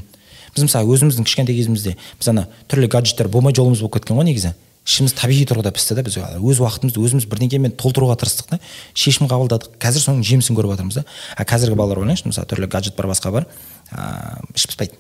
[0.55, 4.53] Біз мысалы өзіміздің кішкентай кезімізде біз ана түрлі гаджеттер болмай жолымыз болып кеткен ғой негізі.
[4.81, 6.15] Ішіміз табиғи тұрғыда пісті да біз.
[6.41, 8.57] Өз уақытымызды өзіміз бірдеңемен толтыруға тырыстық та.
[8.97, 9.77] Шешім қабылдадық.
[9.77, 11.03] Қазір соның жемісін көріп жатырмыз да.
[11.37, 13.45] А қазіргі балалар ойлаңызшы мысалы түрлі гаджет бар басқа бар.
[13.93, 14.97] Ыыы іш пыспайды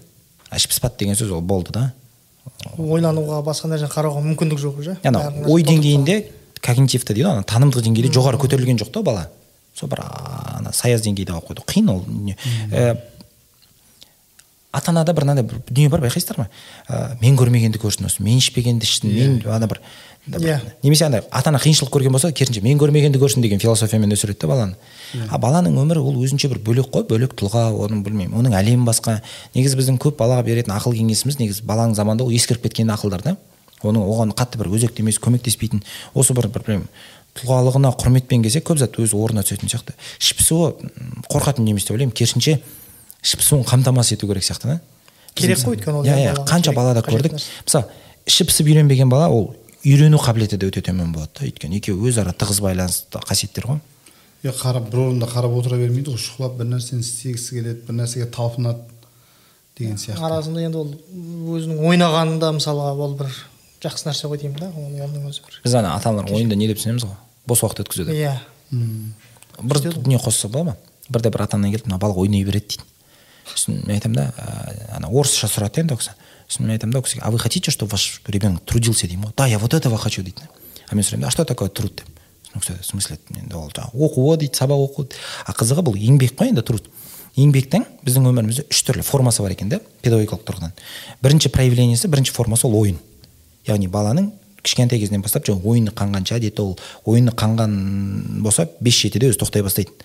[0.53, 1.87] іш пыспады деген сөз ол болды да.
[2.77, 4.97] Ойлануға басқа нәрсені қарауға мүмкіндік жоқ уже.
[5.03, 6.29] Ана ой деңгейінде
[6.61, 9.29] когнитивті дейді ғой ана танымдық деңгейде жоғары көтерілген жоқ та бала.
[9.73, 11.65] Сол бір ана саяз деңгейде қалып қойды.
[11.65, 12.05] Қиын ол
[14.71, 16.47] ата анада бір мынандай бір дүние бар байқайсыздар ма
[16.87, 19.81] ә, мен көрмегенді көрсін осы мен ішпегенді ішсін мен ана бір
[20.27, 20.59] иә.
[20.83, 24.47] немесе андай ата ана қиыншылық көрген болса керісінше мен көрмегенді көрсін деген философиямен өсіреді да
[24.47, 24.75] баланы.
[25.29, 29.19] А баланың өмірі ол өзінше бір бөлек қой бөлек тұлға оның білмеймін оның әлемі басқа.
[29.55, 33.35] Негізі біздің көп балаға беретін ақыл кеңесіміз негізі баланың заманында ол ескіріп кеткен ақылдар да.
[33.81, 35.81] Оның оған қатты бір өзекті емес көмектеспейтін
[36.13, 36.87] осы бір бір білмеймін
[37.39, 39.95] тұлғалығына құрметпен келсе көп зат өз орнына түсетін сияқты.
[40.19, 40.73] Ішіп пысуы
[41.31, 42.13] қорқатын дүние емес деп ойлаймын.
[42.13, 42.59] Керісінше
[43.21, 44.79] ішіп пысуын қамтамасыз ету керек сияқты да.
[45.35, 47.37] Керек қой өйткені ол иә иә қанша балада көрдік.
[47.37, 47.85] мысалы
[48.25, 52.33] ішіп пысып үйренбеген бала ол үйрену қабілеті де өте төмен болады да өйткені екеуі өзара
[52.33, 53.79] тығыз байланысты қасиеттер ғой.
[54.43, 58.27] Иә қарап бір орында қарап отыра бермейді ғой шұқылап бір нәрсені істегісі келеді бір нәрсеге
[58.33, 58.83] талпынады
[59.77, 60.21] деген сияқты.
[60.21, 60.93] арасында енді ол
[61.55, 63.33] өзінің ойнағанында мысалға ол бір
[63.81, 66.77] жақсы нәрсе ғой деймін да оның өзі бір біз ана ата аналар ойында не деп
[66.81, 67.17] түсінеміз ғой?
[67.47, 68.15] Бос уақыт өткізу деп.
[68.17, 68.35] Иә.
[69.61, 70.75] Бір дүние қосса болады ма?
[71.09, 72.90] Бірде бір ата ана келіп мына бала ойнай береді дейді.
[73.55, 74.33] Сосын мен айтамын да
[74.95, 76.15] ана орысша сұрады енді ол кісі
[76.47, 79.33] сосын мен айтамын да ол кісіге а вы хотите чтобы ваш ребенок трудился деймін ғой
[79.37, 80.43] да я вот этого хочу дейді
[80.89, 81.95] а мен сұраймын а что такое труд?
[81.95, 82.07] деп
[82.55, 85.07] ол кісі в смысле енді ол жаңағы оқу дейді сабақ оқу
[85.45, 86.87] а қызығы бұл еңбек қой енді труд?
[87.39, 90.73] Еңбектің біздің өмірімізде үш түрлі формасы бар екен да педагогикалық тұрғыдан.
[91.23, 92.97] Бірінші проявлениесі бірінші формасы ол ойын.
[93.63, 96.73] Яғни баланың кішкентай кезінен бастап жаңағы ойыны қанғанша әдеті ол
[97.09, 97.75] ойыны қанған
[98.43, 99.95] болса бес жетіде өзі тоқтай бастайды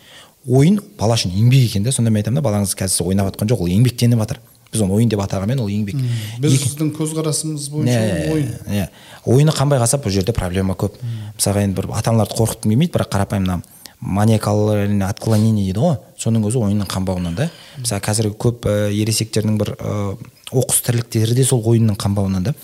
[0.47, 3.65] ойын бала үшін еңбек екен да сонда мен айтамын да балаңыз қазір ойнап жатқан жоқ
[3.65, 4.41] ол еңбектеніп жатыр.
[4.73, 5.99] Біз оны ойын деп атағанмен ол еңбек.
[6.43, 8.51] Біздің көзқарасымыз бойынша ойын.
[8.67, 8.89] иә
[9.25, 10.99] ойыны қанбай қалса бұл жерде проблема көп.
[11.39, 13.63] Мысалға енді бір ата аналарды қорқытқым келмейді бірақ қарапайым мына
[14.01, 15.97] маниакальное отклонение дейді ғой.
[16.19, 17.49] Соның өзі ойынның қанбауынан да.
[17.79, 20.17] Мысалы қазіргі көп ә, ересектердің бір ә,
[20.53, 22.55] оқыс тірліктері де сол ойынның қанбауынан да.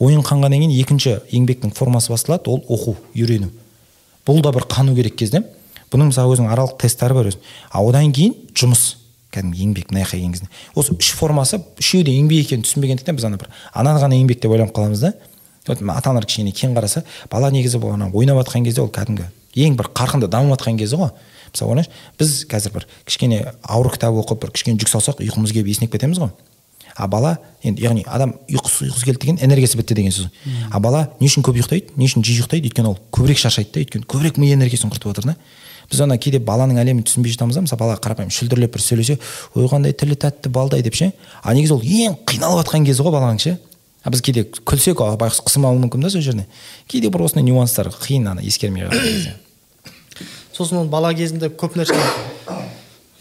[0.00, 3.52] Ойын қанғаннан кейін екінші еңбектің формасы басталады ол оқу үйрену.
[4.26, 5.44] Бұл да бір қану керек кезде.
[5.90, 7.40] Бұның мысалы өзінің аралық тесттері бар өзі.
[7.70, 8.96] А одан кейін жұмыс.
[9.30, 10.48] Кәдімгі еңбек мына жаққа келген кезде.
[10.74, 14.50] Осы үш формасы үшеуі де еңбек екенін түсінбегендіктен біз ана бір ананы ғана еңбек деп
[14.50, 15.12] ойланып қаламыз да.
[15.68, 19.28] Вот ата аналар кішкене кең қараса бала негізі бұл ана ойнап жатқан кезде ол кәдімгі
[19.54, 21.10] ең бір қарқынды дамып жатқан кезі ғой.
[21.52, 25.70] Мысалы ойлаңызшы біз қазір бір кішкене ауыр кітап оқып бір кішкене жүк салсақ ұйқымыз келіп
[25.70, 26.30] есінеп кетеміз ғой.
[26.96, 30.28] А бала енді яғни адам ұйқысы ұйқысы келді деген энергиясы бітті деген сөз.
[30.70, 33.84] А бала не үшін көп ұйықтайды не үшін жиі ұйықтайды өйткені ол көбірек шаршайды да
[33.84, 35.36] өйткені көбірек ми энергиясын құртып жатыр да.
[35.90, 39.18] Біз ана кейде баланың әлемін түсінбей жатамыз да мысалы бала қарапайым шүлдірлеп бір сөйлесе
[39.54, 41.10] ой қандай тілі тәтті балдай деп ше.
[41.42, 43.56] А негізі ол ең қиналып жатқан кезі ғой баланың ше.
[44.04, 46.46] А біз кейде күлсек байғұс қысылмауы мүмкін да сол жерде.
[46.88, 49.34] Кейде бір осындай нюанстар қиын ана ескермей қалған кезде.
[50.56, 51.98] Сосын ол бала кезінде көп нәрсе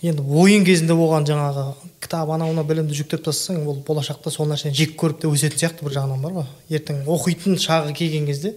[0.02, 1.66] енді ойын кезінде болған жаңағы
[2.00, 5.84] кітап анау мынау білімді жүктеп тастасаң ол болашақта сол нәрсені жек көріп те өсетін сияқты
[5.84, 6.48] бір жағынан бар ғой.
[6.72, 8.54] Ертең оқитын шағы келген кезде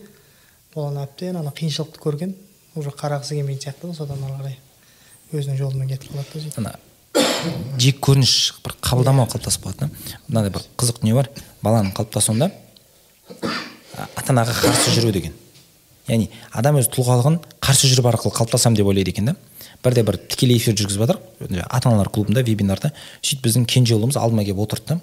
[0.74, 2.36] ол әбден ана қиыншылықты көрген.
[2.74, 4.56] Уже қарағысы келмейтін сияқты да содан ары қарай
[5.32, 6.58] өзінің жолымен кетіп қалады да сөйтіп.
[6.58, 6.78] Ана
[7.78, 8.34] жек көрініш
[8.64, 9.90] бір қабылдамау қалыптасып қалады да.
[10.28, 11.28] Мынандай бір қызық дүние бар.
[11.62, 12.50] Баланың қалыптасуында
[13.42, 15.34] ата анаға қарсы жүру деген.
[16.08, 19.36] Яғни адам өз тұлғалығын қарсы жүріп арқылы қалыптасамын деп ойлайды екен да.
[19.84, 21.20] Бірде бір тікелей эфир жүргізіп жатыр.
[21.68, 22.92] Ата аналар клубында вебинарда.
[23.22, 25.00] Сөйтіп біздің кенже ұлымыз алдыма келіп отырды да.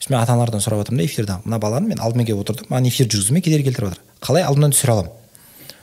[0.00, 2.70] Сосын мен ата аналардан сұрап жатырмын да эфирда мына баланы мен алдыма келіп отырдым.
[2.70, 4.04] Маған эфир жүргізуіме кедергі келтіріп жатыр.
[4.24, 5.19] Қалай алдымнан түсіре аламын?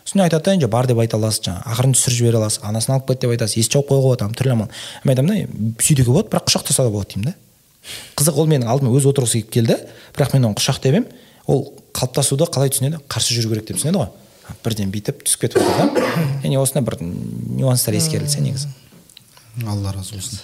[0.07, 3.21] Сосын айтады да бар деп айта аласыз жаңағы ақырын түсіріп жібере аласыз анасын алып кет
[3.21, 4.69] деп айтасыз есік жауып қоюға болады түрлі амал
[5.03, 7.35] мен айтамын да сөйтуге болады бірақ құшақтаса да болады деймін да.
[8.15, 9.77] Қызық ол менің алдыма өзі отырғысы келіп келді
[10.15, 11.07] бірақ мен оны құшақтап едім
[11.47, 13.01] ол қалыптасуды қалай түсінеді?
[13.11, 14.09] Қарсы жүру керек деп түсінеді ғой.
[14.63, 16.25] Бірден бүйтіп түсіп кетіп жатыр да.
[16.43, 18.69] Яғни осындай бір нюанстар ескерілсе негізі.
[19.65, 20.39] Алла разы болсын.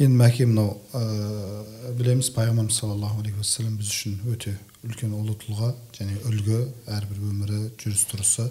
[0.00, 5.70] Енді мәке мынау ә, білеміз пайғамбарымыз саллаллаху алейхи уассалам біз үшін өте үлкен ұлы тұлға
[5.94, 6.58] және үлгі
[6.90, 8.48] әрбір өмірі жүріс тұрысы.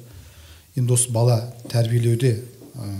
[0.80, 1.36] Енді осы бала
[1.72, 2.92] тәрбиелеуде ә,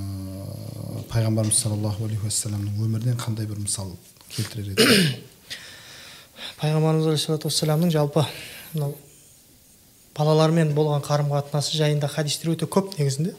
[1.14, 3.94] пайғамбарымыз саллаллаху алейхи уассаламның өмірінен қандай бір мысал
[4.34, 5.22] келтірер еді?
[6.60, 8.26] Пайғамбарымыз алейхисалату вассаламның жалпы
[8.74, 8.98] мынау
[10.18, 13.32] балалармен болған қарым қатынасы жайында хадистер өте көп негізінде.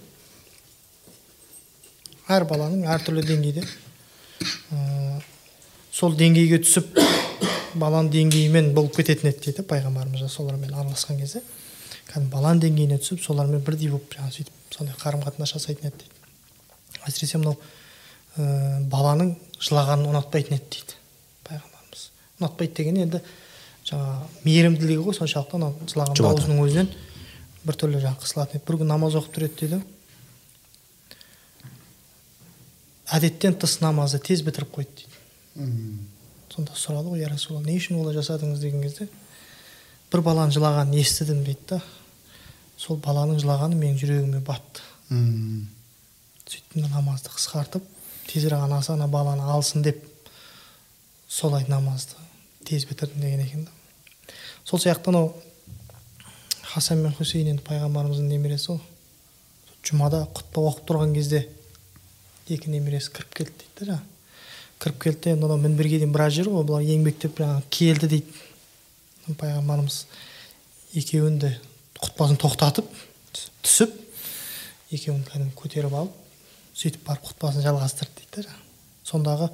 [2.33, 3.67] Әр баланың әртүрлі деңгейде.
[4.73, 5.21] Ә,
[5.93, 6.97] сол деңгейге түсіп
[7.79, 11.43] баланың деңгейімен болып кететін еді дейді пайғамбарымыз солармен араласқан кезде.
[12.11, 16.15] Кәдімгі баланың деңгейіне түсіп солармен бірдей болып жаңағы сөйтіп сондай қарым қатынас жасайтын еді дейді.
[17.09, 17.57] Әсіресе мынау
[18.37, 20.99] ә, баланың жылағанын ұнатпайтын еді дейді
[21.49, 22.05] пайғамбарымыз.
[22.41, 23.23] Ұнатпайды деген енді
[23.89, 26.93] жаңағы мейірімділігі ғой соншалықты ана жылаған дауысының өзінен
[27.67, 28.67] біртүрлі жаңағы қысылатын еді.
[28.69, 29.83] Бір күні намаз оқып тұр еді дейді.
[33.13, 36.12] Әдеттен тыс намазды тез бітіріп қойды дейді.
[36.53, 38.61] Сонда сұрады ғой я расулалла не үшін олай жасадыңыз?
[38.61, 39.09] деген кезде
[40.13, 41.79] бір баланың жылағанын естідім дейді да.
[42.77, 44.83] Сол баланың жылағаны менің жүрегіме батты.
[45.09, 47.87] Сөйттім да намазды қысқартып
[48.29, 50.05] тезірек анасы ана баланы алсын деп
[51.29, 52.19] солай намазды
[52.69, 53.71] тез бітірдім деген екен да.
[54.65, 55.33] Сол сияқты анау
[56.75, 58.81] хасан мен хусейн енді пайғамбарымыздың немересі ғой.
[59.83, 61.47] Жұмада құтпа оқып тұрған кезде
[62.49, 63.97] екі немересі кіріп келді дейді да.
[63.97, 64.12] жаңағы
[64.83, 68.41] кіріп келді де енді анау мінберге дейін біраз жүр ғой бұлар еңбектеп жаңағы келді дейді.
[69.39, 69.99] Пайғамбарымыз
[70.99, 71.53] екеуін де
[72.03, 72.89] құтпасын тоқтатып
[73.63, 73.95] түсіп
[74.91, 76.17] екеуін кәдімгі көтеріп алып
[76.75, 78.57] сөйтіп барып құтпасын жалғастырды дейді да.
[79.07, 79.51] Сондағы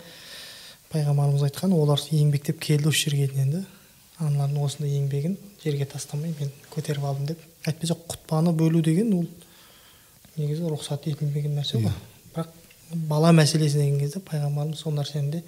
[0.93, 3.65] пайғамбарымыз айтқан олар еңбектеп келді осы жерге дейін енді.
[4.19, 7.43] Аналардың осындай еңбегін жерге тастамай мен көтеріп алдым деп.
[7.69, 9.27] Әйтпесе құтпаны бөлу деген ол
[10.39, 11.93] негізі рұқсат етілмеген нәрсе ғой.
[12.35, 12.57] Бірақ
[12.93, 15.43] бала мәселесі деген кезде пайғамбарымыз сол нәрсені де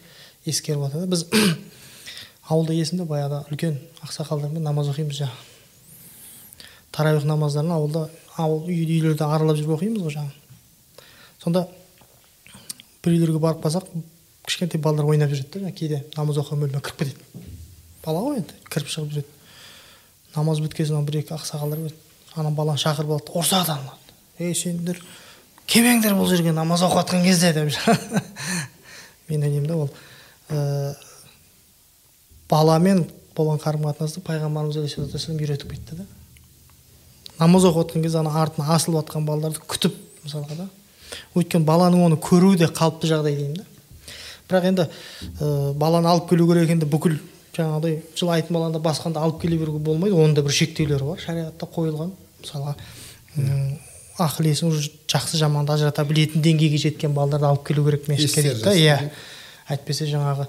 [0.46, 1.26] ескеріп жатады біз
[2.50, 5.48] ауылда есімде баяғыда үлкен ақсақалдармен намаз оқимыз жаңағы
[6.92, 10.40] таравих намаздарын ауылда ауыл үй үйлерді аралап жүріп оқимыз ғой жаңағы
[11.42, 11.66] сонда
[13.04, 13.88] бір үйлерге барып қалсақ
[14.46, 17.46] кішкентай балалар ойнап жүреді да кейде намаз оқыған бөлмеге кіріп кетеді.
[18.04, 19.28] Бала ғой енді кіріп шығып жүреді.
[20.34, 21.92] Намаз біткен соң бір екі ақсақалдар
[22.36, 23.78] ана баланы шақырып алады ұрсады
[24.38, 25.00] ей сендер
[25.70, 27.70] келмеңдер бұл жерге намаз оқып жатқан кезде деп.
[29.28, 29.90] Мен ойлаймын да ол
[30.51, 30.94] ә,
[32.51, 33.05] баламен
[33.36, 36.06] болған қарым қатынасты пайғамбарымыз алейхисалату вассалам үйретіп кетті да.
[37.38, 40.68] Намаз оқып жатқан кезде ана артына асылып жатқан балаларды күтіп мысалға да.
[41.38, 43.66] Өйткені баланың оны көруі де қалыпты жағдай деймін да.
[44.51, 44.88] Бірақ енді
[45.38, 47.20] ә, баланы алып келу керек екен деп бүкіл
[47.55, 50.16] жаңағыдай жылайтын баланы да басқанда алып келе беруге болмайды.
[50.16, 52.10] Оның да бір шектеулері бар шариғатта қойылған
[52.42, 52.74] мысалға
[54.20, 58.62] м, ақыл-есі уже жақсы жаманды ажырата білетін деңгейге жеткен балаларды алып келу керек мешітке дейді
[58.64, 59.10] да иә.
[59.68, 60.47] әйтпесе жаңағы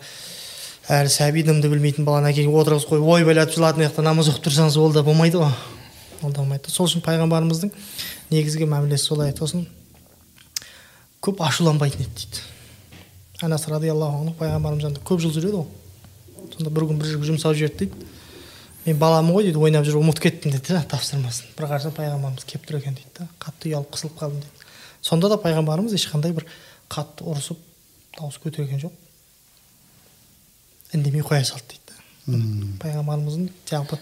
[0.89, 4.91] әлі сәби дымды білмейтін баланы әкеліп отырғызып қойып ойбайлатып жылатын жақта намаз оқып тұрсаңыз ол
[4.91, 5.51] да болмайды ғой.
[6.21, 6.69] Ол да болмайды.
[6.69, 7.71] Сол үшін пайғамбарымыздың
[8.31, 9.29] негізгі мәмілесі солай.
[9.31, 9.67] Еді сосын
[11.21, 12.41] көп ашуланбайтын еді дейді.
[13.41, 15.69] Анас радиаллаху анху пайғамбарымыз көп жыл жүреді ғой
[16.55, 18.09] сонда бір күн бір жерге жұмсап жіберді дейді.
[18.85, 21.51] Мен баламын ғой дейді ойнап жүріп ұмытып кеттім дейді да тапсырмасын.
[21.57, 24.65] Бір қарасам пайғамбарымыз келіп тұр екен дейді да қатты ұялып қысылып қалдым дейді
[25.05, 26.47] сонда да пайғамбарымыз ешқандай бір
[26.89, 27.61] қатты ұрысып
[28.17, 28.95] дауыс көтерген жоқ.
[30.97, 32.41] Үндемей қоя салды дейді да
[32.81, 33.99] пайғамбарымыздың жалпы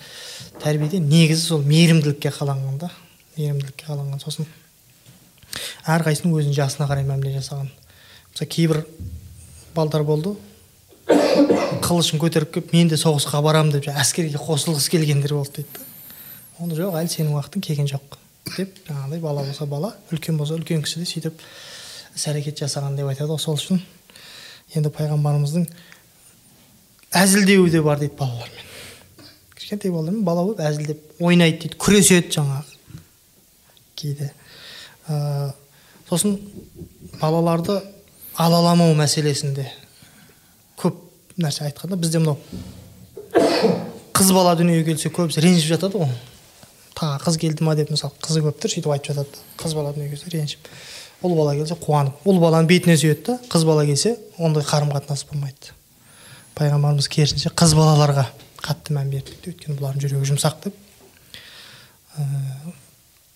[0.63, 2.91] тәрбиеде негізі сол мейірімділікке қаланған да
[3.35, 4.23] мейірімділікке қаланған.
[4.23, 4.47] Сосын
[5.87, 7.69] әрқайсысының өзінің жасына қарай мәміле жасаған.
[8.33, 8.85] Мысалы кейбір
[9.75, 10.35] балдар болды
[11.09, 15.85] қылышын көтеріп келіп мен де соғысқа барамын деп әскерге қосылғысы келгендер болды дейді да.
[16.61, 18.17] Оны жоқ әлі сенің уақытың келген жоқ
[18.55, 21.41] деп жаңағыдай бала болса бала үлкен болса үлкен кісі де сөйтіп
[22.15, 23.41] іс әрекет жасаған деп айтады ғой.
[23.41, 23.81] Сол үшін
[24.75, 25.65] енді пайғамбарымыздың
[27.17, 28.65] әзілдеуі де бар дейді балалармен.
[29.55, 33.01] Кішкентай балалармен бала болып әзілдеп ойнайды дейді күреседі жаңағы
[33.97, 34.31] кейде.
[35.09, 35.53] Ә,
[36.09, 36.37] сосын
[37.19, 37.81] балаларды
[38.37, 39.65] алаламау мәселесінде
[40.79, 41.03] көп
[41.39, 42.37] нәрсе айтқан да бізде мынау
[44.19, 46.09] қыз бала дүниеге келсе көбісі ренжіп жатады ғой.
[46.97, 49.43] Тағы қыз келді ма деп мысалы қызы көп тұр сөйтіп айтып жатады.
[49.61, 50.67] Қыз бала дүниеге келсе ренжіп.
[51.23, 52.17] Ұл бала келсе қуанып.
[52.27, 55.71] Ұл баланы бетіне сүйеді да қыз бала келсе ондай қарым қатынас болмайды.
[56.59, 58.25] Пайғамбарымыз керісінше қыз балаларға
[58.59, 60.75] қатты мән берді дейді өйткені бұлардың жүрегі жұмсақ деп.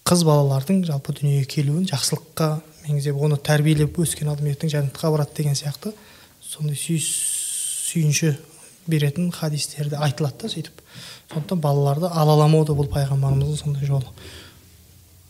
[0.03, 2.49] Қыз балалардың жалпы дүниеге келуін жақсылыққа
[2.89, 5.93] меңзеп оны тәрбиелеп өскен адам ертең жәннатқа барады деген сияқты
[6.43, 7.07] сондай сүйіс
[7.93, 8.33] сүйінші
[8.87, 10.81] беретін хадистерде айтылады да сөйтіп.
[11.31, 14.09] Сондықтан балаларды алаламау да бұл пайғамбарымыздың сондай жолы.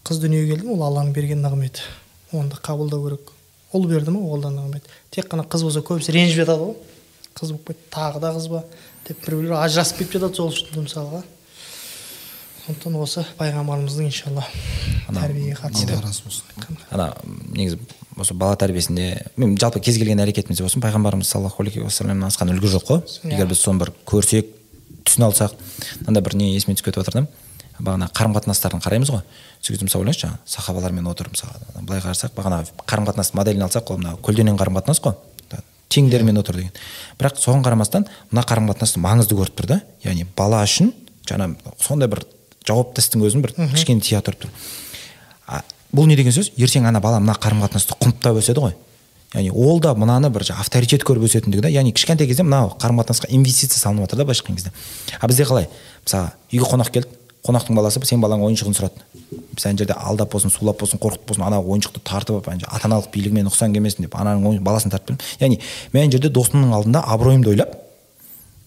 [0.08, 1.86] Қыз дүниеге келді ол алланың берген нығметі
[2.32, 3.30] оны да қабылдау керек.
[3.74, 4.88] Ұл берді ма ол да нығмет.
[5.12, 6.76] Тек қана қыз болса көбісі ренжіп жатады ғой.
[7.38, 8.64] Қыз болып кетті тағы да қыз ба
[9.08, 11.24] деп біреулер ажырасып кетіп жатады сол үшін мысалға.
[12.66, 14.46] Сондықтан осы пайғамбарымыздың иншалла
[15.10, 15.98] тәрбиеге қатысты
[16.92, 17.10] ана
[17.52, 17.80] негізі
[18.18, 19.08] осы бала тәрбиесінде
[19.38, 23.02] мен жалпы кез келген әрекетімізде болсын пайғамбарымыз саллаллаху алейхи уассаламнан асқан үлгі жоқ қой.
[23.32, 24.52] Егер біз соны бір көрсек
[25.04, 25.56] түсіне алсақ
[26.04, 27.28] мынандай бір не есіме түсіп кетіп жатыр да
[27.80, 29.24] бағана қарым қатынастарын қараймыз ғой.
[29.60, 33.92] Сол кезде мысалы ойлаңызшы жаңағы сахабалармен отырып мысалы былай қарасақ бағана қарым қатынас моделін алсақ
[33.92, 35.18] ол мына көлденең қарым қатынас қой
[35.94, 36.72] теңдермен отыр деген.
[37.20, 40.94] Бірақ соған қарамастан мына қарым қатынасты маңызды көріп тұр да яғни бала үшін
[41.30, 42.24] жаңа сондай бір
[42.66, 44.54] жауапты істің өзін бір кішкене тия тұрып тұр.
[45.94, 46.52] Бұл не деген сөз?
[46.58, 48.76] Ертең ана бала мына қарым қатынасты құнттап өседі ғой.
[49.34, 53.32] Яғни ол да мынаны бір авторитет көріп өсетіндігі да яғни кішкентай кезде мынау қарым қатынасқа
[53.34, 54.72] инвестиция салынып жатыр да былайша айтқан кезде.
[55.20, 55.70] А бізде қалай?
[56.06, 59.04] Мысалы үйге қонақ келді қонақтың баласы сенің балаң ойыншығын сұрады
[59.52, 62.88] біз ана жерде алдап болсын сулап болсын қорқытып болсын ана ойыншықты тартып алып ана ата
[62.88, 65.60] аналық билігіме нұқсан келмесін деп ананың баласын тартып яғни
[65.92, 67.76] мен ана жерде досымның алдында абыройымды ойлап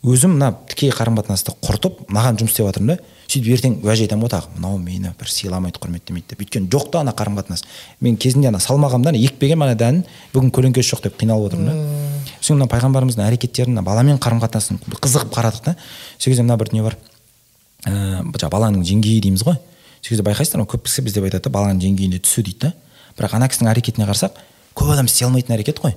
[0.07, 3.03] өзім мына тікелей қарым қатынасты құртып маған жұмыс істеп жатырмын да.
[3.27, 6.45] Сөйтіп ертең уәж айтамын ғой тағы мынау мені бір сыйламайды құрметтемейді деп.
[6.45, 7.65] Өйткені жоқ та ана қарым қатынас
[8.01, 11.75] мен кезінде ана салмағанмын да екпегенмін ана дәнін бүгін көлеңкесі жоқ деп қиналып отырмын да.
[12.39, 15.75] Сосын мына пайғамбарымыздың әрекеттерін мына баламен қарым қатынасын қызығып қарадық та.
[16.19, 16.97] Сол кезде мына бір дүние бар.
[17.87, 19.59] Ыыы жаңағы баланың деңгейі дейміз ғой.
[19.99, 22.75] Сол кезде байқайсыздар ма көп кісі бізде айтады да баланың деңгейіне түсу дейді да.
[23.19, 24.39] Бірақ ана кісінің әрекетіне қарасақ
[24.77, 25.97] көп адам істей алмайтын әрекет қой.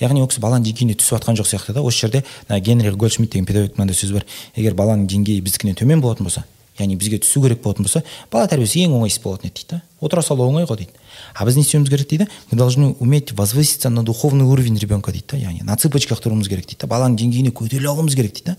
[0.00, 1.82] Яғни ол кісі баланың деңгейіне түсіп жатқан жоқ сияқты да.
[1.82, 4.26] Осы жерде генрих гольдшмит деген педагогтың мынандай сөзі бар.
[4.56, 6.46] Егер баланың деңгейі біздікінен төмен болатын болса
[6.80, 8.02] яғни бізге түсу керек болатын болса
[8.32, 9.80] бала тәрбиесі ең оңай іс болатын еді дейді да.
[10.00, 10.94] Отыра салу оңай ғой дейді.
[11.34, 12.26] А біз не істеуіміз керек дейді?
[12.50, 15.36] Мы должны уметь возвыситься на духовный уровень ребенка дейді да.
[15.36, 16.88] Яғни на цыпочках тұруымыз керек дейді да.
[16.88, 18.56] Баланың деңгейіне көтеріле алуымыз керек дейді да.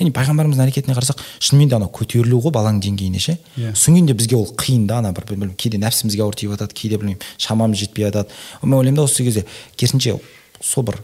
[0.00, 3.38] Яғни пайғамбарымыздың әрекетіне қарасақ шынымен де анау көтерілу ғой баланың деңгейіне ше.
[3.56, 3.74] Иә.
[3.76, 6.74] Содан кейін де бізге ол қиын да ана бір білмеймін кейде нәпсімізге ауыр тиіп жатады
[6.74, 8.34] кейде білмеймін шамамыз жетпей жатады.
[8.62, 9.46] Мен ойлаймын да осы кезде
[9.76, 10.18] керісінше
[10.60, 11.00] сол бір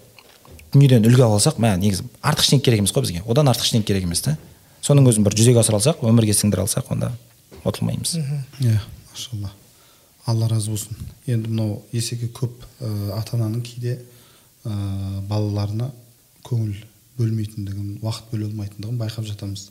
[0.73, 3.23] дүниеден үлгі ала алсақ мә негізі артық ештеңе керек емес қой бізге.
[3.27, 4.37] Одан артық ештеңе керек емес та
[4.85, 7.13] соның өзін бір жүзеге асыра алсақ өмірге сіңдіре алсақ онда
[7.65, 8.19] ұтылмаймыз
[8.61, 8.81] иә
[9.17, 9.53] машалла.
[10.27, 10.97] Алла разы болсын.
[11.27, 14.01] Енді мынау есеге көп ә, ата ананың кейде
[14.65, 14.73] ә,
[15.29, 15.93] балаларына
[16.47, 16.75] көңіл
[17.17, 19.71] бөлмейтіндігін уақыт бөле алмайтындығын байқап жатамыз.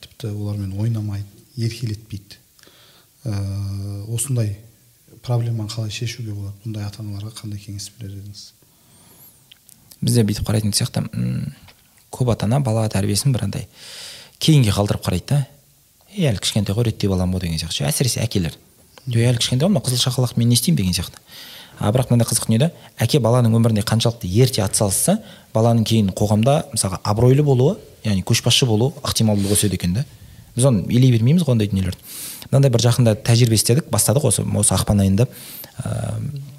[0.00, 1.26] Тіпті олармен ойнамайды
[1.56, 2.38] еркелетпейді.
[3.26, 3.34] Ә,
[4.14, 4.56] осындай
[5.26, 6.54] проблеманы қалай шешуге болады?
[6.64, 8.52] Бұндай ата аналарға қандай кеңес берер едіңіз?
[10.06, 11.04] Бізде бүйтіп қарайтын сияқты
[12.14, 13.66] көп ата ана бала тәрбиесін бір андай
[14.38, 15.42] кейінге қалдырып қарайды да.
[16.14, 17.86] Ей әлі кішкентай ғой реттеп аламын ғой деген сияқты.
[17.88, 18.56] Әсіресе әкелер.
[19.06, 20.76] Жоқ әлі кішкентай ғой мына қызыл шақалақ мен не істеймін?
[20.76, 21.20] деген сияқты.
[21.78, 25.18] А бірақ мынандай қызық дүние да әке баланың өміріне қаншалықты ерте атсалысса
[25.52, 30.06] баланың кейін қоғамда мысалға абыройлы болуы яғни көшбасшы болуы ықтималдығы өседі екен да.
[30.56, 32.00] Біз оны елей бермейміз ғой ондай дүниелерді.
[32.48, 35.28] Мынандай бір жақында тәжірибе істедік бастадық осы осы ақпан айында.
[35.84, 36.55] Ыыы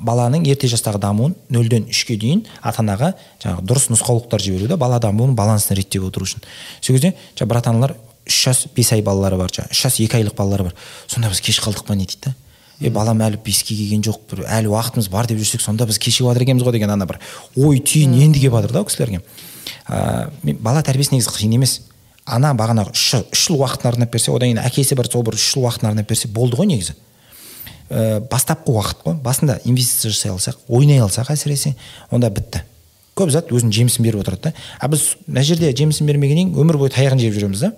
[0.00, 3.12] баланың ерте жастағы дамуын нөлден үшке дейін ата анаға
[3.42, 6.44] жаңағы дұрыс нұсқаулықтар жіберу да бала дамуының балансын реттеп отыру үшін.
[6.80, 7.94] Сол кезде жаңағы бір ата аналар
[8.26, 10.74] үш жас бес ай балалары бар жаңағы үш жас екі айлық балалары бар.
[11.06, 12.34] Сонда біз кеш қалдық па не дейді да?
[12.80, 16.28] Е балам әлі беске келген жоқ бір әлі уақытымыз бар деп жүрсек сонда біз кешігіп
[16.28, 17.20] жатыр екенбіз ғой деген ана бір
[17.56, 19.22] ой түйін енді келіп жатыр да ол кісілерге.
[19.88, 21.80] Ыыы бала тәрбиесі негізі қиын емес.
[22.26, 25.46] Ана бағанағы үш үш жыл уақытын арнап берсе одан кейін әкесі бір сол бір үш
[25.54, 26.98] жыл уақытын арнап берсе болды ғой негізі.
[27.90, 29.16] Ә, бастапқы уақыт қой.
[29.22, 31.74] Басында инвестиция жасай алсақ ойнай алсақ әсіресе
[32.10, 32.62] онда бітті.
[33.16, 34.54] Көп зат өзінің жемісін беріп отырады да.
[34.80, 37.72] А біз мына жерде жемісін бермегеннен кейін өмір бойы таяғын жеп жүреміз да.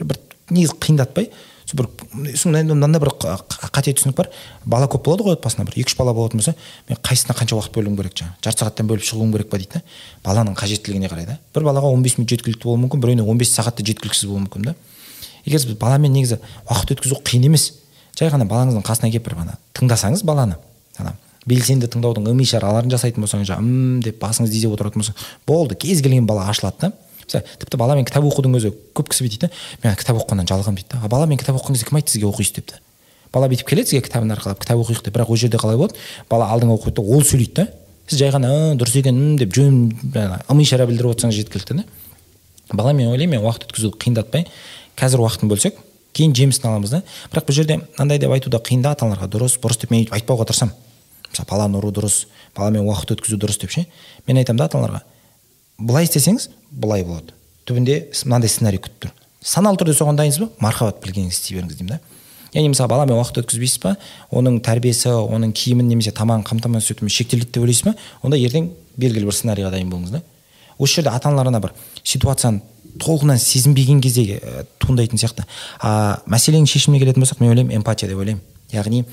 [0.00, 0.20] Бір
[0.50, 1.30] негізі қиындатпай
[1.68, 1.88] сол бір
[2.64, 4.30] мынандай бір қате түсінік бар.
[4.64, 6.54] Бала көп болады ғой отбасында бір екі үш бала болатын болса
[6.88, 9.82] мен қайсысына қанша уақыт бөлуім керек жаңағы жарты сағаттан бөліп шығуым керек па дейді да?
[10.24, 11.36] Баланың қажеттілігіне қарай да.
[11.52, 14.46] Бір балаға он бес минут жеткілікті болуы мүмкін біреуіне он бес сағат та жеткіліксіз болуы
[14.46, 14.74] мүмкін да.
[15.44, 17.74] Егер біз баламен негізі уақыт өткізу қиын емес
[18.18, 20.58] жай ғана балаңыздың қасына келіп бір ғана тыңдасаңыз баланы
[20.98, 21.14] ана
[21.48, 25.14] белсенді тыңдаудың ым ишараларын жасайтын болсаңыз жаңағы м деп басыңызды изеп отыратын болса
[25.46, 26.92] болды кез келген бала ашылады да.
[27.28, 29.50] Мысалы тіпті баламен кітап оқудың өзі көп кісі бүйтеді
[29.84, 31.00] мен кітап оқығаннан жалығамын дейді да.
[31.04, 32.74] А баламен кітап оқыған кезде кім айтты сізге оқисыз деп
[33.32, 35.14] бала бүйтіп келеді сізге кітабын арқалап кітап оқиық деп.
[35.14, 35.94] Бірақ ол жерде қалай болады?
[36.30, 37.66] Бала алдыңа оқиды да ол сөйлейді да.
[38.08, 39.92] Сіз жай ғана дұрыс екен деп жөн
[40.48, 41.84] ым ишара білдіріп отырсаңыз жеткілікті да.
[42.72, 44.46] Бала мен ойлаймын мен уақыт өткізуді қиындатпай
[44.96, 45.76] қазір уақытын бөлсек
[46.16, 47.02] кейін жемісін аламыз да.
[47.32, 50.04] Бірақ бұл жерде мынандай деп айту да қиын да ата аналарға дұрыс бұрыс деп мен
[50.04, 50.74] өйтіп айтпауға тырысамын.
[51.30, 52.26] Мысалы баланы ұру дұрыс
[52.56, 53.86] баламен уақыт өткізу дұрыс деп ше.
[54.26, 55.02] Мен айтамын да ата аналарға
[55.78, 57.34] былай істесеңіз былай болады.
[57.68, 59.12] Түбінде мынандай сценарий күтіп тұр.
[59.44, 60.48] Саналы түрде соған дайынсыз ба?
[60.64, 62.00] Мархабат білгеніңізді істей беріңіз деймін да.
[62.54, 63.94] Яғни мысалы баламен уақыт өткізбейсіз ба?
[64.32, 67.94] Оның тәрбиесі оның киімін немесе тамағын қамтамасыз етумен шектеледі деп ойлайсыз ба?
[68.24, 70.22] Онда ертең белгілі бір сценарийға дайын болыңыз да.
[70.78, 72.62] Осы жерде ата аналар ана бір ситуацияны
[73.00, 75.44] толығынан сезінбеген кезде ә, туындайтын сияқты.
[75.80, 78.42] А мәселенің шешіміне келетін болсақ мен ойлаймын эмпатия деп ойлаймын.
[78.72, 79.04] Яғни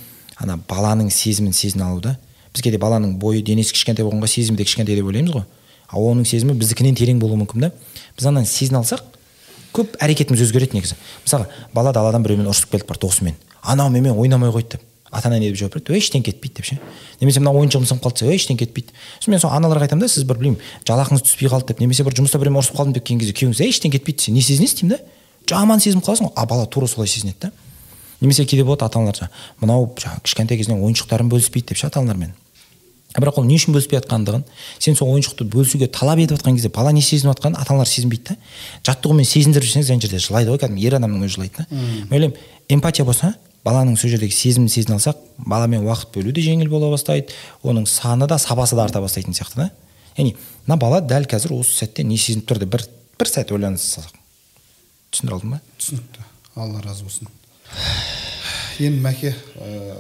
[0.42, 2.18] ана баланың сезімін сезіне алу да
[2.56, 5.44] біз кейде баланың бойы денесі кішкентай болғанға сезімі де кішкентай деп ойлаймыз ғой.
[5.92, 7.72] Ал оның сезімі біздікінен терең болуы мүмкін да.
[8.18, 9.04] Біз ананы сезіне алсақ
[9.76, 10.96] көп әрекетіміз өзгереді негізі.
[11.26, 13.36] Мысалға бала даладан біреумен ұрысып келді бір досымен.
[13.62, 14.86] Анау менімен ойнамай қойды деп.
[15.16, 16.78] Ата ана не деп жауап береді ей ештеңе кетпейді деп ше.
[17.22, 20.10] Немесе мына ойыншығым сынып қалды десе ей ештеңе кетпейді сосын мен сол аналарға айтамын да
[20.12, 21.80] сіз бір білмеймін жалақыңыз түспей қалды деп.
[21.80, 24.42] Немесе бір жұмыста біреумен ұрысып қалдым деп келген кезде күйеуіңіз ей ештеңе кетпейді десе не
[24.42, 24.82] сезінесіз?
[24.82, 25.04] деймін да.
[25.50, 26.34] Жаман сезініп қаласың ғой.
[26.36, 27.52] А бала тура солай сезінеді да.
[28.22, 29.30] Немесе кейде болады ата аналар
[29.62, 32.34] мынау жаңағы кішкентай кезінен ойыншықтарын бөліспейді деп ше ата аналармен
[33.16, 34.44] бірақ ол не үшін бөліспей жатқандығын
[34.80, 38.34] сен сол ойыншықты бөлісуге талап етіп жатқан кезде бала не сезініп жатқанын ата аналар сезінбейді
[38.34, 38.36] да.
[38.90, 41.68] Жаттығумен сезіндіріп жіберсеңіз ана жерде жылайды ғой кәдімгі ер адамның өзі жылайды да.
[41.72, 42.36] Мен ойлаймын
[42.68, 43.34] эмпатия болса
[43.66, 47.34] баланың сол жердегі сезімін сезіне алсақ баламен уақыт бөлу де жеңіл бола бастайды.
[47.66, 49.70] Оның саны да сапасы да арта бастайтын сияқты да.
[50.18, 50.36] Яғни
[50.68, 52.86] мына бала дәл қазір осы сәтте не сезініп тұр деп бір
[53.18, 54.20] бір сәт ойлана салсақ.
[55.12, 55.62] Түсіндіре алдым ба?
[55.80, 56.28] Түсінікті.
[56.56, 57.32] Алла разы болсын.
[58.86, 59.98] Енді мәке ә,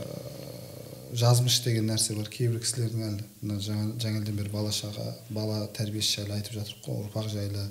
[1.15, 2.29] жазмыш деген нәрсе бар.
[2.29, 7.01] Кейбір кісілердің әлі мына жаңа жаңадан бері бала шаға бала тәрбиесі жайлы айтып жатырмық қой
[7.05, 7.65] ұрпақ жайлы.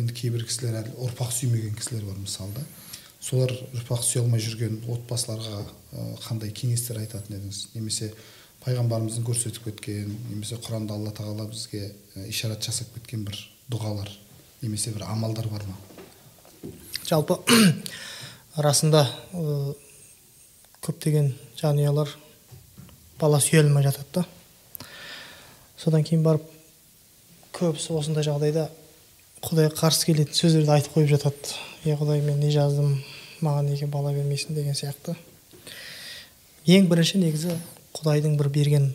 [0.00, 2.64] Енді кейбір кісілер әлі ұрпақ сүймеген кісілер бар мысалы да
[3.28, 5.60] солар ұрпақ сүйе алмай жүрген отбасыларға
[6.24, 7.58] қандай кеңестер айтатын едіңіз?
[7.74, 8.08] Немесе
[8.64, 11.90] пайғамбарымыздың көрсетіп кеткен немесе құранда алла тағала бізге
[12.24, 13.36] ишарат жасап кеткен бір
[13.68, 14.08] дұғалар
[14.62, 15.76] немесе бір амалдар бар ма?
[17.04, 17.36] Жалпы
[18.68, 19.04] расында
[20.88, 22.14] көптеген жанұялар
[23.20, 24.24] бала сүйе алмай жатады да.
[25.76, 26.48] Содан кейін барып
[27.58, 28.70] көбісі осындай жағдайда
[29.44, 31.54] құдайға қарсы келетін сөздерді айтып қойып жатады.
[31.84, 32.96] Е құдай мен не жаздым
[33.44, 35.16] маған неге бала бермейсің деген сияқты.
[36.68, 37.56] Ең бірінші негізі
[37.96, 38.90] құдайдың бір берген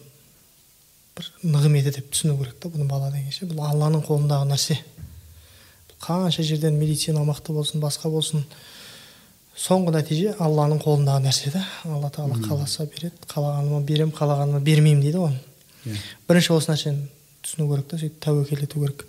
[1.18, 3.48] бір нығметі деп түсіну керек та бұны бала деген ше.
[3.50, 4.80] Бұл алланың қолындағы нәрсе.
[6.04, 8.44] Қанша жерден медицина мықты болсын басқа болсын
[9.56, 11.64] соңғы нәтиже алланың қолындағы нәрсе да.
[11.86, 15.38] Алла тағала қаласа береді қалағаныма беремін қалағаныма бермеймін дейді ғой.
[15.86, 16.02] Иә.
[16.28, 17.08] Бірінші осы нәрсені
[17.46, 19.06] түсіну керек та сөйтіп тәуекел ету керек.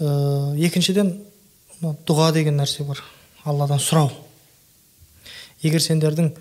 [0.00, 1.14] Ә, екіншіден
[1.80, 3.02] дұға деген нәрсе бар.
[3.44, 4.10] Алладан сұрау.
[5.62, 6.32] Егер сендердің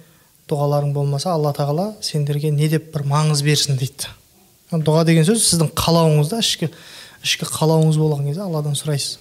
[0.49, 4.11] дұғаларың болмаса алла тағала сендерге не деп бір маңыз берсін дейді.
[4.71, 6.69] Дұға деген сөз сіздің қалауыңыз да ішкі
[7.25, 9.19] ішкі қалауыңыз болған кезде алладан сұрайсыз.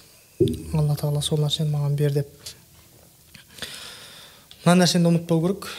[0.75, 2.29] Алла тағала сол нәрсені маған бер деп.
[4.65, 5.69] Мына нәрсені ұмытпау керек.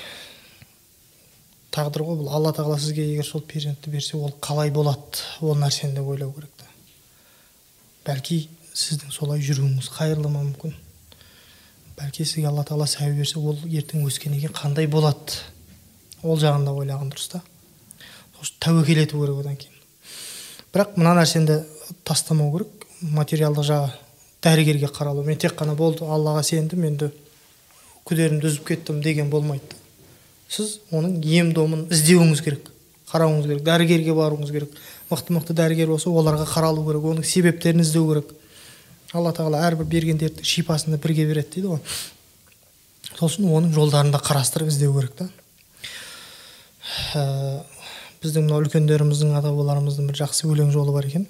[1.76, 2.30] Тағдыр ғой бұл.
[2.32, 5.20] Алла тағала сізге егер сол перзентті берсе ол қалай болады?
[5.42, 6.70] Ол нәрсені де ойлау керек та.
[8.06, 10.74] Бәлки сіздің солай жүруіңіз қайырлы ма мүмкін?
[11.96, 15.38] Бәлки сізге алла тағала сәбе берсе ол ертең өскеннен кейін қандай болады?
[16.22, 17.42] Ол жағын да ойлаған дұрыс та.
[18.60, 19.72] Тәуекел ету керек одан кейін.
[20.74, 21.62] Бірақ мына нәрсені
[22.04, 22.86] тастамау керек.
[23.00, 23.90] Материалдық жағы
[24.44, 25.24] дәрігерге қаралу.
[25.24, 27.10] Мен тек қана болды аллаға сендім енді
[28.06, 29.76] күдерімді үзіп кеттім деген болмайды.
[30.48, 32.70] Сіз оның ем домын іздеуіңіз керек
[33.10, 34.76] қарауыңыз керек дәрігерге баруыңыз керек.
[35.10, 38.32] Мықты мықты дәрігер болса оларға қаралу керек оның себептерін іздеу керек.
[39.16, 41.80] Алла тағала әрбір берген дерттің шипасын да бірге береді дейді ғой.
[43.26, 45.28] Үшін оның жолдарын да қарастырып іздеу керек та.
[47.16, 47.22] Ә,
[48.22, 51.26] біздің мына үлкендеріміздің ата бабаларымыздың бір жақсы өлең жолы бар екен.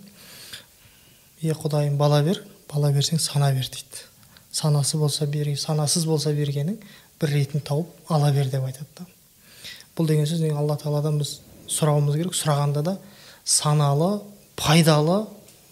[1.43, 2.43] Е құдайым бала бер
[2.73, 4.05] бала берсең сана бер дейді.
[4.51, 6.81] Санасы болса бер санасыз болса бергенің
[7.21, 9.07] бір ретін тауып ала бер деп айтады да.
[9.97, 11.39] Бұл деген сөз алла тағаладан біз
[11.71, 12.35] сұрауымыз керек?
[12.37, 12.99] Сұрағанда да
[13.45, 14.23] саналы
[14.57, 15.27] пайдалы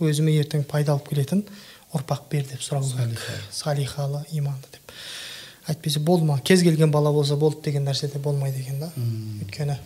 [0.05, 1.45] өзіме ертең пайда алып келетін
[1.94, 3.20] ұрпақ бер деп сұрау керек.
[3.52, 4.94] Салихалы иманды деп.
[5.68, 6.38] Әйтпесе болды ма?
[6.44, 8.90] Кез келген бала болса болды деген нәрсе де болмайды екен да.
[8.96, 9.78] Өйткені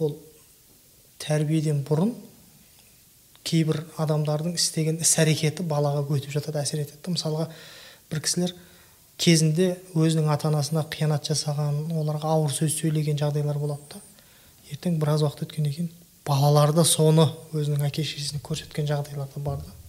[0.00, 0.16] ол
[1.20, 2.12] тәрбиеден бұрын
[3.44, 7.14] кейбір адамдардың істеген іс әрекеті балаға өтіп жатады әсер етеді да.
[7.14, 7.48] Мысалға
[8.10, 8.54] бір кісілер
[9.20, 14.00] кезінде өзінің ата анасына қиянат жасаған оларға ауыр сөз сөйлеген жағдайлар болады да.
[14.72, 15.90] Ертең біраз уақыт өткеннен кейін
[16.26, 17.26] балалары да соны
[17.56, 19.79] өзінің әке шешесіне көрсеткен жағдайлар да бар да.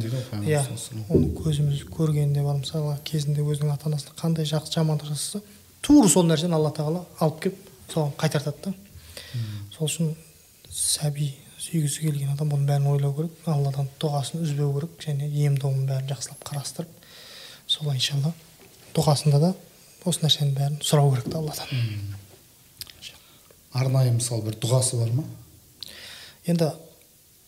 [0.00, 0.62] Дейді ғой иә
[1.08, 5.42] оны көзіміз көрген де бар мысалға кезінде өзінің ата анасына қандай жақсы жамандық жасаса
[5.82, 8.74] тура сол нәрсені алла тағала алып келіп соған қайтартады да.
[9.76, 10.14] Сол үшін
[10.70, 11.30] сәби
[11.60, 16.08] сүйгісі келген адам бұның бәрін ойлау керек алладан дұғасын үзбеу керек және ем домын бәрін
[16.10, 17.10] жақсылап қарастырып
[17.66, 18.32] солай иншалла
[18.96, 19.52] дұғасында да
[20.04, 22.16] осы нәрсенің бәрін сұрау керек та алладан.
[23.72, 25.24] Арнайы мысалы бір дұғасы бар ма?
[26.46, 26.72] Енді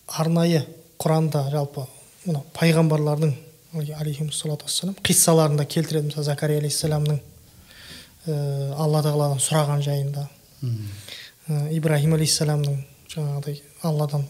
[0.07, 0.67] арнайы
[1.03, 1.87] құранда жалпы
[2.27, 3.33] мына пайғамбарлардың
[3.73, 6.11] алейхимассалату вассалам қиссаларында келтіреді.
[6.11, 8.35] Мысалы закария алейхисаламның ә,
[8.77, 10.27] алла тағаладан сұраған жайында.
[10.63, 12.79] Ә, ибраһим алейхисаламның
[13.15, 14.27] жаңағыдай алладан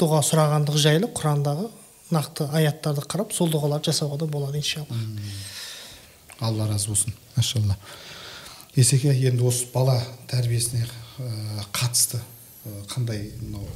[0.00, 1.68] дұға сұрағандығы жайлы құрандағы
[2.14, 4.96] нақты аяттарды қарап сол дұғаларды жасауға да болады иншалла.
[6.40, 7.76] Алла разы болсын машалла.
[8.76, 9.98] Есеке енді осы бала
[10.30, 12.20] тәрбиесіне ә, қатысты
[12.92, 13.66] қандай мынау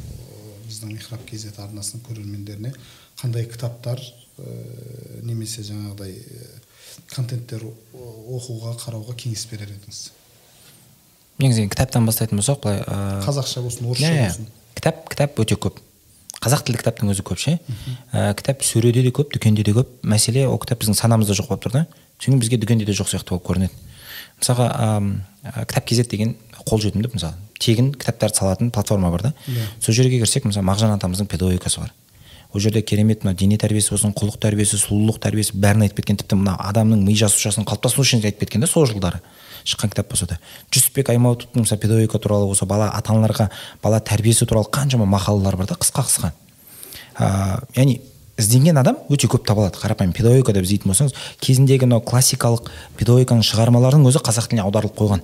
[0.71, 2.73] біздің михраб кз арнасының көрермендеріне
[3.21, 4.55] қандай кітаптар ә,
[5.27, 6.49] немесе жаңағыдай ә,
[7.15, 10.01] контенттер оқуға қарауға кеңес берер едіңіз?
[11.41, 14.27] Негізі кітаптан бастайтын болсақ былай ыыы, қазақша болсын орысша иә, иә.
[14.29, 14.49] болсын.
[14.77, 15.79] Кітап кітап өте көп.
[16.41, 17.57] Қазақ тілді кітаптың өзі көп ше.
[18.13, 19.89] Ә, кітап сөреде де көп дүкенде де көп.
[20.05, 21.87] Мәселе ол кітап біздің санамызда жоқ болып тұр да.
[22.21, 23.73] Содан бізге дүкенде де жоқ сияқты болып көрінеді.
[24.41, 26.37] Мысалға ә, кітап kz деген
[26.69, 29.33] қолжетімді мысалы тегін кітаптарды салатын платформа бар да.
[29.47, 29.67] Иә.
[29.81, 31.93] сол жерге кірсек мысалы мағжан атамыздың педагогикасы бар.
[32.53, 36.41] Ол жерде керемет мына дене тәрбиесі болсын құлық тәрбиесі сұлулық тәрбиесі бәрін айтып кеткен тіпті
[36.41, 39.21] мына адамның ми жасушасының қалыптасуы үшін айтып кеткен да сол жылдары
[39.65, 40.39] шыққан кітап болса да.
[40.73, 43.51] Жүсіпбек аймауытовтың мысалы педагогика туралы болса бала ата аналарға
[43.83, 46.33] бала тәрбиесі туралы қаншама мақалалар бар да қысқа қысқа.
[47.21, 48.01] Ыыы яғни
[48.41, 51.15] ізденген адам өте көп табылады қарапайым педагогика деп іздейтін болсаңыз
[51.45, 55.23] кезіндегі мынау классикалық педагогиканың шығармаларының өзі қазақ тіліне аударылып қойған.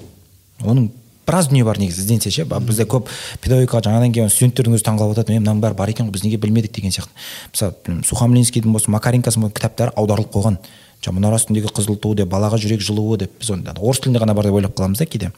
[0.65, 0.91] Оның
[1.27, 2.45] біраз дүние бар негізі ізденсе ше.
[2.45, 3.11] Бізде көп
[3.43, 6.39] педагогикаға жаңадан келген студенттердің өзі таңқалып жатады е мынаның бәрі бар екен ғой біз неге
[6.39, 7.11] білмедік деген сияқты.
[7.53, 10.61] Мысалы сухомлинскийдің болсын макаренкосының кітаптары аударылып қойған.
[11.03, 14.35] Жаңағы мұнара үстіндегі қызыл ту деп балаға жүрек жылуы деп біз оны орыс тілінде ғана
[14.35, 15.33] бар деп ойлап қаламыз да кейде.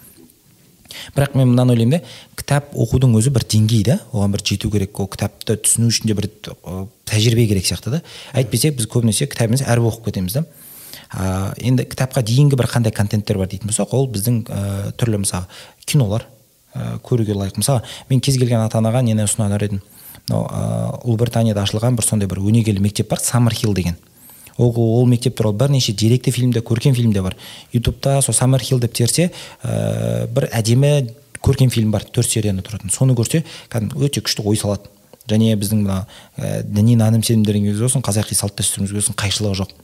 [1.16, 2.04] Бірақ мен мынаны ойлаймын да
[2.36, 6.14] кітап оқудың өзі бір деңгей да оған бір жету керек ол кітапты түсіну үшін де
[6.16, 6.30] бір
[7.08, 8.00] тәжірибе керек сияқты да.
[8.32, 10.44] Әйтпесе біз көбінесе кітап емес әріп оқып кетеміз да.
[11.12, 15.48] Ә, енді кітапқа дейінгі бір қандай контенттер бар дейтін болсақ ол біздің ә, түрлі мысалы
[15.88, 16.26] кинолар
[16.74, 17.58] ә, көруге лайық.
[17.58, 19.80] Мысалы мен кез келген ата анаға нені ұсынар едім?
[20.28, 23.96] Мынау ә, ұлыбританияда ашылған бір сондай бір өнегелі мектеп бар саммерхилл деген.
[24.58, 27.36] Ол, ол мектеп туралы бірнеше деректі фильмде көркем фильмде бар.
[27.72, 29.30] Ютубта сол саммерхилл деп терсе
[29.62, 31.08] ә, бір әдемі
[31.40, 32.92] көркем фильм бар төрт серияны тұратын.
[32.92, 34.90] Соны көрсе кәдімгі өте күшті ой салады.
[35.28, 36.06] Және біздің мына
[36.36, 39.74] ә, діни наным сенімдерімізге болсын қазақи салт дәстүрімізге болсын қайшылығы жоқ.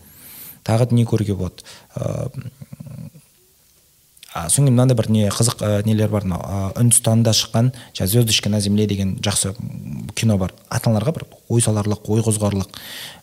[0.64, 1.62] Тағы не көруге болады?
[4.34, 6.72] Ыыы содан кейін мынандай бір не қызық ә, нелер бар мынау?
[6.80, 9.54] Үндістанда шыққан жаңағы звездочка на земле деген жақсы
[10.14, 10.52] кино бар.
[10.68, 12.66] Ата аналарға бір ой саларлық ой қозғарлық.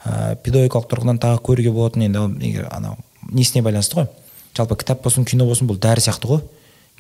[0.05, 2.07] Ә, педагогикалық тұрғыдан тағы көруге болатын.
[2.07, 2.95] Енді егер анау
[3.29, 4.07] несіне байланысты ғой?
[4.55, 6.41] Жалпы кітап болсын кино болсын бұл дәрі сияқты ғой.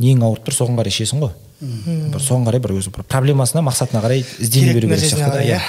[0.01, 1.31] Нең ауырып тұр соған қарай ішесің ғой.
[1.61, 5.59] Бір соған қарай бір өзі бір проблемасына мақсатына қарай іздене беру керек сияқты да иә.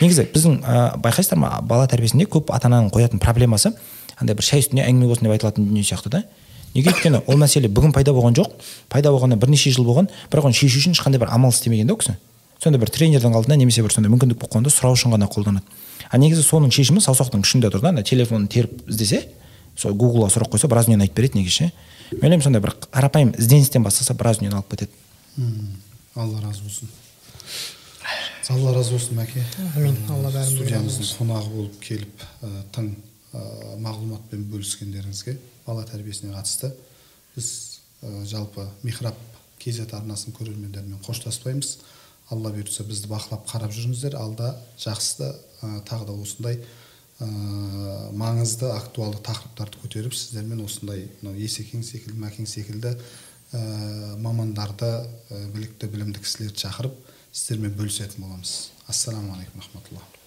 [0.00, 3.72] негізі біздің ә, байқайсыздар ма бала тәрбиесінде көп ата ананың қоятын проблемасы
[4.20, 6.22] андай бір шай үстінде әңгіме болсын деп айтылатын дүние сияқты да.
[6.74, 8.54] Неге өйткені ол мәселе бүгін пайда болған жоқ
[8.92, 12.00] пайда болғанына бірнеше жыл болған бірақ оны шешу үшін ешқандай бір амал істемеген да ол
[12.00, 12.16] кісі.
[12.62, 15.64] Сондай бір тренердің алдында немесе бір сондай мүмкіндік болып қалғанда сұрау үшін ғана қолданады.
[16.10, 19.28] А негізі соның шешімі саусақтың ұшында тұр да ана телефонын теріп іздесе
[19.78, 21.54] сол гуглға сұрақ қойса біраз дүниені айтып береді негізі.
[21.54, 21.70] Ше
[22.18, 24.90] мен ойлаймын сондай бір қарапайым ізденістен бастаса біраз дүниені алып кетеді.
[26.16, 26.90] Алла разы болсын.
[28.48, 29.44] Алла разы болсын мәке.
[29.76, 32.26] Әмин алла бәрін студиямыздың қонағы болып келіп
[32.74, 32.90] тың
[33.32, 35.36] мағлұматпен бөліскендеріңізге
[35.66, 36.70] бала тәрбиесіне қатысты
[37.34, 37.50] біз
[38.00, 39.18] ә, жалпы михраб
[39.60, 41.78] kz арнасының көрермендерімен қоштаспаймыз.
[42.32, 44.16] Алла бұйыртса бізді бақылап қарап жүріңіздер.
[44.16, 46.60] Алда жақсы ә, тағы да осындай
[47.20, 47.28] ә,
[48.16, 52.94] маңызды актуалды тақырыптарды көтеріп сіздермен осындай мынау есекең секілді мәкең секілді
[53.52, 57.02] ә, мамандарды ә, білікті білімді кісілерді шақырып
[57.32, 58.70] сіздермен бөлісетін боламыз.
[58.88, 60.17] Ассаламағалейкум рахматуллах